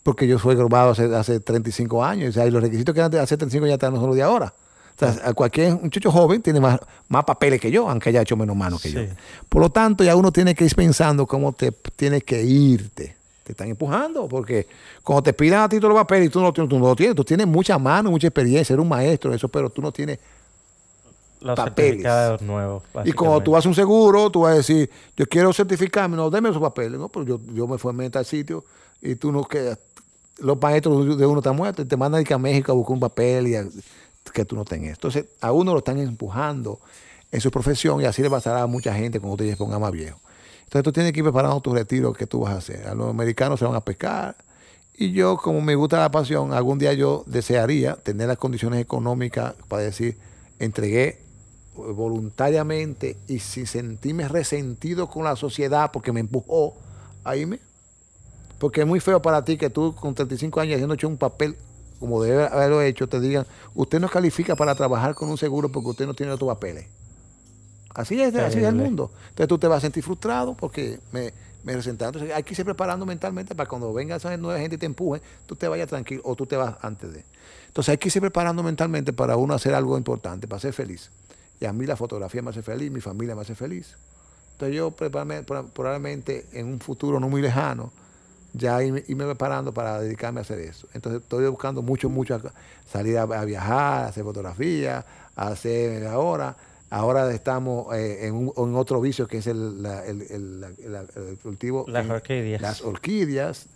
[0.04, 2.30] Porque yo fui grabado hace, hace 35 años.
[2.30, 4.16] O sea, y los requisitos que eran de hace 35 ya están no son los
[4.16, 4.54] de ahora.
[4.96, 8.38] O sea, a cualquier muchacho joven tiene más, más papeles que yo, aunque haya hecho
[8.38, 9.02] menos manos que yo.
[9.50, 13.16] Por lo tanto, ya uno tiene que ir pensando cómo te tienes que irte.
[13.44, 14.66] Te están empujando, porque
[15.04, 17.16] cuando te pidan a ti todos los papeles y tú no, tú no lo tienes,
[17.16, 20.18] tú tienes mucha mano, mucha experiencia, eres un maestro, eso, pero tú no tienes
[21.42, 22.42] Los Papeles.
[22.42, 22.82] nuevos.
[23.04, 26.30] Y cuando tú vas a un seguro, tú vas a decir, yo quiero certificarme, no,
[26.32, 26.98] déme esos papeles.
[27.00, 28.64] No, pero yo, yo me fui a tal sitio
[29.02, 29.78] y tú no quedas.
[30.40, 33.00] Los maestros de uno están muertos y te mandan ir a México a buscar un
[33.00, 33.66] papel y a-
[34.34, 34.92] que tú no tengas.
[34.92, 36.80] Entonces, a uno lo están empujando
[37.32, 40.20] en su profesión y así le pasará a mucha gente cuando se ponga más viejo.
[40.64, 42.88] Entonces, tú tienes que ir preparando tu retiro que tú vas a hacer.
[42.88, 44.36] A los americanos se van a pescar.
[44.98, 49.54] Y yo, como me gusta la pasión, algún día yo desearía tener las condiciones económicas
[49.68, 50.18] para decir,
[50.60, 51.20] entregué
[51.76, 56.76] voluntariamente y sin sentirme resentido con la sociedad porque me empujó
[57.24, 57.60] a irme.
[58.60, 61.58] Porque es muy feo para ti que tú con 35 años haciendo un papel
[62.06, 65.90] como debe haberlo hecho, te digan, usted no califica para trabajar con un seguro porque
[65.90, 66.86] usted no tiene otros papeles.
[67.96, 68.84] Así es, así es el Terrible.
[68.84, 69.12] mundo.
[69.30, 71.34] Entonces tú te vas a sentir frustrado porque me,
[71.64, 72.14] me resentaron.
[72.14, 75.20] Entonces hay que irse preparando mentalmente para cuando venga esa nueva gente y te empuje,
[75.48, 77.26] tú te vayas tranquilo o tú te vas antes de.
[77.68, 81.10] Entonces hay que irse preparando mentalmente para uno hacer algo importante, para ser feliz.
[81.60, 83.98] Y a mí la fotografía me hace feliz, mi familia me hace feliz.
[84.52, 87.92] Entonces yo probablemente en un futuro no muy lejano,
[88.58, 90.88] ya irme, irme preparando para dedicarme a hacer eso.
[90.94, 92.40] Entonces estoy buscando mucho, mucho
[92.90, 95.06] salir a, a viajar, a hacer fotografía,
[95.36, 96.56] a hacer ahora.
[96.90, 100.70] Ahora estamos eh, en, un- en otro vicio que es el, la- el- el- la-
[100.88, 101.86] la- el cultivo.
[101.88, 102.62] Las orquídeas.
[102.62, 103.68] Las orquídeas.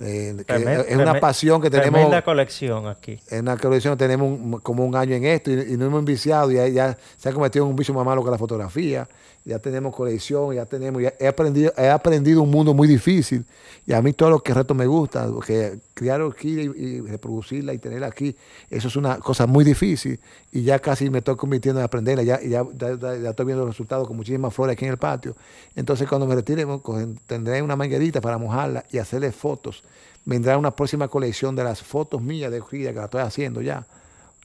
[0.00, 0.44] eh,
[0.88, 3.18] es una pasión que tenemos Tremenda colección aquí.
[3.30, 6.52] en la colección tenemos un- como un año en esto y, y no hemos enviciado
[6.52, 9.08] y ya, ya se ha convertido en un vicio más malo que la fotografía.
[9.48, 13.46] Ya tenemos colección, ya tenemos, ya he aprendido, he aprendido un mundo muy difícil
[13.86, 17.78] y a mí todo lo que reto me gusta, porque criar orquídea y, reproducirla y
[17.78, 18.36] tenerla aquí,
[18.68, 20.20] eso es una cosa muy difícil
[20.52, 24.06] y ya casi me estoy convirtiendo en aprenderla, ya, ya, ya- estoy viendo los resultados
[24.06, 25.34] con muchísimas flores aquí en el patio.
[25.74, 29.82] Entonces cuando me retire cogen- tendré una manguerita para mojarla y hacerle fotos.
[30.26, 33.86] Vendrá una próxima colección de las fotos mías de orquídea que la estoy haciendo ya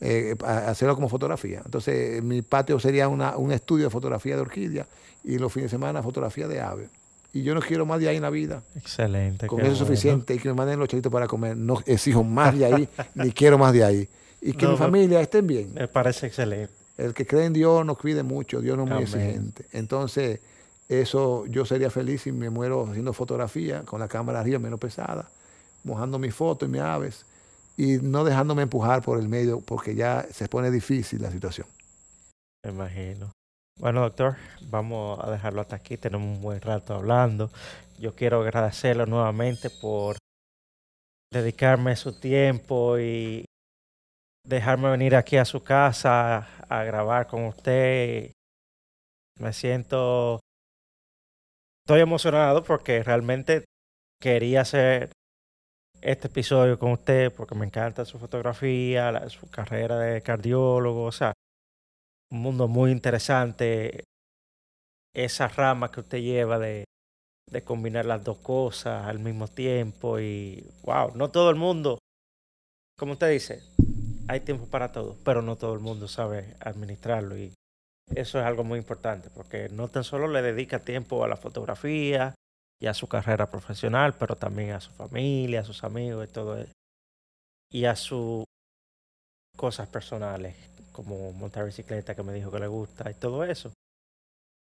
[0.05, 1.61] eh, hacerlo como fotografía.
[1.63, 4.85] Entonces, mi patio sería una- un estudio de fotografía de orquídea
[5.23, 6.89] y los fines de semana fotografía de aves.
[7.31, 8.61] Y yo no quiero más de ahí en la vida.
[8.75, 9.47] Excelente.
[9.47, 9.85] Con eso es bueno.
[9.87, 11.55] suficiente y que me manden los chelitos para comer.
[11.55, 14.09] No exijo más de ahí, ni quiero más de ahí.
[14.41, 15.73] Y que No, mi familia estén bien.
[15.73, 16.73] Me parece excelente.
[16.97, 19.65] El que cree en Dios nos cuide mucho, Dios no es muy exigente.
[19.71, 20.41] Entonces,
[20.89, 25.29] eso yo sería feliz si me muero haciendo fotografía con la cámara arriba menos pesada,
[25.85, 27.25] mojando mis fotos y mis aves
[27.77, 31.67] y no dejándome empujar por el medio porque ya se pone difícil la situación.
[32.63, 33.31] Me imagino.
[33.79, 34.35] Bueno, doctor,
[34.69, 35.97] vamos a dejarlo hasta aquí.
[35.97, 37.51] Tenemos un buen rato hablando.
[37.99, 40.17] Yo quiero agradecerlo nuevamente por
[41.31, 43.45] dedicarme su tiempo y
[44.45, 48.31] dejarme venir aquí a su casa a grabar con usted.
[49.39, 50.39] Me siento...
[51.85, 53.65] Estoy emocionado porque realmente
[54.21, 55.11] quería hacer
[56.03, 61.33] este episodio con usted porque me encanta su fotografía, su carrera de cardiólogo, o sea,
[62.31, 64.03] un mundo muy interesante.
[65.15, 66.83] Esa rama que usted lleva de,
[67.49, 71.99] de combinar las dos cosas al mismo tiempo y, wow, no todo el mundo,
[72.97, 73.61] como usted dice,
[74.27, 77.53] hay tiempo para todo, pero no todo el mundo sabe administrarlo y
[78.13, 82.35] eso es algo muy importante porque no tan solo le dedica tiempo a la fotografía
[82.81, 86.57] y a su carrera profesional, pero también a su familia, a sus amigos y todo
[86.57, 86.71] eso.
[87.71, 88.43] Y a sus
[89.57, 90.55] cosas personales,
[90.91, 93.71] como montar bicicleta que me dijo que le gusta y todo eso.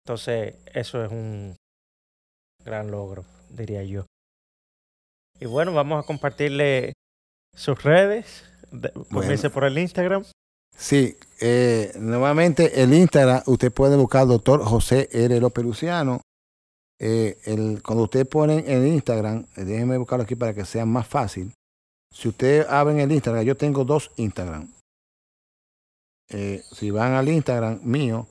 [0.04, 1.56] Entonces, eso es un
[2.64, 4.06] gran logro, diría yo.
[5.40, 6.92] Y bueno, vamos a compartirle
[7.54, 8.44] sus redes.
[8.70, 10.24] De- Comience por el Instagram.
[10.76, 15.40] Sí, eh, nuevamente el Instagram, usted puede buscar doctor José R.
[15.40, 16.20] López Luciano.
[16.98, 21.06] Eh, el, cuando usted pone en Instagram, eh, déjeme buscarlo aquí para que sea más
[21.06, 21.52] fácil.
[22.12, 24.68] Si usted abre el Instagram, yo tengo dos Instagram.
[26.28, 28.26] Eh, si van al Instagram mío,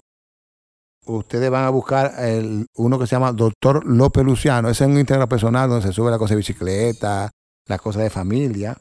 [1.05, 4.69] ustedes van a buscar el, uno que se llama Doctor López Luciano.
[4.69, 7.29] Ese es un Instagram personal donde se sube la cosa de bicicleta,
[7.67, 8.75] la cosa de familia.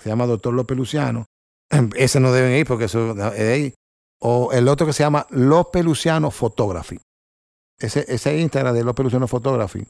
[0.00, 1.26] Se llama Doctor López Luciano.
[1.96, 3.74] Ese no deben ir porque eso es de ahí.
[4.20, 7.00] O el otro que se llama López Luciano Photography.
[7.82, 9.84] Ese, ese Instagram de López Luciano Photography.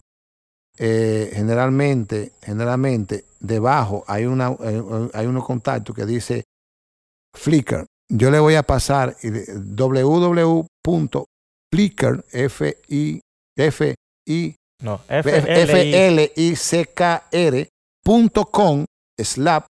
[0.78, 6.44] eh, generalmente, generalmente, debajo hay, una, eh, hay unos contactos que dice
[7.36, 7.86] Flickr.
[8.08, 10.64] Yo le voy a pasar www.flickr,
[12.30, 13.20] F I
[13.56, 13.94] F
[14.26, 16.06] I No, F.
[16.06, 17.68] L I C K R
[18.04, 18.84] punto com
[19.16, 19.66] slap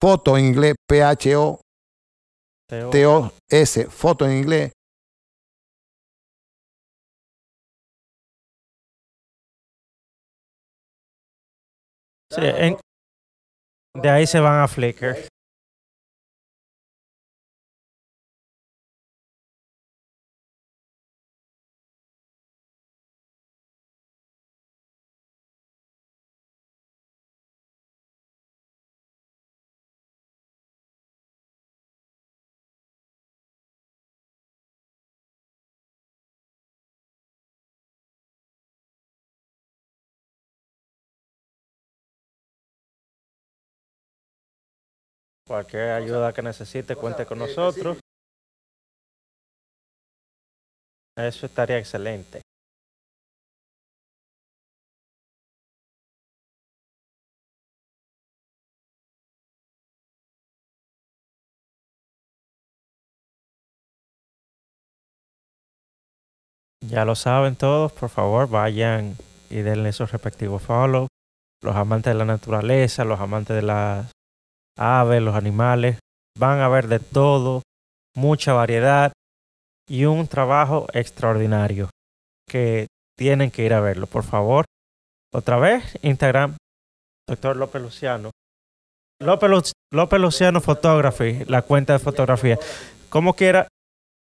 [0.00, 1.60] foto en inglés P H O
[2.68, 4.72] T O S foto en inglés
[12.42, 12.76] en-
[14.02, 15.16] de ahí se van a Flickr.
[45.46, 47.98] Cualquier ayuda que necesite, cuente con nosotros.
[51.16, 52.42] Eso estaría excelente.
[66.80, 69.16] Ya lo saben todos, por favor vayan
[69.50, 71.08] y denle esos respectivos follow.
[71.62, 74.15] Los amantes de la naturaleza, los amantes de las
[74.76, 75.98] aves, los animales,
[76.38, 77.62] van a ver de todo,
[78.14, 79.12] mucha variedad
[79.88, 81.88] y un trabajo extraordinario
[82.48, 82.86] que
[83.16, 84.64] tienen que ir a verlo, por favor.
[85.32, 86.56] Otra vez, Instagram,
[87.28, 88.30] doctor López Luciano.
[89.20, 92.58] López, López Luciano Photography, la cuenta de fotografía.
[93.08, 93.66] Como quiera,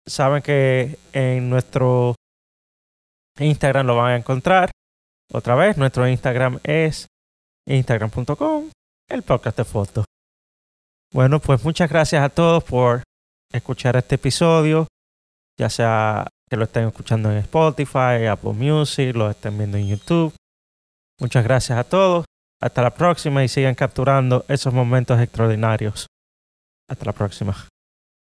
[0.08, 2.16] saben que en nuestro
[3.40, 4.70] Instagram lo van a encontrar.
[5.32, 7.08] Otra vez, nuestro Instagram es
[7.68, 8.70] instagram.com,
[9.10, 10.06] el podcast de fotos.
[11.14, 13.04] Bueno, pues muchas gracias a todos por
[13.52, 14.88] escuchar este episodio,
[15.60, 20.34] ya sea que lo estén escuchando en Spotify, Apple Music, lo estén viendo en YouTube.
[21.20, 22.26] Muchas gracias a todos.
[22.60, 26.08] Hasta la próxima y sigan capturando esos momentos extraordinarios.
[26.90, 27.73] Hasta la próxima.